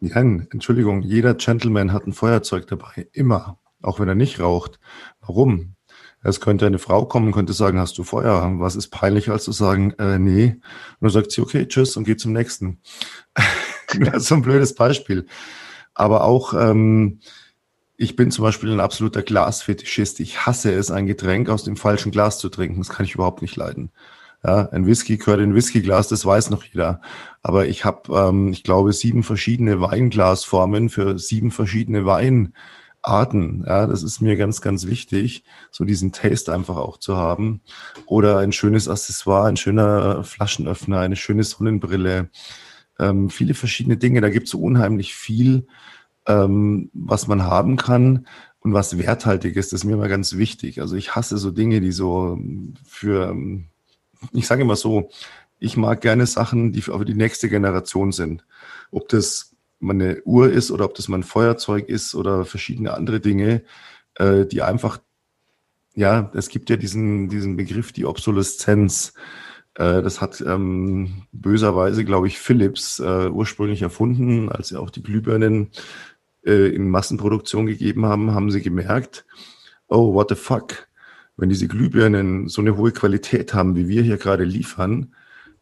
ja, 0.00 0.16
Entschuldigung, 0.16 1.02
jeder 1.02 1.34
Gentleman 1.34 1.92
hat 1.92 2.06
ein 2.06 2.12
Feuerzeug 2.12 2.66
dabei, 2.66 3.08
immer, 3.12 3.58
auch 3.82 3.98
wenn 3.98 4.08
er 4.08 4.14
nicht 4.14 4.40
raucht. 4.40 4.78
Warum? 5.20 5.74
Es 6.22 6.40
könnte 6.40 6.66
eine 6.66 6.78
Frau 6.78 7.06
kommen, 7.06 7.32
könnte 7.32 7.52
sagen, 7.52 7.78
hast 7.78 7.98
du 7.98 8.04
Feuer? 8.04 8.52
Was 8.58 8.76
ist 8.76 8.88
peinlicher, 8.88 9.32
als 9.32 9.44
zu 9.44 9.52
sagen, 9.52 9.92
äh, 9.98 10.18
nee? 10.18 10.54
Und 10.54 10.62
dann 11.00 11.10
sagt 11.10 11.30
sie, 11.30 11.40
okay, 11.40 11.66
tschüss 11.66 11.96
und 11.96 12.04
geht 12.04 12.20
zum 12.20 12.32
nächsten. 12.32 12.80
so 14.18 14.34
ein 14.34 14.42
blödes 14.42 14.74
Beispiel. 14.74 15.26
Aber 15.94 16.24
auch, 16.24 16.54
ähm, 16.54 17.20
ich 17.96 18.16
bin 18.16 18.30
zum 18.30 18.44
Beispiel 18.44 18.72
ein 18.72 18.80
absoluter 18.80 19.22
Glasfetischist. 19.22 20.20
Ich 20.20 20.46
hasse 20.46 20.72
es, 20.72 20.90
ein 20.90 21.06
Getränk 21.06 21.48
aus 21.48 21.64
dem 21.64 21.76
falschen 21.76 22.12
Glas 22.12 22.38
zu 22.38 22.48
trinken. 22.48 22.78
Das 22.78 22.90
kann 22.90 23.06
ich 23.06 23.14
überhaupt 23.14 23.42
nicht 23.42 23.56
leiden. 23.56 23.90
Ja, 24.44 24.68
ein 24.70 24.86
Whisky 24.86 25.16
gehört 25.16 25.40
in 25.40 25.50
ein 25.50 25.54
Whiskyglas, 25.54 26.08
das 26.08 26.24
weiß 26.24 26.50
noch 26.50 26.62
jeder. 26.62 27.00
Aber 27.42 27.66
ich 27.66 27.84
habe, 27.84 28.12
ähm, 28.16 28.52
ich 28.52 28.62
glaube, 28.62 28.92
sieben 28.92 29.22
verschiedene 29.22 29.80
Weinglasformen 29.80 30.88
für 30.88 31.18
sieben 31.18 31.50
verschiedene 31.50 32.04
Weinarten. 32.06 33.64
Ja, 33.66 33.86
das 33.86 34.02
ist 34.02 34.20
mir 34.20 34.36
ganz, 34.36 34.60
ganz 34.60 34.86
wichtig, 34.86 35.44
so 35.70 35.84
diesen 35.84 36.12
Taste 36.12 36.52
einfach 36.52 36.76
auch 36.76 36.98
zu 36.98 37.16
haben. 37.16 37.60
Oder 38.06 38.38
ein 38.38 38.52
schönes 38.52 38.88
Accessoire, 38.88 39.46
ein 39.46 39.56
schöner 39.56 40.22
Flaschenöffner, 40.22 41.00
eine 41.00 41.16
schöne 41.16 41.42
Sonnenbrille. 41.42 42.30
Ähm, 42.98 43.30
viele 43.30 43.54
verschiedene 43.54 43.96
Dinge. 43.96 44.20
Da 44.20 44.30
gibt 44.30 44.46
es 44.46 44.52
so 44.52 44.60
unheimlich 44.60 45.14
viel, 45.14 45.66
ähm, 46.26 46.90
was 46.94 47.26
man 47.28 47.42
haben 47.42 47.76
kann 47.76 48.26
und 48.60 48.72
was 48.72 48.98
werthaltig 48.98 49.56
ist. 49.56 49.72
Das 49.72 49.80
ist 49.80 49.84
mir 49.84 49.94
immer 49.94 50.08
ganz 50.08 50.36
wichtig. 50.36 50.80
Also 50.80 50.96
ich 50.96 51.14
hasse 51.14 51.38
so 51.38 51.50
Dinge, 51.50 51.80
die 51.80 51.92
so 51.92 52.38
für 52.84 53.36
ich 54.32 54.46
sage 54.46 54.62
immer 54.62 54.76
so, 54.76 55.10
ich 55.58 55.76
mag 55.76 56.00
gerne 56.00 56.26
Sachen, 56.26 56.72
die 56.72 56.82
für 56.82 57.04
die 57.04 57.14
nächste 57.14 57.48
Generation 57.48 58.12
sind. 58.12 58.44
Ob 58.90 59.08
das 59.08 59.56
man 59.78 60.00
eine 60.00 60.22
Uhr 60.22 60.50
ist 60.50 60.70
oder 60.70 60.84
ob 60.84 60.94
das 60.94 61.08
mal 61.08 61.18
ein 61.18 61.22
Feuerzeug 61.22 61.88
ist 61.88 62.14
oder 62.14 62.44
verschiedene 62.44 62.94
andere 62.94 63.20
Dinge, 63.20 63.62
äh, 64.14 64.46
die 64.46 64.62
einfach, 64.62 65.00
ja, 65.94 66.30
es 66.34 66.48
gibt 66.48 66.70
ja 66.70 66.76
diesen, 66.76 67.28
diesen 67.28 67.56
Begriff, 67.56 67.92
die 67.92 68.06
Obsoleszenz. 68.06 69.14
Äh, 69.76 70.02
das 70.02 70.20
hat 70.20 70.42
ähm, 70.46 71.22
böserweise, 71.32 72.04
glaube 72.04 72.26
ich, 72.26 72.38
Philips 72.38 72.98
äh, 72.98 73.28
ursprünglich 73.28 73.82
erfunden, 73.82 74.48
als 74.50 74.68
sie 74.68 74.80
auch 74.80 74.90
die 74.90 75.02
Glühbirnen 75.02 75.70
äh, 76.44 76.74
in 76.74 76.88
Massenproduktion 76.88 77.66
gegeben 77.66 78.06
haben, 78.06 78.34
haben 78.34 78.50
sie 78.50 78.62
gemerkt, 78.62 79.26
oh, 79.88 80.14
what 80.14 80.30
the 80.30 80.34
fuck, 80.34 80.88
wenn 81.36 81.48
diese 81.50 81.68
Glühbirnen 81.68 82.48
so 82.48 82.62
eine 82.62 82.76
hohe 82.76 82.92
Qualität 82.92 83.52
haben, 83.54 83.76
wie 83.76 83.88
wir 83.88 84.02
hier 84.02 84.16
gerade 84.16 84.44
liefern, 84.44 85.14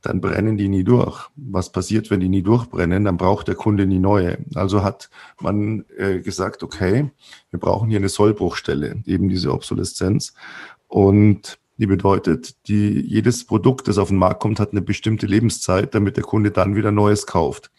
dann 0.02 0.20
brennen 0.20 0.58
die 0.58 0.68
nie 0.68 0.84
durch. 0.84 1.28
Was 1.34 1.72
passiert, 1.72 2.10
wenn 2.10 2.20
die 2.20 2.28
nie 2.28 2.42
durchbrennen? 2.42 3.04
Dann 3.04 3.16
braucht 3.16 3.48
der 3.48 3.54
Kunde 3.54 3.86
nie 3.86 3.98
neue. 3.98 4.38
Also 4.54 4.84
hat 4.84 5.08
man 5.40 5.86
äh, 5.96 6.20
gesagt, 6.20 6.62
okay, 6.62 7.10
wir 7.50 7.58
brauchen 7.58 7.88
hier 7.88 7.98
eine 7.98 8.10
Sollbruchstelle, 8.10 9.02
eben 9.06 9.28
diese 9.30 9.52
Obsoleszenz. 9.52 10.34
Und 10.88 11.58
die 11.76 11.86
bedeutet, 11.86 12.68
die, 12.68 13.00
jedes 13.00 13.44
Produkt, 13.44 13.88
das 13.88 13.98
auf 13.98 14.08
den 14.08 14.18
Markt 14.18 14.40
kommt, 14.40 14.60
hat 14.60 14.72
eine 14.72 14.82
bestimmte 14.82 15.26
Lebenszeit, 15.26 15.94
damit 15.94 16.16
der 16.16 16.24
Kunde 16.24 16.50
dann 16.50 16.76
wieder 16.76 16.92
Neues 16.92 17.26
kauft. 17.26 17.70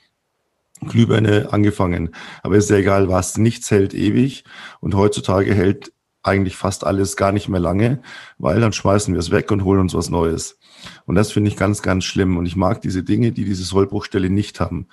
Glühbirne 0.82 1.54
angefangen. 1.54 2.14
Aber 2.44 2.58
ist 2.58 2.70
ja 2.70 2.78
egal 2.78 3.08
was, 3.08 3.38
nichts 3.38 3.72
hält 3.72 3.94
ewig 3.94 4.44
und 4.82 4.96
heutzutage 4.96 5.54
hält 5.54 5.94
eigentlich 6.22 6.58
fast 6.58 6.86
alles 6.86 7.16
gar 7.16 7.32
nicht 7.32 7.50
mehr 7.50 7.60
lange, 7.60 8.02
weil 8.38 8.60
dann 8.60 8.74
schmeißen 8.74 9.14
wir 9.14 9.20
es 9.20 9.32
weg 9.32 9.52
und 9.52 9.64
holen 9.64 9.80
uns 9.80 9.94
was 9.94 10.10
Neues. 10.10 10.58
Und 11.06 11.16
das 11.16 11.32
finde 11.32 11.50
ich 11.50 11.56
ganz, 11.56 11.82
ganz 11.82 12.04
schlimm. 12.04 12.38
Und 12.38 12.46
ich 12.46 12.56
mag 12.56 12.82
diese 12.82 13.04
Dinge, 13.04 13.32
die 13.32 13.46
diese 13.46 13.64
Sollbruchstelle 13.64 14.30
nicht 14.30 14.60
haben. 14.60 14.88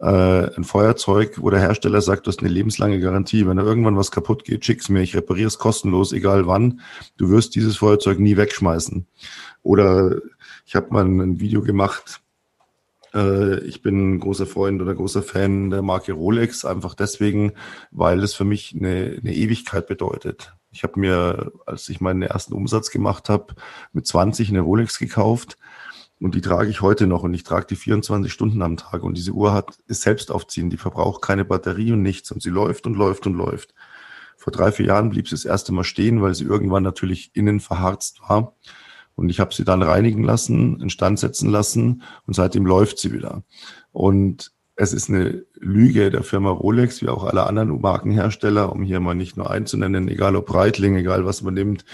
Äh, 0.00 0.54
ein 0.56 0.62
Feuerzeug, 0.64 1.40
wo 1.42 1.50
der 1.50 1.60
Hersteller 1.60 2.00
sagt, 2.00 2.26
du 2.26 2.28
hast 2.28 2.40
eine 2.40 2.48
lebenslange 2.48 3.00
Garantie. 3.00 3.46
Wenn 3.46 3.56
da 3.56 3.64
irgendwann 3.64 3.96
was 3.96 4.12
kaputt 4.12 4.44
geht, 4.44 4.64
schick's 4.64 4.88
mir, 4.88 5.02
ich 5.02 5.16
repariere 5.16 5.48
es 5.48 5.58
kostenlos, 5.58 6.12
egal 6.12 6.46
wann. 6.46 6.80
Du 7.16 7.30
wirst 7.30 7.56
dieses 7.56 7.78
Feuerzeug 7.78 8.20
nie 8.20 8.36
wegschmeißen. 8.36 9.06
Oder 9.62 10.16
ich 10.66 10.76
habe 10.76 10.88
mal 10.90 11.04
ein 11.04 11.40
Video 11.40 11.62
gemacht, 11.62 12.20
äh, 13.12 13.58
ich 13.60 13.82
bin 13.82 14.14
ein 14.14 14.20
großer 14.20 14.46
Freund 14.46 14.80
oder 14.80 14.94
großer 14.94 15.22
Fan 15.22 15.70
der 15.70 15.82
Marke 15.82 16.12
Rolex, 16.12 16.64
einfach 16.64 16.94
deswegen, 16.94 17.52
weil 17.90 18.22
es 18.22 18.34
für 18.34 18.44
mich 18.44 18.76
eine, 18.78 19.18
eine 19.20 19.34
Ewigkeit 19.34 19.88
bedeutet. 19.88 20.54
Ich 20.70 20.84
habe 20.84 21.00
mir, 21.00 21.50
als 21.66 21.88
ich 21.88 22.00
meinen 22.00 22.22
ersten 22.22 22.54
Umsatz 22.54 22.90
gemacht 22.90 23.28
habe, 23.28 23.54
mit 23.92 24.06
20 24.06 24.50
eine 24.50 24.60
Rolex 24.60 24.98
gekauft 24.98 25.58
und 26.20 26.34
die 26.34 26.40
trage 26.40 26.70
ich 26.70 26.80
heute 26.80 27.06
noch 27.06 27.22
und 27.22 27.34
ich 27.34 27.44
trage 27.44 27.66
die 27.66 27.76
24 27.76 28.32
Stunden 28.32 28.62
am 28.62 28.76
Tag 28.76 29.02
und 29.02 29.16
diese 29.16 29.32
Uhr 29.32 29.52
hat 29.52 29.78
ist 29.86 30.02
selbst 30.02 30.30
aufziehen, 30.30 30.70
die 30.70 30.76
verbraucht 30.76 31.22
keine 31.22 31.44
Batterie 31.44 31.92
und 31.92 32.02
nichts 32.02 32.30
und 32.32 32.42
sie 32.42 32.50
läuft 32.50 32.86
und 32.86 32.94
läuft 32.94 33.26
und 33.26 33.34
läuft. 33.34 33.74
Vor 34.36 34.52
drei, 34.52 34.72
vier 34.72 34.86
Jahren 34.86 35.10
blieb 35.10 35.28
sie 35.28 35.34
das 35.34 35.44
erste 35.44 35.72
Mal 35.72 35.84
stehen, 35.84 36.22
weil 36.22 36.34
sie 36.34 36.44
irgendwann 36.44 36.82
natürlich 36.82 37.30
innen 37.34 37.60
verharzt 37.60 38.20
war. 38.28 38.54
Und 39.14 39.30
ich 39.30 39.40
habe 39.40 39.52
sie 39.52 39.64
dann 39.64 39.82
reinigen 39.82 40.22
lassen, 40.22 40.80
instand 40.80 41.18
setzen 41.18 41.50
lassen 41.50 42.02
und 42.26 42.34
seitdem 42.34 42.64
läuft 42.64 42.98
sie 42.98 43.12
wieder. 43.12 43.42
Und 43.90 44.52
es 44.76 44.92
ist 44.92 45.10
eine 45.10 45.44
Lüge 45.54 46.10
der 46.10 46.22
Firma 46.22 46.50
Rolex, 46.50 47.02
wie 47.02 47.08
auch 47.08 47.24
alle 47.24 47.44
anderen 47.44 47.80
Markenhersteller, 47.80 48.70
um 48.72 48.84
hier 48.84 49.00
mal 49.00 49.16
nicht 49.16 49.36
nur 49.36 49.50
einzunennen, 49.50 50.06
egal 50.06 50.36
ob 50.36 50.46
Breitling, 50.46 50.94
egal 50.94 51.24
was 51.24 51.42
man 51.42 51.54
nimmt, 51.54 51.84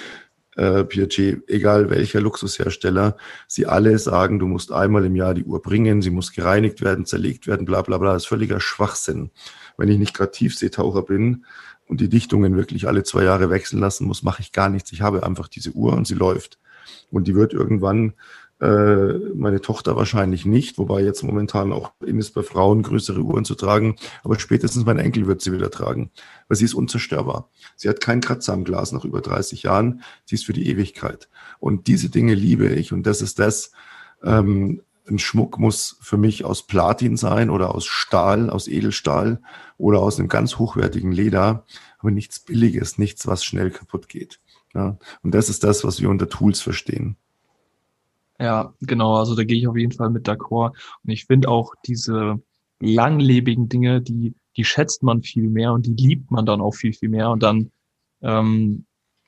äh, 0.57 0.85
Piaget, 0.85 1.49
egal 1.49 1.91
welcher 1.91 2.21
Luxushersteller, 2.21 3.17
sie 3.47 3.67
alle 3.67 3.99
sagen, 3.99 4.39
du 4.39 4.47
musst 4.47 4.73
einmal 4.73 5.05
im 5.05 5.17
Jahr 5.17 5.35
die 5.35 5.45
Uhr 5.45 5.61
bringen, 5.63 6.03
sie 6.03 6.11
muss 6.11 6.33
gereinigt 6.33 6.83
werden, 6.83 7.07
zerlegt 7.07 7.47
werden, 7.47 7.67
bla 7.67 7.83
bla 7.83 7.99
bla. 7.99 8.13
Das 8.13 8.25
ist 8.25 8.29
völliger 8.29 8.61
Schwachsinn. 8.61 9.31
Wenn 9.77 9.89
ich 9.89 9.99
nicht 9.99 10.15
gerade 10.15 10.33
Tiefseetaucher 10.33 11.03
bin 11.03 11.45
und 11.87 12.01
die 12.01 12.09
Dichtungen 12.09 12.57
wirklich 12.57 12.87
alle 12.87 13.03
zwei 13.03 13.25
Jahre 13.25 13.51
wechseln 13.51 13.81
lassen 13.81 14.07
muss, 14.07 14.23
mache 14.23 14.43
ich 14.43 14.53
gar 14.53 14.69
nichts. 14.69 14.93
Ich 14.93 15.03
habe 15.03 15.25
einfach 15.25 15.49
diese 15.49 15.73
Uhr 15.73 15.93
und 15.93 16.07
sie 16.07 16.15
läuft. 16.15 16.59
Und 17.11 17.29
die 17.29 17.35
wird 17.35 17.53
irgendwann 17.53 18.15
meine 18.61 19.61
Tochter 19.61 19.97
wahrscheinlich 19.97 20.47
nicht, 20.47 20.79
wobei 20.79 21.03
jetzt 21.03 21.23
momentan 21.23 21.73
auch 21.73 21.93
in 22.01 22.19
ist 22.19 22.31
bei 22.31 22.43
Frauen 22.43 22.83
größere 22.83 23.21
Uhren 23.21 23.45
zu 23.45 23.55
tragen, 23.55 23.97
aber 24.23 24.39
spätestens 24.39 24.87
mein 24.87 24.99
Enkel 24.99 25.27
wird 25.27 25.43
sie 25.43 25.53
wieder 25.53 25.71
tragen, 25.71 26.11
weil 26.49 26.57
sie 26.57 26.65
ist 26.65 26.75
unzerstörbar. 26.75 27.51
Sie 27.77 27.89
hat 27.89 28.01
keinen 28.01 28.21
Kratzer 28.21 28.53
am 28.53 28.65
Glas 28.65 28.93
nach 28.93 29.05
über 29.05 29.21
30 29.21 29.65
Jahren, 29.65 30.03
sie 30.25 30.37
ist 30.37 30.47
für 30.47 30.53
die 30.53 30.69
Ewigkeit. 30.69 31.29
Und 31.59 31.89
diese 31.89 32.11
Dinge 32.11 32.35
liebe 32.35 32.69
ich 32.69 32.93
und 32.93 33.07
das 33.07 33.23
ist 33.23 33.39
das, 33.39 33.73
ähm, 34.23 34.81
ein 35.09 35.19
Schmuck 35.19 35.59
muss 35.59 35.99
für 36.01 36.17
mich 36.17 36.45
aus 36.45 36.67
Platin 36.67 37.17
sein 37.17 37.51
oder 37.51 37.75
aus 37.75 37.85
Stahl, 37.85 38.51
aus 38.51 38.69
Edelstahl 38.69 39.43
oder 39.77 40.01
aus 40.01 40.19
einem 40.19 40.29
ganz 40.29 40.59
hochwertigen 40.59 41.13
Leder, 41.13 41.65
aber 41.99 42.11
nichts 42.11 42.41
Billiges, 42.41 42.99
nichts, 42.99 43.27
was 43.27 43.45
schnell 43.45 43.71
kaputt 43.71 44.09
geht. 44.09 44.41
Ja, 44.75 44.99
und 45.23 45.35
das 45.35 45.49
ist 45.49 45.63
das, 45.63 45.85
was 45.85 46.01
wir 46.01 46.09
unter 46.09 46.29
Tools 46.29 46.61
verstehen. 46.61 47.17
Ja, 48.39 48.75
genau. 48.81 49.17
Also 49.17 49.35
da 49.35 49.45
gehe 49.45 49.59
ich 49.59 49.69
auf 49.69 49.77
jeden 49.77 49.93
Fall 49.93 50.11
mit 50.11 50.29
d'accord. 50.29 50.73
Und 51.05 51.11
ich 51.11 51.25
finde 51.27 51.49
auch 51.49 51.75
diese 51.87 52.43
langlebigen 52.81 53.69
Dinge, 53.69 54.01
die, 54.03 54.35
die 54.57 54.65
schätzt 54.65 55.03
man 55.03 55.23
viel 55.23 55.49
mehr 55.49 55.73
und 55.73 55.87
die 55.87 55.95
liebt 55.95 56.31
man 56.31 56.47
dann 56.47 56.61
auch 56.61 56.75
viel, 56.75 56.93
viel 56.93 57.09
mehr. 57.09 57.31
Und 57.31 57.43
dann 57.43 57.71
ähm, 58.23 58.87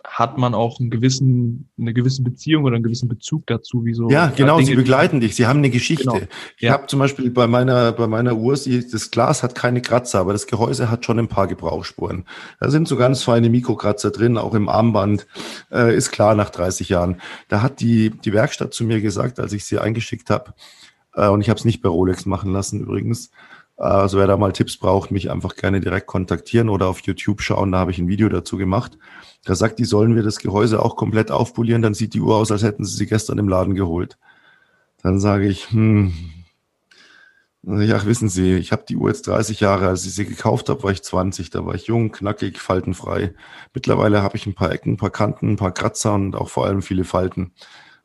hat 0.09 0.38
man 0.38 0.55
auch 0.55 0.79
einen 0.81 0.90
gewissen, 0.90 1.69
eine 1.79 1.92
gewisse 1.92 2.23
Beziehung 2.23 2.64
oder 2.64 2.77
einen 2.77 2.85
gewissen 2.85 3.09
Bezug 3.09 3.47
dazu, 3.47 3.85
wie 3.85 3.92
so. 3.92 4.09
Ja, 4.09 4.33
genau, 4.35 4.57
Dinge, 4.57 4.69
sie 4.69 4.77
begleiten 4.77 5.21
dich, 5.21 5.35
sie 5.35 5.47
haben 5.47 5.59
eine 5.59 5.71
Geschichte. 5.71 6.05
Genau. 6.05 6.27
Ich 6.57 6.62
ja. 6.62 6.73
habe 6.73 6.87
zum 6.87 7.01
Beispiel 7.01 7.31
bei 7.31 7.47
meiner, 7.47 7.92
bei 7.92 8.07
meiner 8.07 8.37
Uhr, 8.37 8.57
sie, 8.57 8.88
das 8.88 9.11
Glas 9.11 9.42
hat 9.42 9.55
keine 9.55 9.83
Kratzer, 9.83 10.21
aber 10.21 10.33
das 10.33 10.47
Gehäuse 10.47 10.90
hat 10.90 11.05
schon 11.05 11.19
ein 11.19 11.29
paar 11.29 11.49
Gebrauchsspuren. 11.49 12.25
Da 12.61 12.71
sind 12.71 12.88
so 12.88 12.97
ganz 12.97 13.23
feine 13.23 13.51
Mikrokratzer 13.51 14.11
drin, 14.11 14.38
auch 14.38 14.55
im 14.55 14.69
Armband, 14.69 15.27
äh, 15.73 15.95
ist 15.95 16.12
klar 16.12 16.35
nach 16.35 16.51
30 16.51 16.88
Jahren. 16.88 17.21
Da 17.49 17.62
hat 17.62 17.81
die, 17.81 18.11
die 18.11 18.33
Werkstatt 18.33 18.73
zu 18.73 18.85
mir 18.85 19.01
gesagt, 19.01 19.40
als 19.40 19.53
ich 19.53 19.64
sie 19.64 19.79
eingeschickt 19.79 20.31
habe, 20.31 20.55
äh, 21.14 21.29
und 21.29 21.40
ich 21.40 21.49
habe 21.49 21.59
es 21.59 21.64
nicht 21.64 21.83
bei 21.83 21.88
Rolex 21.88 22.27
machen 22.27 22.53
lassen 22.53 22.81
übrigens, 22.81 23.31
also 23.77 24.19
wer 24.19 24.27
da 24.27 24.37
mal 24.37 24.53
Tipps 24.53 24.79
braucht, 24.79 25.11
mich 25.11 25.31
einfach 25.31 25.55
gerne 25.55 25.81
direkt 25.81 26.07
kontaktieren 26.07 26.71
oder 26.71 26.89
auf 26.89 27.01
YouTube 27.01 27.43
schauen, 27.43 27.73
da 27.73 27.79
habe 27.79 27.91
ich 27.91 27.99
ein 27.99 28.09
Video 28.09 28.29
dazu 28.29 28.57
gemacht. 28.57 28.97
Da 29.45 29.55
sagt 29.55 29.79
die, 29.79 29.85
sollen 29.85 30.17
wir 30.17 30.23
das 30.23 30.39
Gehäuse 30.39 30.83
auch 30.83 30.97
komplett 30.97 31.31
aufpolieren, 31.31 31.83
dann 31.83 31.95
sieht 31.95 32.15
die 32.15 32.21
Uhr 32.21 32.37
aus, 32.37 32.51
als 32.51 32.62
hätten 32.62 32.85
sie 32.85 32.97
sie 32.97 33.07
gestern 33.07 33.39
im 33.39 33.49
Laden 33.49 33.75
geholt. 33.75 34.19
Dann 35.03 35.21
sage 35.21 35.47
ich, 35.47 35.71
hm, 35.71 36.15
ja, 37.62 38.05
wissen 38.07 38.29
Sie, 38.29 38.55
ich 38.55 38.73
habe 38.73 38.85
die 38.89 38.97
Uhr 38.97 39.09
jetzt 39.09 39.27
30 39.27 39.61
Jahre, 39.61 39.89
als 39.89 40.07
ich 40.07 40.15
sie 40.15 40.25
gekauft 40.25 40.69
habe, 40.69 40.83
war 40.85 40.93
ich 40.93 41.03
20, 41.03 41.51
da 41.51 41.67
war 41.67 41.75
ich 41.75 41.87
jung, 41.89 42.12
knackig, 42.12 42.59
faltenfrei. 42.61 43.35
Mittlerweile 43.75 44.23
habe 44.23 44.37
ich 44.37 44.47
ein 44.47 44.55
paar 44.55 44.73
Ecken, 44.73 44.95
ein 44.95 44.97
paar 44.97 45.11
Kanten, 45.11 45.51
ein 45.53 45.57
paar 45.57 45.73
Kratzer 45.73 46.15
und 46.15 46.37
auch 46.37 46.49
vor 46.49 46.65
allem 46.67 46.81
viele 46.81 47.05
Falten. 47.05 47.53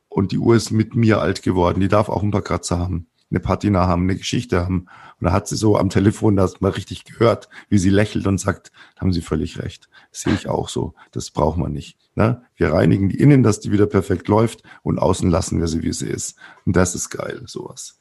Und 0.09 0.31
die 0.31 0.39
Uhr 0.39 0.55
ist 0.55 0.71
mit 0.71 0.95
mir 0.95 1.21
alt 1.21 1.43
geworden, 1.43 1.79
die 1.79 1.87
darf 1.87 2.09
auch 2.09 2.23
ein 2.23 2.31
paar 2.31 2.41
Kratzer 2.41 2.79
haben 2.79 3.07
eine 3.31 3.39
Patina 3.39 3.87
haben, 3.87 4.03
eine 4.03 4.17
Geschichte 4.17 4.61
haben. 4.61 4.87
Und 5.19 5.25
da 5.25 5.31
hat 5.31 5.47
sie 5.47 5.55
so 5.55 5.77
am 5.77 5.89
Telefon 5.89 6.35
das 6.35 6.61
mal 6.61 6.71
richtig 6.71 7.05
gehört, 7.05 7.49
wie 7.69 7.77
sie 7.77 7.89
lächelt 7.89 8.27
und 8.27 8.39
sagt, 8.39 8.71
haben 8.97 9.13
Sie 9.13 9.21
völlig 9.21 9.59
recht. 9.59 9.89
Das 10.11 10.21
sehe 10.21 10.33
ich 10.33 10.47
auch 10.47 10.69
so. 10.69 10.93
Das 11.11 11.31
braucht 11.31 11.57
man 11.57 11.71
nicht. 11.71 11.97
Ne? 12.15 12.43
Wir 12.55 12.73
reinigen 12.73 13.09
die 13.09 13.19
innen, 13.19 13.43
dass 13.43 13.59
die 13.59 13.71
wieder 13.71 13.87
perfekt 13.87 14.27
läuft 14.27 14.63
und 14.83 14.99
außen 14.99 15.29
lassen 15.29 15.59
wir 15.59 15.67
sie, 15.67 15.83
wie 15.83 15.93
sie 15.93 16.09
ist. 16.09 16.37
Und 16.65 16.75
das 16.75 16.93
ist 16.93 17.09
geil, 17.09 17.41
sowas. 17.45 17.99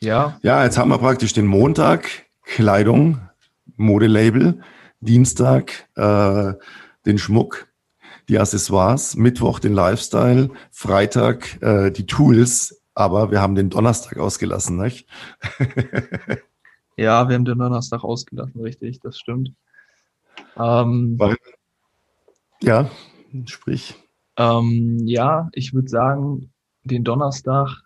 Ja. 0.00 0.38
Ja, 0.42 0.64
jetzt 0.64 0.78
haben 0.78 0.90
wir 0.90 0.98
praktisch 0.98 1.32
den 1.32 1.46
Montag, 1.46 2.08
Kleidung, 2.44 3.20
Modelabel, 3.76 4.60
Dienstag, 5.00 5.88
äh, 5.96 6.54
den 7.06 7.18
Schmuck, 7.18 7.68
die 8.28 8.38
Accessoires, 8.38 9.16
Mittwoch 9.16 9.58
den 9.58 9.74
Lifestyle, 9.74 10.50
Freitag 10.70 11.60
äh, 11.62 11.90
die 11.90 12.06
Tools, 12.06 12.81
aber 12.94 13.30
wir 13.30 13.40
haben 13.40 13.54
den 13.54 13.70
Donnerstag 13.70 14.18
ausgelassen, 14.18 14.76
nicht? 14.76 15.06
ja, 16.96 17.28
wir 17.28 17.34
haben 17.34 17.44
den 17.44 17.58
Donnerstag 17.58 18.04
ausgelassen, 18.04 18.60
richtig, 18.60 19.00
das 19.00 19.18
stimmt. 19.18 19.52
Ähm, 20.56 21.18
ja, 22.62 22.90
sprich. 23.46 23.94
Ähm, 24.36 25.00
ja, 25.06 25.48
ich 25.52 25.74
würde 25.74 25.88
sagen, 25.88 26.52
den 26.84 27.04
Donnerstag, 27.04 27.82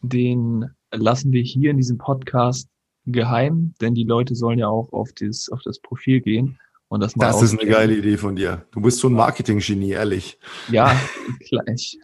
den 0.00 0.70
lassen 0.92 1.32
wir 1.32 1.42
hier 1.42 1.70
in 1.70 1.76
diesem 1.76 1.98
Podcast 1.98 2.68
geheim, 3.06 3.74
denn 3.80 3.94
die 3.94 4.04
Leute 4.04 4.34
sollen 4.34 4.58
ja 4.58 4.68
auch 4.68 4.92
auf 4.92 5.12
das, 5.12 5.48
auf 5.50 5.62
das 5.62 5.78
Profil 5.78 6.20
gehen. 6.20 6.58
Und 6.88 7.00
das 7.00 7.16
mal 7.16 7.26
das 7.26 7.42
ist 7.42 7.58
eine 7.58 7.68
geile 7.68 7.96
Idee 7.96 8.16
von 8.16 8.36
dir. 8.36 8.66
Du 8.70 8.80
bist 8.80 8.98
so 8.98 9.08
ein 9.08 9.14
Marketing-Genie, 9.14 9.90
ehrlich. 9.90 10.38
Ja, 10.70 10.94
gleich. 11.48 11.98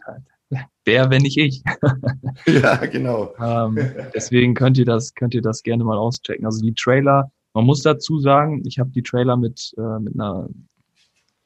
Wer, 0.85 1.09
wenn 1.09 1.21
nicht 1.21 1.37
ich? 1.37 1.63
ja, 2.45 2.77
genau. 2.85 3.33
ähm, 3.39 3.77
deswegen 4.13 4.53
könnt 4.53 4.77
ihr 4.77 4.85
das, 4.85 5.13
könnt 5.13 5.33
ihr 5.33 5.41
das 5.41 5.63
gerne 5.63 5.83
mal 5.83 5.97
auschecken. 5.97 6.45
Also 6.45 6.61
die 6.61 6.73
Trailer, 6.73 7.31
man 7.53 7.65
muss 7.65 7.81
dazu 7.81 8.19
sagen, 8.19 8.63
ich 8.65 8.79
habe 8.79 8.89
die 8.91 9.03
Trailer 9.03 9.37
mit, 9.37 9.73
äh, 9.77 9.99
mit 9.99 10.15
einer 10.15 10.49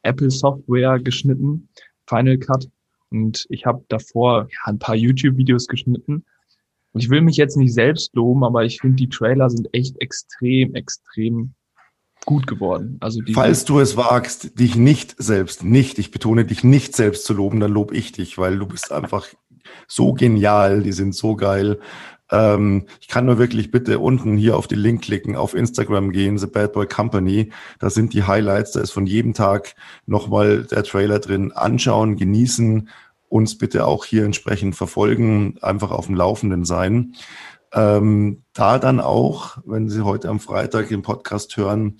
Apple 0.03 0.32
Software 0.32 0.99
geschnitten, 0.99 1.70
Final 2.08 2.38
Cut, 2.38 2.70
und 3.12 3.45
ich 3.49 3.66
habe 3.66 3.84
davor 3.88 4.47
ja, 4.51 4.60
ein 4.66 4.80
paar 4.80 4.95
YouTube-Videos 4.95 5.68
geschnitten. 5.68 6.26
Und 6.91 7.01
ich 7.01 7.10
will 7.10 7.22
mich 7.22 7.38
jetzt 7.38 7.58
nicht 7.58 7.74
selbst 7.74 8.16
loben, 8.16 8.43
aber 8.43 8.64
ich 8.66 8.80
finde, 8.80 8.95
die 8.95 9.10
Trailer 9.10 9.49
sind 9.49 9.68
echt 9.74 10.01
extrem, 10.01 10.76
extrem 10.76 11.53
gut 12.26 12.47
geworden. 12.47 12.97
Also 12.99 13.21
Falls 13.34 13.65
du 13.65 13.80
es 13.80 13.97
wagst, 13.97 14.59
dich 14.59 14.76
nicht 14.76 15.15
selbst, 15.17 15.63
nicht, 15.63 15.99
ich 15.99 16.11
betone 16.11 16.45
dich 16.45 16.63
nicht 16.63 16.95
selbst 16.95 17.26
zu 17.26 17.34
loben, 17.34 17.59
dann 17.59 17.71
lobe 17.71 17.95
ich 17.95 18.11
dich, 18.11 18.38
weil 18.38 18.57
du 18.57 18.65
bist 18.65 18.91
einfach 18.91 19.28
so 19.88 20.13
genial, 20.13 20.82
die 20.82 20.91
sind 20.91 21.15
so 21.15 21.36
geil. 21.36 21.80
Ähm, 22.32 22.88
ich 23.01 23.07
kann 23.07 23.26
nur 23.26 23.38
wirklich 23.38 23.71
bitte 23.71 23.99
unten 23.99 24.38
hier 24.38 24.57
auf 24.57 24.67
den 24.67 24.80
Link 24.80 25.03
klicken, 25.03 25.36
auf 25.36 25.53
Instagram 25.53 26.11
gehen, 26.11 26.38
The 26.38 26.47
Bad 26.47 26.73
Boy 26.73 26.88
Company. 26.88 27.51
Da 27.80 27.89
sind 27.89 28.13
die 28.13 28.23
Highlights, 28.23 28.71
da 28.71 28.82
ist 28.82 28.91
von 28.91 29.05
jedem 29.05 29.34
Tag 29.34 29.76
nochmal 30.05 30.63
der 30.63 30.84
Trailer 30.84 31.19
drin. 31.19 31.51
Anschauen, 31.51 32.15
genießen, 32.15 32.89
uns 33.30 33.57
bitte 33.57 33.86
auch 33.86 34.05
hier 34.05 34.26
entsprechend 34.26 34.76
verfolgen, 34.76 35.57
einfach 35.61 35.91
auf 35.91 36.07
dem 36.07 36.15
Laufenden 36.15 36.65
sein. 36.65 37.15
Ähm, 37.74 38.43
da 38.53 38.80
dann 38.80 38.99
auch, 38.99 39.57
wenn 39.66 39.89
Sie 39.89 40.01
heute 40.01 40.30
am 40.30 40.39
Freitag 40.39 40.89
den 40.89 41.01
Podcast 41.01 41.57
hören, 41.57 41.97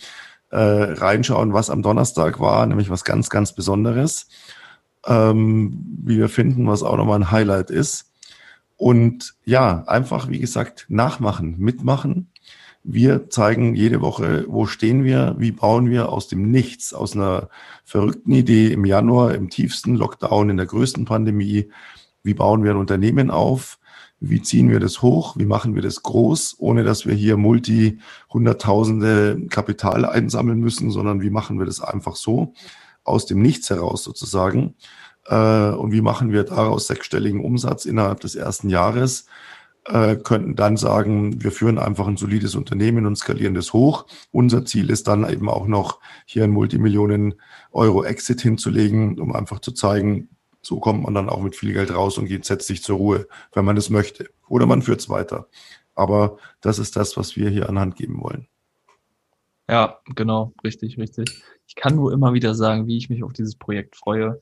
äh, 0.52 0.58
reinschauen, 0.58 1.54
was 1.54 1.70
am 1.70 1.82
Donnerstag 1.82 2.40
war, 2.40 2.66
nämlich 2.66 2.90
was 2.90 3.04
ganz, 3.04 3.30
ganz 3.30 3.54
Besonderes, 3.54 4.28
ähm, 5.06 5.84
wie 6.04 6.18
wir 6.18 6.30
finden, 6.30 6.68
was 6.68 6.84
auch 6.84 6.98
nochmal 6.98 7.20
ein 7.20 7.32
Highlight 7.32 7.72
ist. 7.72 8.12
Und 8.78 9.36
ja, 9.46 9.84
einfach, 9.88 10.30
wie 10.30 10.40
gesagt, 10.40 10.86
nachmachen, 10.90 11.56
mitmachen. 11.58 12.32
Wir 12.84 13.30
zeigen 13.30 13.74
jede 13.76 14.02
Woche, 14.02 14.46
wo 14.48 14.68
stehen 14.68 15.04
wir, 15.04 15.36
wie 15.40 15.52
bauen 15.52 15.90
wir 15.90 16.10
aus 16.10 16.28
dem 16.28 16.52
Nichts, 16.52 16.94
aus 16.94 17.16
einer 17.16 17.50
verrückten 17.84 18.32
Idee 18.32 18.72
im 18.72 18.86
Januar, 18.86 19.34
im 19.34 19.50
tiefsten 19.50 19.96
Lockdown, 19.96 20.52
in 20.52 20.58
der 20.58 20.68
größten 20.68 21.06
Pandemie, 21.06 21.72
wie 22.22 22.34
bauen 22.34 22.64
wir 22.64 22.72
ein 22.72 22.78
Unternehmen 22.78 23.32
auf, 23.32 23.80
wie 24.30 24.42
ziehen 24.42 24.70
wir 24.70 24.80
das 24.80 25.02
hoch, 25.02 25.38
wie 25.38 25.46
machen 25.46 25.76
wir 25.76 25.82
das 25.82 26.04
groß, 26.04 26.56
ohne 26.60 26.84
dass 26.84 27.06
wir 27.06 27.14
hier 27.14 27.38
multi 27.38 28.00
hunderttausende 28.32 29.48
Kapital 29.50 30.06
einsammeln 30.06 30.60
müssen, 30.60 30.92
sondern 30.92 31.22
wie 31.22 31.30
machen 31.30 31.60
wir 31.60 31.66
das 31.66 31.82
einfach 31.82 32.16
so, 32.16 32.54
aus 33.04 33.26
dem 33.26 33.42
Nichts 33.42 33.70
heraus 33.70 34.04
sozusagen. 34.04 34.76
Äh, 35.26 35.70
und 35.70 35.92
wie 35.92 36.02
machen 36.02 36.32
wir 36.32 36.44
daraus 36.44 36.88
sechsstelligen 36.88 37.44
Umsatz 37.44 37.86
innerhalb 37.86 38.20
des 38.20 38.36
ersten 38.36 38.70
Jahres? 38.70 39.28
Äh, 39.86 40.16
könnten 40.16 40.56
dann 40.56 40.78
sagen, 40.78 41.44
wir 41.44 41.52
führen 41.52 41.78
einfach 41.78 42.08
ein 42.08 42.18
solides 42.18 42.56
Unternehmen 42.56 43.06
und 43.06 43.18
skalieren 43.18 43.54
das 43.54 43.72
hoch. 43.72 44.08
Unser 44.32 44.66
Ziel 44.66 44.90
ist 44.90 45.08
dann 45.08 45.30
eben 45.30 45.48
auch 45.48 45.68
noch 45.68 46.00
hier 46.26 46.44
ein 46.44 46.50
Multimillionen 46.50 47.36
Euro 47.72 48.04
Exit 48.04 48.42
hinzulegen, 48.42 49.20
um 49.20 49.36
einfach 49.36 49.60
zu 49.60 49.72
zeigen, 49.72 50.30
so 50.66 50.80
kommt 50.80 51.04
man 51.04 51.14
dann 51.14 51.30
auch 51.30 51.42
mit 51.42 51.56
viel 51.56 51.74
Geld 51.74 51.94
raus 51.94 52.18
und 52.18 52.26
geht, 52.26 52.46
setzt 52.46 52.68
sich 52.68 52.82
zur 52.82 52.98
Ruhe, 52.98 53.28
wenn 53.54 53.66
man 53.66 53.78
es 53.78 53.90
möchte. 53.90 54.30
Oder 54.48 54.66
man 54.66 54.82
führt 54.82 55.00
es 55.00 55.10
weiter. 55.10 55.48
Aber 55.94 56.38
das 56.62 56.80
ist 56.80 56.96
das, 56.96 57.18
was 57.18 57.36
wir 57.36 57.50
hier 57.50 57.70
anhand 57.70 57.96
geben 57.96 58.22
wollen. 58.22 58.48
Ja, 59.70 60.00
genau, 60.16 60.54
richtig, 60.64 60.98
richtig. 60.98 61.44
Ich 61.68 61.76
kann 61.76 61.96
nur 61.96 62.12
immer 62.14 62.34
wieder 62.34 62.56
sagen, 62.56 62.88
wie 62.88 62.98
ich 62.98 63.10
mich 63.10 63.24
auf 63.24 63.34
dieses 63.34 63.56
Projekt 63.56 63.96
freue 63.96 64.42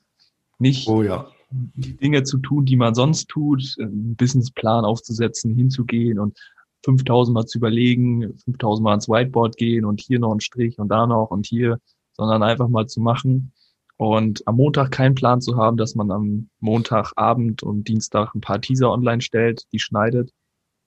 nicht 0.60 0.88
oh, 0.88 1.04
ja. 1.04 1.28
die 1.50 1.98
Dinge 1.98 2.24
zu 2.24 2.38
tun, 2.38 2.66
die 2.66 2.78
man 2.78 2.96
sonst 2.96 3.28
tut, 3.28 3.76
einen 3.80 4.16
Businessplan 4.16 4.86
aufzusetzen, 4.86 5.54
hinzugehen 5.56 6.20
und 6.20 6.38
5000 6.86 7.34
Mal 7.34 7.46
zu 7.46 7.58
überlegen, 7.58 8.38
5000 8.46 8.84
Mal 8.84 8.92
ans 8.92 9.10
Whiteboard 9.10 9.58
gehen 9.58 9.86
und 9.86 10.00
hier 10.00 10.20
noch 10.20 10.32
einen 10.32 10.42
Strich 10.42 10.80
und 10.80 10.90
da 10.90 11.06
noch 11.06 11.32
und 11.32 11.46
hier, 11.46 11.80
sondern 12.14 12.44
einfach 12.44 12.70
mal 12.70 12.88
zu 12.88 13.02
machen 13.02 13.52
und 13.98 14.48
am 14.48 14.56
Montag 14.56 14.92
keinen 14.92 15.16
Plan 15.16 15.42
zu 15.42 15.58
haben, 15.58 15.78
dass 15.78 15.96
man 15.96 16.12
am 16.12 16.50
Montagabend 16.60 17.64
und 17.64 17.88
Dienstag 17.88 18.34
ein 18.34 18.42
paar 18.42 18.62
Teaser 18.62 18.92
online 18.92 19.22
stellt, 19.22 19.64
die 19.72 19.80
schneidet 19.80 20.32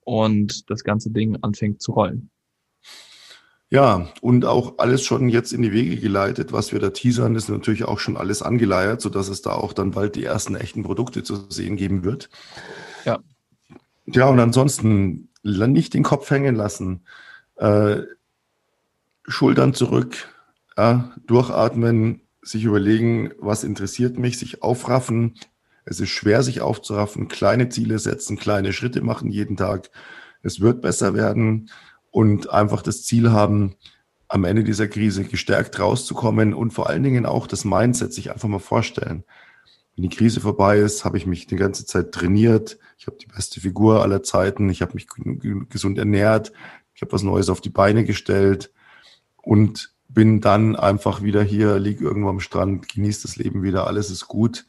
und 0.00 0.70
das 0.70 0.84
ganze 0.84 1.10
Ding 1.10 1.36
anfängt 1.42 1.82
zu 1.82 1.92
rollen. 1.92 2.30
Ja, 3.68 4.08
und 4.20 4.44
auch 4.44 4.78
alles 4.78 5.02
schon 5.02 5.28
jetzt 5.28 5.52
in 5.52 5.62
die 5.62 5.72
Wege 5.72 5.96
geleitet, 5.96 6.52
was 6.52 6.72
wir 6.72 6.78
da 6.78 6.90
teasern, 6.90 7.34
ist 7.34 7.48
natürlich 7.48 7.84
auch 7.84 7.98
schon 7.98 8.16
alles 8.16 8.40
angeleiert, 8.40 9.00
sodass 9.00 9.28
es 9.28 9.42
da 9.42 9.52
auch 9.52 9.72
dann 9.72 9.90
bald 9.90 10.14
die 10.14 10.24
ersten 10.24 10.54
echten 10.54 10.84
Produkte 10.84 11.24
zu 11.24 11.50
sehen 11.50 11.76
geben 11.76 12.04
wird. 12.04 12.30
Ja. 13.04 13.18
Ja, 14.06 14.28
und 14.28 14.38
ansonsten 14.38 15.30
nicht 15.42 15.94
den 15.94 16.04
Kopf 16.04 16.30
hängen 16.30 16.54
lassen, 16.54 17.04
äh, 17.56 18.02
Schultern 19.26 19.74
zurück, 19.74 20.32
ja, 20.76 21.12
durchatmen, 21.26 22.20
sich 22.46 22.64
überlegen, 22.64 23.32
was 23.38 23.64
interessiert 23.64 24.18
mich, 24.18 24.38
sich 24.38 24.62
aufraffen. 24.62 25.34
Es 25.84 26.00
ist 26.00 26.10
schwer, 26.10 26.42
sich 26.42 26.60
aufzuraffen, 26.60 27.28
kleine 27.28 27.68
Ziele 27.68 27.98
setzen, 27.98 28.36
kleine 28.36 28.72
Schritte 28.72 29.02
machen 29.02 29.30
jeden 29.30 29.56
Tag. 29.56 29.90
Es 30.42 30.60
wird 30.60 30.80
besser 30.80 31.14
werden 31.14 31.70
und 32.10 32.50
einfach 32.50 32.82
das 32.82 33.02
Ziel 33.02 33.30
haben, 33.32 33.76
am 34.28 34.44
Ende 34.44 34.64
dieser 34.64 34.88
Krise 34.88 35.24
gestärkt 35.24 35.78
rauszukommen 35.78 36.52
und 36.54 36.72
vor 36.72 36.88
allen 36.88 37.02
Dingen 37.02 37.26
auch 37.26 37.46
das 37.46 37.64
Mindset 37.64 38.12
sich 38.12 38.32
einfach 38.32 38.48
mal 38.48 38.58
vorstellen. 38.58 39.24
Wenn 39.94 40.08
die 40.08 40.16
Krise 40.16 40.40
vorbei 40.40 40.78
ist, 40.78 41.04
habe 41.04 41.16
ich 41.16 41.26
mich 41.26 41.46
die 41.46 41.56
ganze 41.56 41.86
Zeit 41.86 42.12
trainiert. 42.12 42.78
Ich 42.98 43.06
habe 43.06 43.16
die 43.16 43.26
beste 43.26 43.60
Figur 43.60 44.02
aller 44.02 44.22
Zeiten. 44.22 44.68
Ich 44.68 44.82
habe 44.82 44.94
mich 44.94 45.06
gesund 45.68 45.98
ernährt. 45.98 46.52
Ich 46.94 47.02
habe 47.02 47.12
was 47.12 47.22
Neues 47.22 47.48
auf 47.48 47.60
die 47.60 47.70
Beine 47.70 48.04
gestellt 48.04 48.72
und 49.42 49.95
bin 50.16 50.40
dann 50.40 50.76
einfach 50.76 51.22
wieder 51.22 51.42
hier, 51.42 51.78
liege 51.78 52.02
irgendwo 52.02 52.30
am 52.30 52.40
Strand, 52.40 52.88
genieße 52.88 53.20
das 53.20 53.36
Leben 53.36 53.62
wieder, 53.62 53.86
alles 53.86 54.10
ist 54.10 54.26
gut. 54.28 54.64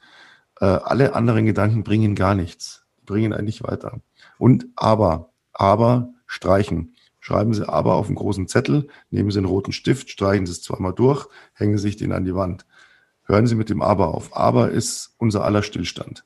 Äh, 0.60 0.66
alle 0.66 1.16
anderen 1.16 1.46
Gedanken 1.46 1.86
bringen 1.86 2.16
gar 2.16 2.36
nichts, 2.36 2.86
bringen 3.06 3.32
eigentlich 3.32 3.64
weiter. 3.64 4.02
Und 4.38 4.66
aber, 4.76 5.30
aber 5.54 6.10
streichen. 6.26 6.96
Schreiben 7.22 7.54
Sie 7.54 7.68
aber 7.68 7.96
auf 7.96 8.08
einen 8.08 8.18
großen 8.18 8.50
Zettel, 8.50 8.90
nehmen 9.10 9.32
Sie 9.32 9.38
einen 9.38 9.48
roten 9.48 9.72
Stift, 9.72 10.10
streichen 10.10 10.46
Sie 10.46 10.52
es 10.52 10.62
zweimal 10.62 10.92
durch, 10.92 11.28
hängen 11.54 11.78
sich 11.78 11.96
den 11.96 12.12
an 12.12 12.26
die 12.26 12.36
Wand. 12.36 12.66
Hören 13.24 13.48
Sie 13.48 13.56
mit 13.56 13.70
dem 13.70 13.82
Aber 13.82 14.14
auf. 14.14 14.36
Aber 14.36 14.72
ist 14.72 15.16
unser 15.18 15.46
aller 15.46 15.64
Stillstand. 15.64 16.26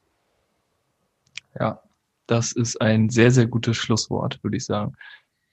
Ja, 1.59 1.83
das 2.25 2.53
ist 2.53 2.81
ein 2.81 3.11
sehr, 3.11 3.29
sehr 3.29 3.45
gutes 3.45 3.77
Schlusswort, 3.77 4.43
würde 4.43 4.57
ich 4.57 4.65
sagen 4.65 4.95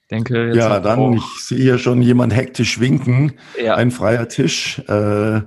denke, 0.09 0.55
ja, 0.55 0.79
dann, 0.79 1.13
ich 1.13 1.23
sehe 1.39 1.59
hier 1.59 1.77
schon 1.77 2.01
jemand 2.01 2.35
hektisch 2.35 2.79
winken. 2.79 3.33
Ja. 3.61 3.75
Ein 3.75 3.91
freier 3.91 4.27
Tisch, 4.27 4.79
äh, 4.87 5.41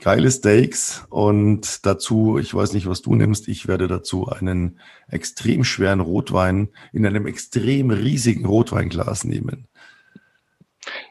geile 0.00 0.30
Steaks 0.30 1.06
und 1.10 1.84
dazu, 1.84 2.38
ich 2.38 2.54
weiß 2.54 2.72
nicht, 2.72 2.86
was 2.86 3.02
du 3.02 3.14
nimmst, 3.14 3.48
ich 3.48 3.68
werde 3.68 3.88
dazu 3.88 4.26
einen 4.28 4.80
extrem 5.08 5.64
schweren 5.64 6.00
Rotwein 6.00 6.68
in 6.92 7.06
einem 7.06 7.26
extrem 7.26 7.90
riesigen 7.90 8.46
Rotweinglas 8.46 9.24
nehmen. 9.24 9.68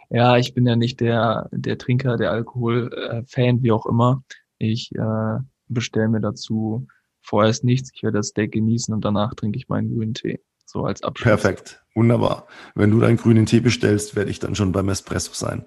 Ja, 0.09 0.37
ich 0.37 0.53
bin 0.53 0.65
ja 0.65 0.75
nicht 0.75 0.99
der, 0.99 1.49
der 1.51 1.77
Trinker, 1.77 2.17
der 2.17 2.31
Alkohol-Fan, 2.31 3.63
wie 3.63 3.71
auch 3.71 3.85
immer. 3.85 4.23
Ich 4.57 4.91
äh, 4.95 5.39
bestelle 5.67 6.07
mir 6.07 6.21
dazu 6.21 6.87
vorerst 7.21 7.63
nichts. 7.63 7.91
Ich 7.93 8.03
werde 8.03 8.19
das 8.19 8.27
Steak 8.27 8.51
genießen 8.51 8.93
und 8.93 9.03
danach 9.03 9.33
trinke 9.33 9.57
ich 9.57 9.67
meinen 9.67 9.93
grünen 9.93 10.13
Tee. 10.13 10.39
So 10.65 10.85
als 10.85 11.03
Abschluss. 11.03 11.23
Perfekt. 11.23 11.81
Wunderbar. 11.93 12.47
Wenn 12.73 12.91
du 12.91 12.99
deinen 12.99 13.17
grünen 13.17 13.45
Tee 13.45 13.61
bestellst, 13.61 14.15
werde 14.15 14.29
ich 14.29 14.39
dann 14.39 14.55
schon 14.55 14.71
beim 14.71 14.89
Espresso 14.89 15.31
sein. 15.33 15.63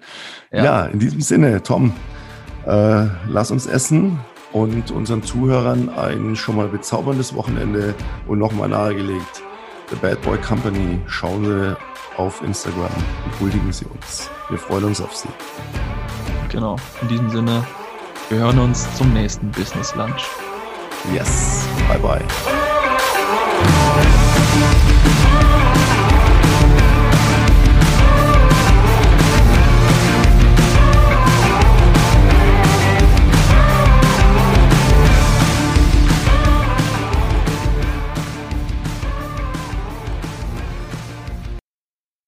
Ja, 0.51 0.63
ja 0.63 0.85
in 0.85 0.99
diesem 0.99 1.21
Sinne, 1.21 1.63
Tom, 1.63 1.93
äh, 2.67 3.07
lass 3.27 3.49
uns 3.49 3.65
essen 3.65 4.19
und 4.51 4.91
unseren 4.91 5.23
Zuhörern 5.23 5.89
ein 5.89 6.35
schon 6.35 6.55
mal 6.55 6.67
bezauberndes 6.67 7.33
Wochenende 7.33 7.95
und 8.27 8.37
nochmal 8.37 8.69
nahegelegt. 8.69 9.41
The 9.89 9.95
Bad 9.95 10.21
Boy 10.21 10.37
Company. 10.37 10.99
Schauen 11.07 11.45
Sie 11.45 11.77
auf 12.17 12.43
Instagram 12.43 12.91
und 13.25 13.39
huldigen 13.39 13.71
Sie 13.71 13.85
uns. 13.85 14.29
Wir 14.49 14.59
freuen 14.59 14.83
uns 14.83 15.01
auf 15.01 15.15
Sie. 15.15 15.29
Genau. 16.49 16.75
In 17.01 17.07
diesem 17.07 17.29
Sinne, 17.29 17.65
wir 18.29 18.39
hören 18.39 18.59
uns 18.59 18.87
zum 18.95 19.13
nächsten 19.13 19.49
Business 19.51 19.95
Lunch. 19.95 20.27
Yes. 21.13 21.67
Bye 21.87 21.99
bye. 21.99 22.21